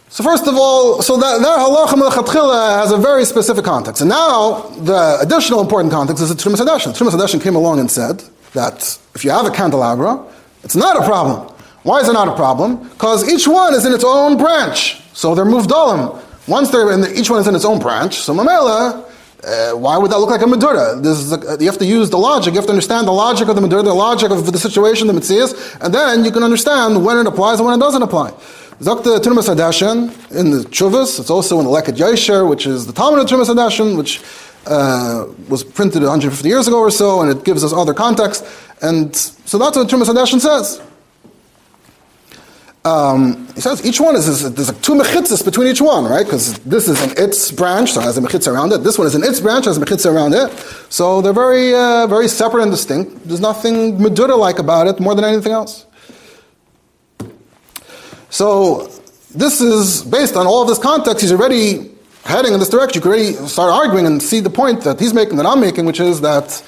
So 0.09 0.23
first 0.23 0.47
of 0.47 0.55
all, 0.55 1.01
so 1.01 1.17
that, 1.17 1.41
that 1.41 1.59
halacha 1.59 1.95
melechatchila 1.99 2.79
has 2.79 2.91
a 2.91 2.97
very 2.97 3.25
specific 3.25 3.65
context. 3.65 4.01
And 4.01 4.09
now, 4.09 4.61
the 4.79 5.17
additional 5.21 5.59
important 5.59 5.91
context 5.91 6.23
is 6.23 6.29
the 6.29 6.35
Hadeshin. 6.35 6.97
Trumas 6.97 7.11
Hadeshin 7.11 7.41
came 7.41 7.55
along 7.55 7.79
and 7.79 7.91
said 7.91 8.23
that 8.53 8.97
if 9.15 9.25
you 9.25 9.31
have 9.31 9.45
a 9.45 9.51
candelabra, 9.51 10.25
it's 10.63 10.77
not 10.77 10.95
a 10.95 11.03
problem. 11.03 11.53
Why 11.83 11.99
is 11.99 12.07
it 12.07 12.13
not 12.13 12.27
a 12.27 12.35
problem? 12.35 12.87
Because 12.89 13.29
each 13.29 13.47
one 13.47 13.73
is 13.73 13.85
in 13.85 13.93
its 13.93 14.03
own 14.03 14.37
branch. 14.37 15.01
So 15.19 15.35
they're 15.35 15.43
muvdalim. 15.43 16.17
Once 16.47 16.71
they're 16.71 16.93
in 16.93 17.01
the, 17.01 17.11
each 17.19 17.29
one 17.29 17.41
is 17.41 17.47
in 17.47 17.53
its 17.53 17.65
own 17.65 17.77
branch, 17.77 18.15
so 18.15 18.33
mamela, 18.33 19.03
uh, 19.43 19.77
why 19.77 19.97
would 19.97 20.11
that 20.11 20.17
look 20.17 20.29
like 20.29 20.41
a 20.41 20.47
Madura? 20.47 20.95
This 20.95 21.33
a, 21.33 21.57
you 21.59 21.65
have 21.65 21.77
to 21.79 21.85
use 21.85 22.09
the 22.09 22.17
logic. 22.17 22.53
You 22.53 22.59
have 22.59 22.67
to 22.67 22.71
understand 22.71 23.05
the 23.05 23.11
logic 23.11 23.49
of 23.49 23.55
the 23.55 23.61
Madura, 23.61 23.83
the 23.83 23.93
logic 23.93 24.31
of 24.31 24.49
the 24.49 24.57
situation, 24.57 25.07
the 25.07 25.13
Mitzvahs, 25.13 25.77
and 25.81 25.93
then 25.93 26.23
you 26.23 26.31
can 26.31 26.41
understand 26.41 27.03
when 27.03 27.17
it 27.17 27.27
applies 27.27 27.59
and 27.59 27.65
when 27.65 27.77
it 27.77 27.81
doesn't 27.81 28.01
apply. 28.01 28.31
Zakta 28.79 29.19
Terumas 29.19 29.53
Hadeshen 29.53 30.07
in 30.31 30.51
the 30.51 30.59
Chuvas, 30.69 31.19
it's 31.19 31.29
also 31.29 31.59
in 31.59 31.65
the 31.65 31.71
Leket 31.71 31.97
Yosher, 31.97 32.47
which 32.47 32.65
is 32.65 32.87
the 32.87 32.93
Talmud 32.93 33.19
of 33.19 33.27
Terumas 33.27 33.53
Hadeshen, 33.53 33.97
which 33.97 34.21
uh, 34.67 35.25
was 35.49 35.65
printed 35.65 36.01
150 36.01 36.47
years 36.47 36.69
ago 36.69 36.79
or 36.79 36.91
so, 36.91 37.21
and 37.21 37.29
it 37.29 37.43
gives 37.43 37.65
us 37.65 37.73
other 37.73 37.93
context. 37.93 38.45
And 38.81 39.13
so 39.13 39.57
that's 39.57 39.75
what 39.75 39.89
Terumas 39.89 40.05
Hadeshen 40.05 40.39
says. 40.39 40.81
Um, 42.85 43.45
he 43.55 43.61
says 43.61 43.85
each 43.85 43.99
one 43.99 44.15
is, 44.15 44.27
is 44.27 44.53
there's 44.53 44.69
like 44.71 44.81
two 44.81 44.93
mechitzas 44.93 45.43
between 45.43 45.67
each 45.67 45.81
one, 45.81 46.05
right? 46.05 46.25
Because 46.25 46.57
this 46.59 46.87
is 46.87 47.01
an 47.03 47.11
its 47.17 47.51
branch, 47.51 47.91
so 47.91 47.99
it 47.99 48.05
has 48.05 48.17
a 48.17 48.21
mechitza 48.21 48.53
around 48.53 48.71
it. 48.71 48.83
This 48.83 48.97
one 48.97 49.05
is 49.05 49.15
an 49.15 49.23
its 49.23 49.41
branch, 49.41 49.65
has 49.65 49.77
a 49.77 49.81
mechitza 49.81 50.13
around 50.13 50.33
it. 50.33 50.49
So 50.89 51.21
they're 51.21 51.33
very, 51.33 51.73
uh, 51.73 52.07
very 52.07 52.29
separate 52.29 52.63
and 52.63 52.71
distinct. 52.71 53.27
There's 53.27 53.41
nothing 53.41 53.97
Medura 53.97 54.37
like 54.37 54.59
about 54.59 54.87
it 54.87 54.99
more 54.99 55.13
than 55.13 55.25
anything 55.25 55.51
else. 55.51 55.85
So 58.29 58.87
this 59.35 59.59
is 59.59 60.03
based 60.03 60.37
on 60.37 60.47
all 60.47 60.61
of 60.61 60.69
this 60.69 60.77
context. 60.77 61.21
He's 61.21 61.33
already 61.33 61.91
heading 62.23 62.53
in 62.53 62.59
this 62.59 62.69
direction. 62.69 62.99
You 62.99 63.01
can 63.01 63.11
already 63.11 63.33
start 63.47 63.71
arguing 63.71 64.05
and 64.05 64.23
see 64.23 64.39
the 64.39 64.49
point 64.49 64.83
that 64.85 64.99
he's 64.99 65.13
making, 65.13 65.35
that 65.37 65.45
I'm 65.45 65.59
making, 65.59 65.85
which 65.85 65.99
is 65.99 66.21
that 66.21 66.63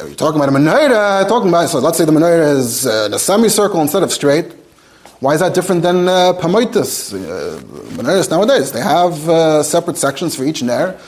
are 0.00 0.12
talking 0.14 0.40
about 0.40 0.48
a 0.48 0.52
menorah? 0.52 1.28
Talking 1.28 1.48
about 1.50 1.68
so 1.68 1.78
let's 1.78 1.96
say 1.96 2.04
the 2.04 2.10
menorah 2.10 2.56
is 2.56 2.86
uh, 2.86 3.04
in 3.06 3.14
a 3.14 3.18
semicircle 3.18 3.80
instead 3.80 4.02
of 4.02 4.10
straight. 4.10 4.63
Why 5.20 5.34
is 5.34 5.40
that 5.40 5.54
different 5.54 5.82
than 5.82 6.08
uh, 6.08 6.34
pamoitis? 6.34 7.14
Uh, 7.14 8.28
nowadays 8.30 8.72
they 8.72 8.80
have 8.80 9.28
uh, 9.28 9.62
separate 9.62 9.96
sections 9.96 10.36
for 10.36 10.44
each 10.44 10.62
ner. 10.62 10.98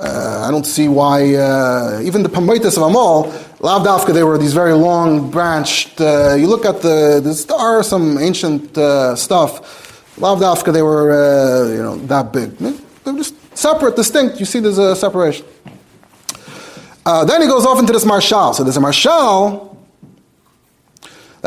Uh, 0.00 0.44
I 0.46 0.50
don't 0.52 0.64
see 0.64 0.86
why 0.86 1.34
uh, 1.34 2.00
even 2.04 2.22
the 2.22 2.28
pamoitis 2.28 2.76
of 2.76 2.84
Amal, 2.84 3.24
Lavdafka, 3.58 4.14
they 4.14 4.22
were 4.22 4.38
these 4.38 4.54
very 4.54 4.72
long 4.72 5.28
branched. 5.28 6.00
Uh, 6.00 6.36
you 6.38 6.46
look 6.46 6.64
at 6.64 6.82
the 6.82 7.20
there 7.48 7.56
are 7.58 7.82
some 7.82 8.16
ancient 8.18 8.78
uh, 8.78 9.16
stuff. 9.16 10.14
Lavdafka, 10.16 10.72
they 10.72 10.82
were 10.82 11.10
uh, 11.10 11.68
you 11.72 11.82
know 11.82 11.96
that 12.06 12.32
big. 12.32 12.56
They're 12.58 13.16
just 13.16 13.34
separate, 13.56 13.96
distinct. 13.96 14.38
You 14.38 14.46
see, 14.46 14.60
there's 14.60 14.78
a 14.78 14.94
separation. 14.94 15.44
Uh, 17.04 17.24
then 17.24 17.42
he 17.42 17.48
goes 17.48 17.66
off 17.66 17.80
into 17.80 17.92
this 17.92 18.04
Maharshal. 18.04 18.54
So 18.54 18.62
there's 18.62 18.76
a 18.76 18.80
Maharshal 18.80 19.77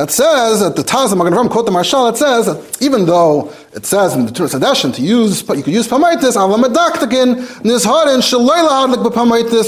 that 0.02 0.10
says 0.10 0.62
that 0.62 0.76
the 0.76 0.82
Taz 0.82 1.16
Magen 1.16 1.32
Avraham 1.32 1.48
quote 1.48 1.68
the 1.68 1.72
Maharshal 1.72 2.12
that 2.12 2.18
says 2.18 2.48
that 2.48 2.82
even 2.82 3.06
though 3.06 3.54
it 3.72 3.86
says 3.86 4.16
in 4.16 4.26
the 4.26 4.32
Terumas 4.32 4.60
Hadeshen 4.60 4.96
to 4.96 5.02
use 5.04 5.42
you 5.42 5.62
could 5.62 5.68
use 5.68 5.88
pamaitis 5.88 6.36
al 6.36 6.58
medaktakin 6.58 7.36
nizharin 7.62 8.22
shalayla 8.26 8.74
hadlik 8.82 9.04
b'pamaitis 9.06 9.68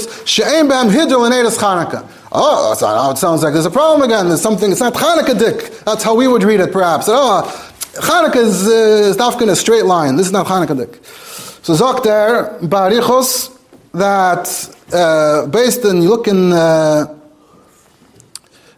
b'am 0.68 0.90
l'neidas 0.90 1.56
Chanukah. 1.56 2.04
Oh, 2.32 2.72
it 3.12 3.18
sounds 3.18 3.44
like 3.44 3.52
there's 3.52 3.64
a 3.64 3.70
problem 3.70 4.02
again. 4.02 4.26
There's 4.26 4.42
something. 4.42 4.72
It's 4.72 4.80
not 4.80 4.94
Chanukah 4.94 5.38
dik. 5.38 5.84
That's 5.84 6.02
how 6.02 6.16
we 6.16 6.26
would 6.26 6.42
read 6.42 6.58
it, 6.58 6.72
perhaps. 6.72 7.06
Oh, 7.08 7.44
Chanukah 7.94 8.34
is, 8.34 8.66
uh, 8.66 9.10
is 9.10 9.16
dafkin 9.16 9.42
in 9.42 9.50
a 9.50 9.56
straight 9.56 9.84
line. 9.84 10.16
This 10.16 10.26
is 10.26 10.32
not 10.32 10.46
Chanukah 10.46 10.76
dik. 10.76 10.96
So 11.62 11.74
Zok 11.74 12.02
there 12.02 12.58
barichos 12.58 13.56
that 13.92 14.48
uh, 14.92 15.46
based 15.46 15.84
on 15.84 16.02
you 16.02 16.08
look 16.08 16.26
in. 16.26 16.50
Uh, 16.52 17.20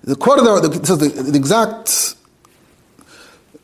the 0.07 0.15
quote 0.15 0.39
of 0.39 0.63
the, 0.63 0.69
the, 0.69 0.97
the, 0.97 1.23
the 1.33 1.37
exact 1.37 2.15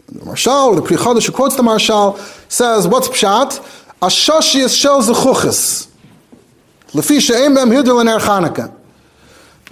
the 0.09 0.20
Maharshal, 0.20 0.74
the 0.74 0.83
Pri 0.83 0.96
who 0.96 1.33
quotes 1.33 1.57
the 1.57 1.62
Maharshal, 1.62 2.18
says, 2.50 2.87
what's 2.87 3.09
Pshat? 3.09 3.61
Ashashi 4.02 4.64
is 4.64 4.76
shel 4.76 5.00
zechuchis. 5.00 5.88
Lefi 6.88 7.20
she'em 7.20 7.55
bem 7.55 7.70
hidr 7.70 7.96
l'ner 7.96 8.18
Chanukah. 8.18 8.74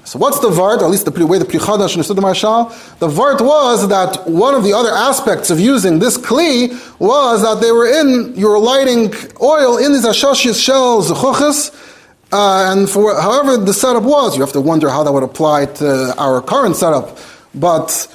So 0.04 0.18
what's 0.18 0.38
the 0.40 0.48
vart? 0.48 0.80
At 0.80 0.88
least 0.88 1.04
the 1.04 1.26
way 1.26 1.38
the 1.38 1.44
Pri 1.44 1.58
Chodesh 1.58 1.92
understood 1.92 2.16
the 2.16 2.22
Maharshal. 2.22 2.70
The 3.00 3.08
vart 3.08 3.40
was 3.40 3.88
that 3.88 4.26
one 4.28 4.54
of 4.54 4.62
the 4.62 4.72
other 4.72 4.90
aspects 4.90 5.50
of 5.50 5.60
using 5.60 5.98
this 5.98 6.16
kli 6.16 6.70
was 6.98 7.42
that 7.42 7.60
they 7.60 7.72
were 7.72 7.86
in, 7.86 8.34
you 8.36 8.48
were 8.48 8.58
lighting 8.58 9.12
oil 9.42 9.76
in 9.76 9.92
these 9.92 10.06
ashashis 10.06 10.62
shel 10.62 11.02
zechuchis, 11.02 11.89
uh, 12.32 12.72
and 12.72 12.88
for 12.88 13.20
however 13.20 13.56
the 13.56 13.74
setup 13.74 14.02
was, 14.02 14.36
you 14.36 14.42
have 14.42 14.52
to 14.52 14.60
wonder 14.60 14.88
how 14.88 15.02
that 15.02 15.12
would 15.12 15.22
apply 15.22 15.66
to 15.66 16.14
our 16.18 16.40
current 16.40 16.76
setup. 16.76 17.18
But 17.54 18.06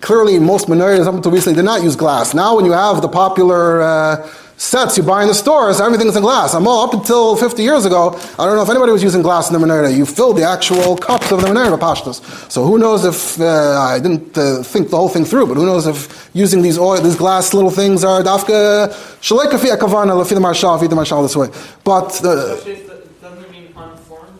clearly, 0.00 0.38
most 0.38 0.68
minorities 0.68 1.06
up 1.06 1.14
until 1.14 1.32
recently 1.32 1.56
did 1.56 1.64
not 1.64 1.82
use 1.82 1.96
glass. 1.96 2.34
Now, 2.34 2.54
when 2.56 2.64
you 2.64 2.72
have 2.72 3.02
the 3.02 3.08
popular 3.08 3.82
uh, 3.82 4.30
sets 4.58 4.98
you 4.98 5.04
buy 5.04 5.22
in 5.22 5.28
the 5.28 5.34
stores, 5.34 5.80
everything's 5.80 6.16
in 6.16 6.22
glass. 6.22 6.52
I'm 6.52 6.66
all 6.66 6.84
up 6.84 6.92
until 6.92 7.36
50 7.36 7.62
years 7.62 7.86
ago. 7.86 8.10
I 8.38 8.44
don't 8.44 8.56
know 8.56 8.62
if 8.62 8.68
anybody 8.68 8.90
was 8.90 9.02
using 9.02 9.22
glass 9.22 9.48
in 9.48 9.58
the 9.58 9.64
menorah. 9.64 9.96
You 9.96 10.04
filled 10.04 10.36
the 10.36 10.42
actual 10.42 10.96
cups 10.96 11.30
of 11.30 11.40
the 11.40 11.46
menorah 11.46 11.78
pashtas. 11.78 12.50
So 12.50 12.64
who 12.64 12.76
knows 12.76 13.04
if 13.04 13.40
uh, 13.40 13.80
I 13.80 14.00
didn't 14.00 14.36
uh, 14.36 14.62
think 14.64 14.90
the 14.90 14.96
whole 14.96 15.08
thing 15.08 15.24
through, 15.24 15.46
but 15.46 15.54
who 15.54 15.64
knows 15.64 15.86
if 15.86 16.28
using 16.34 16.60
these 16.60 16.76
oil, 16.76 17.00
these 17.00 17.16
glass 17.16 17.54
little 17.54 17.70
things 17.70 18.02
are 18.02 18.20
dafka 18.22 18.88
shaleka 19.20 19.58
fi 19.60 19.68
akavana 19.68 20.28
the 20.28 20.34
Maharshal 20.34 20.78
fi 20.80 20.88
the 20.88 20.96
Maharshal 20.96 21.22
this 21.22 21.36
way. 21.36 21.48
But 21.84 22.22
uh, 22.24 22.56
doesn't 22.56 23.44
it 23.44 23.50
mean 23.52 23.72
unformed? 23.76 24.38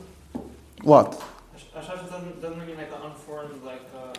what? 0.82 1.22
Doesn't, 1.74 2.42
doesn't 2.42 2.66
mean 2.66 2.76
like 2.76 2.90
unformed, 3.04 3.62
like. 3.62 3.82
Uh... 3.96 4.12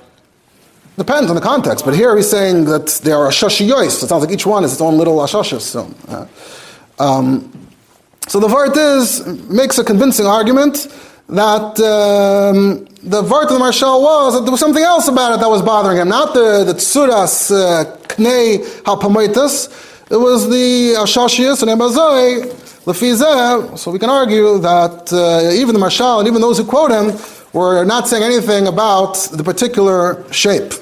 Depends 1.00 1.30
on 1.30 1.36
the 1.36 1.42
context, 1.42 1.86
but 1.86 1.96
here 1.96 2.14
he's 2.18 2.30
saying 2.30 2.66
that 2.66 2.88
there 3.06 3.16
are 3.16 3.30
ashashiyos. 3.30 4.04
It 4.04 4.08
sounds 4.10 4.22
like 4.22 4.34
each 4.34 4.46
one 4.46 4.66
is 4.66 4.74
its 4.74 4.82
own 4.82 4.98
little 4.98 5.16
ashashis. 5.20 5.62
So, 5.62 5.90
uh, 6.10 6.28
um, 7.02 7.70
so 8.28 8.42
the 8.42 8.50
vart 8.50 8.76
is 8.76 9.26
makes 9.50 9.78
a 9.78 9.86
convincing 9.86 10.26
argument 10.26 10.90
that 11.30 11.80
um, 11.80 12.84
the 13.02 13.22
vart 13.24 13.44
of 13.44 13.54
the 13.58 13.64
Maharshal 13.64 14.02
was 14.02 14.34
that 14.34 14.42
there 14.42 14.52
was 14.52 14.60
something 14.60 14.84
else 14.84 15.08
about 15.08 15.36
it 15.36 15.40
that 15.40 15.48
was 15.50 15.62
bothering 15.62 16.00
him, 16.00 16.10
not 16.10 16.34
the 16.34 16.66
the 16.66 16.74
tsuras 16.74 17.50
uh, 17.50 17.86
knei. 18.18 18.60
It 20.12 20.18
was 20.18 20.50
the 20.50 20.96
ashashiyos 20.98 21.62
and 21.62 21.72
emazoi 21.72 22.44
lefizeh. 22.84 23.78
So 23.78 23.92
we 23.92 24.00
can 24.00 24.10
argue 24.10 24.60
that 24.60 25.14
uh, 25.14 25.50
even 25.54 25.76
the 25.76 25.80
Maharshal 25.80 26.20
and 26.20 26.28
even 26.28 26.42
those 26.42 26.58
who 26.58 26.66
quote 26.66 26.92
him 26.92 27.18
were 27.54 27.86
not 27.86 28.10
saying 28.10 28.24
anything 28.24 28.68
about 28.68 29.14
the 29.32 29.46
particular 29.46 30.30
shape. 30.34 30.74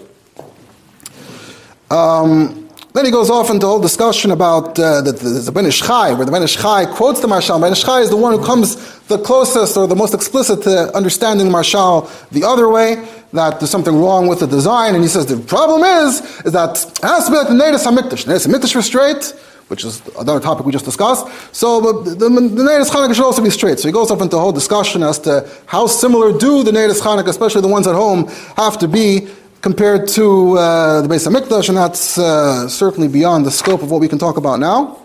Um, 1.90 2.68
then 2.94 3.06
he 3.06 3.12
goes 3.12 3.30
off 3.30 3.52
into 3.52 3.66
a 3.68 3.70
whole 3.70 3.80
discussion 3.80 4.32
about 4.32 4.80
uh, 4.80 5.02
the, 5.02 5.12
the, 5.12 5.30
the 5.30 5.52
Ben 5.52 5.68
Ish 5.68 5.82
Chai, 5.82 6.14
where 6.14 6.26
the 6.26 6.32
Ben 6.32 6.42
Ish 6.42 6.56
Chai 6.56 6.86
quotes 6.86 7.22
the 7.22 7.28
Maharshal. 7.28 7.62
Ben 7.62 7.72
Ish 7.72 7.84
Chai 7.84 8.00
is 8.00 8.10
the 8.10 8.18
one 8.18 8.38
who 8.38 8.44
comes 8.44 8.76
the 9.08 9.20
closest 9.20 9.78
or 9.78 9.86
the 9.88 9.96
most 9.96 10.16
explicit 10.16 10.64
to 10.64 10.96
understanding 10.96 11.48
Maharshal 11.48 12.10
the 12.32 12.44
other 12.44 12.70
way, 12.70 13.08
that 13.34 13.60
there's 13.60 13.70
something 13.70 13.96
wrong 13.96 14.28
with 14.28 14.40
the 14.40 14.48
design. 14.48 14.96
And 14.96 15.04
he 15.04 15.10
says 15.10 15.28
the 15.28 15.38
problem 15.38 15.84
is, 15.84 16.22
is 16.44 16.54
that 16.54 16.84
it 16.84 17.02
has 17.04 17.26
to 17.26 17.32
be 17.32 17.38
like 17.38 17.50
the 17.50 17.54
Natus 17.54 17.86
HaMikdash. 17.86 18.26
Natus 18.26 18.48
HaMikdash 18.48 18.76
was 18.76 18.86
straight, 18.86 19.34
which 19.68 19.84
is 19.86 20.02
another 20.18 20.40
topic 20.40 20.66
we 20.66 20.72
just 20.72 20.86
discussed. 20.86 21.28
So 21.54 22.02
the, 22.02 22.16
the, 22.16 22.30
the 22.30 23.14
should 23.14 23.24
also 23.24 23.44
be 23.44 23.50
straight. 23.50 23.80
So 23.80 23.88
he 23.88 23.92
goes 23.92 24.10
off 24.10 24.22
into 24.22 24.38
a 24.38 24.40
whole 24.40 24.54
discussion 24.54 25.04
as 25.04 25.20
to 25.20 25.48
how 25.68 25.88
similar 25.88 26.36
do 26.36 26.64
the 26.64 26.72
Natus 26.72 27.02
Chanukah, 27.02 27.28
especially 27.28 27.62
the 27.62 27.68
ones 27.68 27.86
at 27.86 27.96
home, 27.96 28.28
have 28.56 28.80
to 28.80 28.88
be 28.88 29.28
compared 29.68 30.08
to 30.08 30.58
uh, 30.58 31.02
the 31.02 31.10
Beis 31.10 31.28
Hamikdash, 31.28 31.68
and 31.68 31.78
that's 31.78 32.18
uh, 32.18 32.70
certainly 32.70 33.10
beyond 33.10 33.46
the 33.46 33.52
scope 33.52 33.82
of 33.82 33.92
what 33.92 34.00
we 34.00 34.08
can 34.08 34.18
talk 34.18 34.38
about 34.38 34.62
now. 34.62 34.96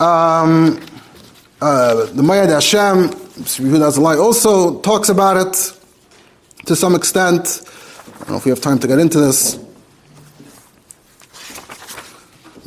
Um, 0.00 0.80
uh, 1.60 2.06
the 2.06 2.24
Mayad 2.28 2.48
Hashem, 2.48 3.10
Yehuda 3.60 3.86
Azalai, 3.92 4.18
also 4.20 4.80
talks 4.80 5.08
about 5.08 5.36
it 5.36 5.54
to 6.66 6.74
some 6.74 6.96
extent. 6.96 7.60
I 8.16 8.18
don't 8.18 8.30
know 8.30 8.36
if 8.38 8.44
we 8.44 8.50
have 8.50 8.60
time 8.60 8.80
to 8.80 8.88
get 8.88 8.98
into 8.98 9.20
this. 9.20 9.60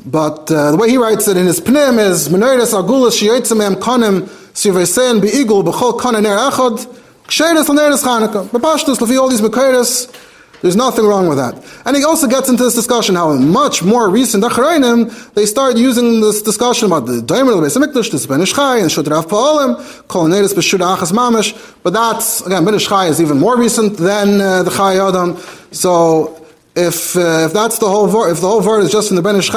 But 0.05 0.49
uh, 0.49 0.71
the 0.71 0.77
way 0.77 0.89
he 0.89 0.95
writes 0.95 1.27
it 1.27 1.35
in 1.35 1.45
his 1.45 1.59
Pnim 1.59 1.99
is 1.99 2.29
Meneiras 2.29 2.73
Agulas 2.73 3.19
Shiyotzem 3.19 3.75
Konim 3.81 4.21
Siveisen 4.53 5.19
Beigul 5.19 5.65
Bechol 5.65 5.99
Konen 5.99 6.23
Er 6.23 7.00
Ksheres 7.31 7.67
Laneiras 7.67 8.03
Chanukah. 8.03 8.45
Bepashtus 8.49 8.97
Lefi 8.97 9.17
all 9.17 9.29
these 9.29 9.39
Mekeiras 9.39 10.13
there's 10.61 10.75
nothing 10.75 11.05
wrong 11.05 11.27
with 11.27 11.39
that. 11.39 11.55
And 11.85 11.97
he 11.97 12.03
also 12.03 12.27
gets 12.27 12.47
into 12.47 12.63
this 12.63 12.75
discussion 12.75 13.15
how 13.15 13.33
much 13.33 13.81
more 13.81 14.09
recent 14.09 14.43
Acharainim, 14.43 15.33
they 15.33 15.47
start 15.47 15.75
using 15.75 16.21
this 16.21 16.43
discussion 16.43 16.85
about 16.85 17.07
the 17.07 17.21
Daimon 17.21 17.57
of 17.57 17.63
HaMikdash, 17.63 18.11
this 18.11 18.27
Ben 18.27 18.41
Ish 18.41 18.53
Chai, 18.53 18.77
and 18.77 18.91
Shud 18.91 19.07
Rav 19.07 19.25
Pa'olim, 19.27 19.75
Kolonetis 20.03 20.53
B'Shud 20.53 20.79
Achas 20.79 21.11
Mamish, 21.11 21.75
but 21.81 21.93
that's, 21.93 22.41
again, 22.45 22.63
Ben 22.63 22.75
Ish 22.75 22.91
is 22.91 23.19
even 23.19 23.39
more 23.39 23.57
recent 23.57 23.97
than 23.97 24.39
uh, 24.39 24.61
the 24.61 24.69
Chai 24.69 24.97
Adam. 25.03 25.37
So, 25.71 26.45
if, 26.75 27.17
uh, 27.17 27.47
if 27.47 27.53
that's 27.53 27.79
the 27.79 27.89
whole 27.89 28.05
if 28.27 28.39
the 28.39 28.47
whole 28.47 28.61
word 28.61 28.83
is 28.83 28.91
just 28.91 29.07
from 29.07 29.15
the 29.15 29.23
Ben 29.23 29.37
Ish 29.37 29.49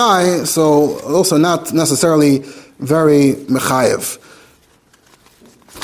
so 0.49 1.01
also 1.01 1.37
not 1.37 1.75
necessarily 1.75 2.39
very 2.79 3.35
Mechayev. 3.47 4.19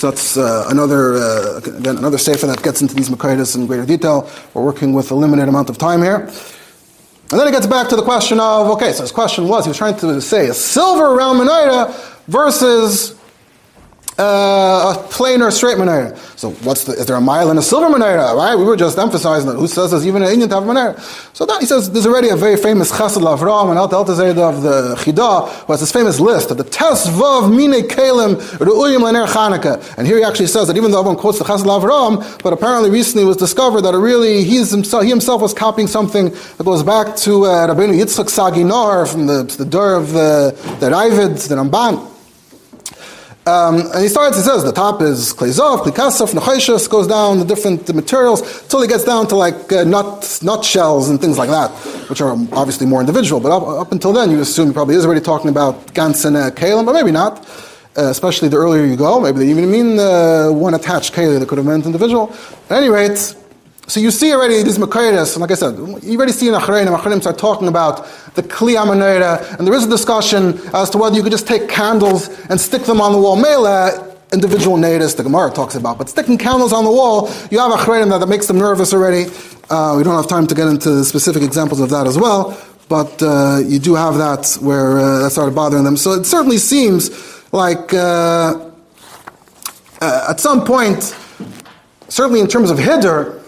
So 0.01 0.11
that's 0.11 0.39
uh, 0.39 0.65
another 0.71 1.17
uh, 1.17 1.59
again 1.59 1.99
another 1.99 2.17
sefer 2.17 2.47
that 2.47 2.63
gets 2.63 2.81
into 2.81 2.95
these 2.95 3.11
Makaitis 3.11 3.55
in 3.55 3.67
greater 3.67 3.85
detail. 3.85 4.31
We're 4.55 4.65
working 4.65 4.95
with 4.95 5.11
a 5.11 5.15
limited 5.15 5.47
amount 5.47 5.69
of 5.69 5.77
time 5.77 6.01
here. 6.01 6.21
And 6.21 7.39
then 7.39 7.47
it 7.47 7.51
gets 7.51 7.67
back 7.67 7.91
to 7.91 7.97
the 7.97 8.03
question 8.03 8.41
of 8.41 8.69
okay, 8.71 8.95
so 8.95 9.03
his 9.03 9.13
question 9.13 9.47
was 9.47 9.67
he 9.67 9.69
was 9.69 9.77
trying 9.77 9.99
to 9.99 10.19
say 10.23 10.49
a 10.49 10.55
silver 10.55 11.15
round 11.15 11.39
menorah 11.39 11.95
versus 12.29 13.20
uh, 14.21 14.95
a 14.95 15.09
plain 15.09 15.41
or 15.41 15.51
straight 15.51 15.79
menorah. 15.79 16.17
So 16.39 16.51
what's 16.67 16.85
the, 16.85 16.93
is 16.93 17.07
there 17.07 17.17
a 17.17 17.21
mile 17.21 17.49
and 17.51 17.59
a 17.59 17.63
silver 17.63 17.89
menorah, 17.89 18.35
right? 18.35 18.55
We 18.55 18.65
were 18.65 18.77
just 18.77 18.99
emphasizing 18.99 19.49
that. 19.49 19.57
Who 19.57 19.67
says 19.67 19.91
there's 19.91 20.07
even 20.07 20.23
an 20.23 20.29
Indian 20.29 20.51
type 20.51 20.63
of 20.63 20.69
menorah? 20.69 21.01
So 21.35 21.47
that, 21.47 21.61
he 21.61 21.67
says 21.67 21.91
there's 21.91 22.07
already 22.07 22.29
a 22.29 22.37
very 22.37 22.57
famous 22.57 22.93
Chesed 22.93 23.21
Lavram 23.21 23.71
and 23.71 23.79
Alt 23.79 23.93
Altazed 23.93 24.37
of 24.37 24.63
the 24.63 24.95
Chida, 24.97 25.49
who 25.65 25.73
has 25.73 25.81
this 25.81 25.93
famous 25.93 26.21
list 26.21 26.51
of 26.51 26.59
the 26.59 26.65
Tes 26.65 27.09
Vav 27.09 27.51
Mine 27.51 27.83
Kalim 27.89 28.37
Ru'uyim 28.59 29.01
Lener 29.01 29.27
Chanukah. 29.27 29.97
And 29.97 30.07
here 30.07 30.19
he 30.19 30.23
actually 30.23 30.49
says 30.49 30.69
that 30.69 30.77
even 30.77 30.91
though 30.91 31.01
everyone 31.01 31.19
quotes 31.19 31.39
the 31.39 31.45
Chesed 31.45 31.65
Lavram, 31.65 32.43
but 32.43 32.53
apparently 32.53 32.91
recently 32.91 33.25
was 33.25 33.39
discovered 33.39 33.81
that 33.83 33.95
really, 33.97 34.45
he 34.45 34.59
himself, 34.59 35.03
he 35.03 35.09
himself 35.09 35.41
was 35.41 35.55
copying 35.55 35.89
something 35.89 36.29
that 36.29 36.65
goes 36.65 36.83
back 36.83 37.17
to 37.17 37.47
uh, 37.47 37.69
Rabbeinu 37.69 37.99
Yitzchak 37.99 38.29
Sagi 38.29 38.65
Nahor 38.65 39.07
from 39.07 39.27
the, 39.27 39.45
the 39.45 39.81
of 39.81 40.13
the, 40.13 40.51
the 40.81 40.91
Raavad, 40.91 41.49
the 41.49 41.55
Ramban. 41.55 42.20
Um, 43.47 43.81
and 43.95 44.03
he 44.03 44.09
starts, 44.09 44.37
he 44.37 44.43
says, 44.43 44.63
the 44.65 44.73
top 44.73 45.01
is 45.01 45.33
Klezov, 45.33 45.79
Klikasov, 45.85 46.35
Necheshus, 46.35 46.89
goes 46.89 47.07
down 47.07 47.39
the 47.39 47.45
different 47.45 47.93
materials, 47.95 48.43
until 48.63 48.83
he 48.83 48.89
gets 48.89 49.05
down 49.05 49.27
to 49.29 49.37
like 49.37 49.73
uh, 49.73 49.83
nut, 49.85 50.41
nut 50.43 50.63
shells 50.63 51.09
and 51.09 51.19
things 51.19 51.39
like 51.39 51.49
that, 51.49 51.71
which 52.11 52.21
are 52.21 52.33
obviously 52.53 52.87
more 52.87 53.01
individual. 53.01 53.41
But 53.41 53.51
up, 53.57 53.63
up 53.67 53.93
until 53.93 54.13
then, 54.13 54.31
you 54.31 54.41
assume 54.41 54.69
he 54.69 54.73
probably 54.75 54.95
is 54.95 55.07
already 55.07 55.23
talking 55.23 55.49
about 55.49 55.95
Gans 55.95 56.25
and 56.27 56.37
uh, 56.37 56.51
Kalim, 56.51 56.85
but 56.85 56.93
maybe 56.93 57.11
not. 57.11 57.49
Uh, 57.97 58.05
especially 58.05 58.49
the 58.49 58.57
earlier 58.57 58.85
you 58.85 58.95
go, 58.95 59.19
maybe 59.21 59.39
they 59.41 59.51
even 59.51 59.69
mean 59.69 59.99
uh, 59.99 60.49
one 60.49 60.75
attached 60.75 61.13
Kali 61.13 61.39
that 61.39 61.49
could 61.49 61.59
have 61.59 61.67
meant 61.67 61.87
individual. 61.87 62.33
At 62.69 62.77
any 62.77 62.89
rate, 62.89 63.35
so 63.91 63.99
you 63.99 64.13
see 64.13 64.33
already 64.33 64.63
these 64.63 64.79
Makaitis, 64.79 65.35
and 65.35 65.41
like 65.41 65.51
I 65.51 65.55
said, 65.55 65.77
you 66.05 66.17
already 66.17 66.31
see 66.31 66.47
in 66.47 66.55
Achreinim, 66.55 66.97
Achreinim 66.97 67.21
start 67.21 67.39
talking 67.39 67.67
about 67.67 68.07
the 68.37 68.43
Kli 68.43 68.77
Amanera, 68.77 69.59
and 69.59 69.67
there 69.67 69.75
is 69.75 69.85
a 69.85 69.91
discussion 69.91 70.61
as 70.73 70.91
to 70.91 70.99
whether 70.99 71.17
you 71.17 71.25
could 71.25 71.33
just 71.33 71.49
take 71.49 71.69
candles 71.69 72.29
and 72.49 72.61
stick 72.61 72.83
them 72.83 73.01
on 73.01 73.11
the 73.11 73.19
wall. 73.19 73.35
Mela, 73.35 74.17
individual 74.33 74.77
natives, 74.77 75.17
the 75.17 75.25
Gemara 75.25 75.51
talks 75.51 75.75
about, 75.75 75.99
but 75.99 76.09
sticking 76.09 76.39
candles 76.39 76.73
on 76.73 76.85
the 76.85 76.91
wall, 76.91 77.29
you 77.51 77.59
have 77.59 77.73
Achreinim 77.73 78.11
that, 78.11 78.19
that 78.19 78.29
makes 78.29 78.47
them 78.47 78.59
nervous 78.59 78.95
already. 78.95 79.25
Uh, 79.69 79.97
we 79.97 80.05
don't 80.05 80.15
have 80.15 80.29
time 80.29 80.47
to 80.47 80.55
get 80.55 80.69
into 80.69 81.05
specific 81.05 81.43
examples 81.43 81.81
of 81.81 81.91
that 81.91 82.07
as 82.07 82.17
well, 82.17 82.57
but 82.89 83.21
uh, 83.21 83.61
you 83.67 83.81
do 83.81 83.97
have 83.97 84.19
that 84.19 84.57
where 84.61 85.01
uh, 85.01 85.19
that 85.19 85.31
started 85.31 85.57
bothering 85.57 85.83
them. 85.83 85.97
So 85.97 86.13
it 86.13 86.27
certainly 86.27 86.59
seems 86.59 87.11
like 87.53 87.93
uh, 87.93 88.71
uh, 90.01 90.27
at 90.31 90.39
some 90.39 90.65
point, 90.65 91.13
certainly 92.09 92.39
in 92.39 92.47
terms 92.47 92.71
of 92.71 92.79
Hidr, 92.79 93.40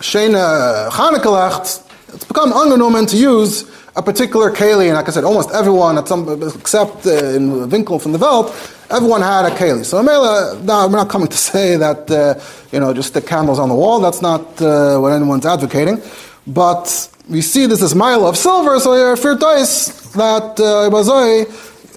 Shena 0.00 0.88
Chanukah 0.90 1.84
it's 2.14 2.24
become 2.24 2.52
ungenommen 2.52 3.08
to 3.10 3.16
use 3.16 3.68
a 3.96 4.02
particular 4.02 4.50
keli, 4.50 4.86
and 4.86 4.94
like 4.94 5.08
I 5.08 5.10
said, 5.10 5.24
almost 5.24 5.50
everyone, 5.50 5.98
at 5.98 6.08
some, 6.08 6.42
except 6.42 7.04
uh, 7.06 7.34
in 7.34 7.68
Winkel 7.68 8.00
from 8.00 8.12
the 8.12 8.18
Welt, 8.18 8.48
everyone 8.90 9.20
had 9.20 9.44
a 9.44 9.50
keli. 9.50 9.84
So 9.84 10.02
Mela, 10.02 10.58
now 10.62 10.86
we're 10.86 10.96
not 10.96 11.10
coming 11.10 11.28
to 11.28 11.36
say 11.52 11.76
that 11.76 12.10
uh, 12.10 12.40
you 12.72 12.80
know 12.80 12.94
just 12.94 13.08
stick 13.08 13.26
candles 13.26 13.58
on 13.58 13.68
the 13.68 13.74
wall. 13.74 14.00
That's 14.00 14.22
not 14.22 14.62
uh, 14.62 14.98
what 14.98 15.12
anyone's 15.12 15.44
advocating. 15.44 16.00
But 16.46 17.10
we 17.28 17.42
see 17.42 17.66
this 17.66 17.82
as 17.82 17.94
mile 17.94 18.26
of 18.26 18.36
silver, 18.36 18.78
so 18.80 18.94
you're 18.94 19.16
fear 19.16 19.34
dice 19.34 20.12
that 20.12 20.58
uh, 20.60 20.88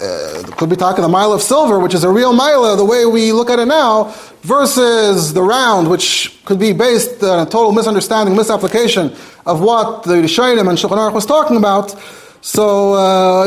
uh, 0.01 0.43
could 0.57 0.69
be 0.69 0.75
talking 0.75 1.03
a 1.03 1.07
mile 1.07 1.31
of 1.31 1.41
silver, 1.41 1.79
which 1.79 1.93
is 1.93 2.03
a 2.03 2.09
real 2.09 2.33
mile, 2.33 2.75
the 2.75 2.85
way 2.85 3.05
we 3.05 3.31
look 3.31 3.49
at 3.49 3.59
it 3.59 3.67
now, 3.67 4.13
versus 4.41 5.33
the 5.33 5.41
round, 5.41 5.89
which 5.89 6.39
could 6.45 6.59
be 6.59 6.73
based 6.73 7.23
on 7.23 7.45
a 7.45 7.49
total 7.49 7.71
misunderstanding, 7.71 8.35
misapplication 8.35 9.13
of 9.45 9.61
what 9.61 10.03
the 10.03 10.15
Rishonim 10.15 10.67
and 10.69 10.77
Shulchan 10.77 10.97
Aruch 10.97 11.13
was 11.13 11.25
talking 11.25 11.57
about. 11.57 11.95
So, 12.43 12.95
uh, 12.95 13.45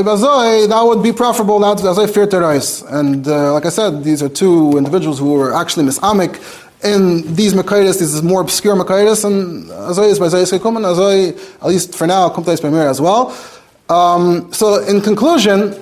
that 0.68 0.82
would 0.82 1.02
be 1.02 1.12
preferable 1.12 1.58
Terais. 2.28 2.88
And 2.88 3.26
uh, 3.26 3.52
like 3.52 3.66
I 3.66 3.70
said, 3.70 4.04
these 4.04 4.22
are 4.22 4.28
two 4.28 4.78
individuals 4.78 5.18
who 5.18 5.32
were 5.32 5.52
actually 5.52 5.86
misamic 5.86 6.40
in 6.84 7.34
these 7.34 7.54
Makaitis, 7.54 7.98
these 7.98 8.22
more 8.22 8.40
obscure 8.40 8.76
Makaitis, 8.76 9.24
and 9.24 9.64
Azay 9.70 10.10
is 10.10 10.18
by 10.20 10.26
Azay, 10.84 11.36
at 11.56 11.66
least 11.66 11.94
for 11.94 12.06
now, 12.06 12.28
Kumtais 12.28 12.60
Pamir 12.60 12.88
as 12.88 13.00
well. 13.00 13.36
Um, 13.88 14.52
so, 14.52 14.84
in 14.84 15.00
conclusion, 15.00 15.74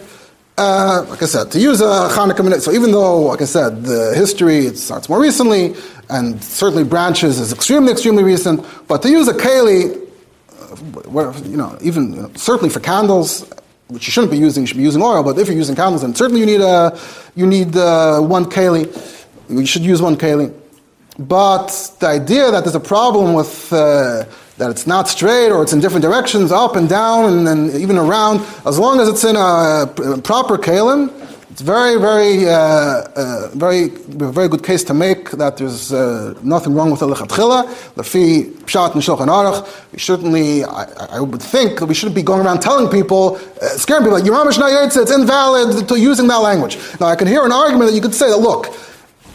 uh, 0.62 1.06
like 1.10 1.22
I 1.22 1.26
said, 1.26 1.50
to 1.52 1.58
use 1.58 1.80
a 1.80 2.08
Hanukkah 2.16 2.44
minute, 2.44 2.62
so 2.62 2.72
even 2.72 2.90
though, 2.92 3.22
like 3.22 3.42
I 3.42 3.46
said, 3.46 3.84
the 3.84 4.14
history 4.14 4.66
it 4.66 4.78
starts 4.78 5.08
more 5.08 5.20
recently, 5.20 5.74
and 6.08 6.42
certainly 6.42 6.84
branches 6.84 7.38
is 7.38 7.52
extremely, 7.52 7.92
extremely 7.92 8.22
recent, 8.22 8.64
but 8.88 9.02
to 9.02 9.10
use 9.10 9.28
a 9.28 9.34
keli, 9.34 9.98
uh, 11.16 11.32
you 11.44 11.56
know, 11.56 11.76
even 11.80 12.14
you 12.14 12.22
know, 12.22 12.30
certainly 12.34 12.70
for 12.70 12.80
candles, 12.80 13.48
which 13.88 14.06
you 14.06 14.12
shouldn't 14.12 14.32
be 14.32 14.38
using, 14.38 14.62
you 14.62 14.66
should 14.66 14.76
be 14.76 14.82
using 14.82 15.02
oil, 15.02 15.22
but 15.22 15.38
if 15.38 15.46
you're 15.48 15.56
using 15.56 15.76
candles, 15.76 16.02
then 16.02 16.14
certainly 16.14 16.40
you 16.40 16.46
need 16.46 16.60
a, 16.60 16.98
you 17.34 17.46
need 17.46 17.76
uh, 17.76 18.20
one 18.20 18.44
keli. 18.46 18.84
You 19.48 19.66
should 19.66 19.82
use 19.82 20.00
one 20.00 20.16
keli. 20.16 20.54
But 21.18 21.68
the 22.00 22.06
idea 22.06 22.50
that 22.50 22.64
there's 22.64 22.74
a 22.74 22.80
problem 22.80 23.34
with 23.34 23.72
uh, 23.72 24.24
that 24.62 24.70
it's 24.70 24.86
not 24.86 25.08
straight 25.08 25.50
or 25.50 25.62
it's 25.62 25.72
in 25.72 25.80
different 25.80 26.02
directions, 26.02 26.52
up 26.52 26.76
and 26.76 26.88
down 26.88 27.32
and, 27.32 27.48
and 27.48 27.74
even 27.74 27.98
around, 27.98 28.40
as 28.64 28.78
long 28.78 29.00
as 29.00 29.08
it's 29.08 29.24
in 29.24 29.34
a, 29.34 30.20
proper 30.22 30.56
kalim, 30.56 31.10
it's 31.50 31.60
very, 31.60 32.00
very, 32.00 32.48
uh, 32.48 32.52
uh, 32.52 33.50
very, 33.54 33.88
very 33.88 34.48
good 34.48 34.62
case 34.62 34.84
to 34.84 34.94
make 34.94 35.32
that 35.32 35.56
there's 35.56 35.92
uh, 35.92 36.34
nothing 36.42 36.74
wrong 36.74 36.90
with 36.92 37.00
the 37.00 37.06
lechatchila. 37.06 37.94
The 37.94 38.02
pshat 38.02 38.94
and 38.94 39.02
shulchan 39.02 39.26
aruch. 39.26 39.92
We 39.92 39.98
certainly, 39.98 40.64
I, 40.64 40.84
I, 41.18 41.20
would 41.20 41.42
think 41.42 41.80
that 41.80 41.86
we 41.86 41.94
shouldn't 41.94 42.14
be 42.14 42.22
going 42.22 42.46
around 42.46 42.60
telling 42.60 42.88
people, 42.88 43.36
uh, 43.60 43.66
scaring 43.84 44.04
people 44.04 44.18
like 44.18 44.24
Yeramish 44.24 44.58
Nayetz, 44.58 44.96
it's 44.96 45.10
invalid 45.10 45.88
to 45.88 46.00
using 46.00 46.28
that 46.28 46.38
language. 46.38 46.78
Now 47.00 47.08
I 47.08 47.16
can 47.16 47.26
hear 47.26 47.44
an 47.44 47.52
argument 47.52 47.90
that 47.90 47.96
you 47.96 48.00
could 48.00 48.14
say 48.14 48.30
that 48.30 48.38
look, 48.38 48.68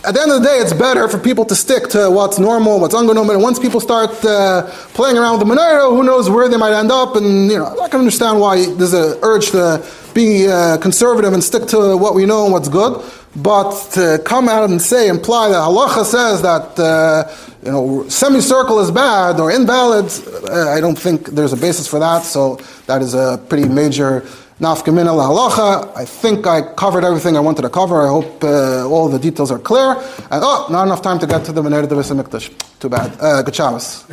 at 0.06 0.14
the 0.14 0.22
end 0.22 0.32
of 0.32 0.42
the 0.42 0.48
day, 0.48 0.58
it's 0.58 0.74
better 0.74 1.08
for 1.08 1.18
people 1.18 1.44
to 1.46 1.56
stick 1.56 1.90
to 1.90 2.10
what's 2.10 2.40
normal, 2.40 2.80
what's 2.80 2.94
unnormal. 2.94 3.34
And 3.34 3.42
once 3.42 3.60
people 3.60 3.80
start 3.80 4.12
uh, 4.24 4.64
playing 4.94 5.18
around 5.18 5.40
with 5.40 5.48
the 5.48 5.54
menorah, 5.54 5.90
who 5.90 6.04
knows 6.04 6.30
where 6.30 6.48
they 6.48 6.58
might 6.58 6.74
end 6.74 6.92
up? 6.92 7.16
And 7.16 7.52
you 7.52 7.58
know, 7.58 7.80
I 7.80 7.90
can 7.90 8.00
understand 8.02 8.40
why 8.40 8.66
there's 8.76 8.94
an 8.94 9.18
urge 9.24 9.52
to 9.52 9.84
be 10.14 10.48
uh, 10.48 10.78
conservative 10.78 11.34
and 11.34 11.44
stick 11.44 11.66
to 11.68 11.98
what 11.98 12.16
we 12.16 12.26
know 12.26 12.44
and 12.44 12.54
what's 12.54 12.70
good. 12.70 13.04
But 13.36 13.72
to 13.92 14.20
come 14.24 14.50
out 14.50 14.70
and 14.70 14.82
say, 14.82 15.10
imply 15.10 15.50
that 15.50 15.56
halacha 15.56 16.06
says 16.06 16.42
that 16.42 16.80
uh, 16.80 17.36
you 17.64 17.72
know 17.72 18.08
semicircle 18.08 18.80
is 18.80 18.92
bad 18.92 19.40
or 19.40 19.52
invalid, 19.52 20.06
uh, 20.50 20.70
I 20.72 20.80
don't 20.80 20.98
think 20.98 21.28
there's 21.28 21.54
a 21.54 21.58
basis 21.58 21.88
for 21.88 22.00
that. 22.00 22.24
So 22.24 22.56
that 22.86 23.02
is 23.02 23.14
a 23.14 23.44
pretty 23.50 23.68
major 23.68 24.26
Nafkamina 24.60 25.14
halacha. 25.14 25.96
I 25.96 26.06
think 26.06 26.48
I 26.48 26.62
covered 26.74 27.04
everything 27.04 27.38
I 27.38 27.40
wanted 27.40 27.62
to 27.62 27.70
cover. 27.70 28.02
I 28.02 28.10
hope 28.10 28.44
uh, 28.44 28.90
all 28.90 29.08
the 29.08 29.20
details 29.20 29.52
are 29.52 29.60
clear. 29.60 29.92
And 30.32 30.42
oh, 30.44 30.68
not 30.72 30.88
enough 30.88 31.04
time 31.04 31.20
to 31.20 31.28
get 31.28 31.46
to 31.46 31.52
the 31.52 31.62
Menera 31.62 31.88
de 31.88 31.96
Mikdash. 31.96 32.52
Too 32.80 32.90
bad. 32.90 33.16
Uh, 33.20 33.44
good 33.44 33.56
Shabbos. 33.56 34.06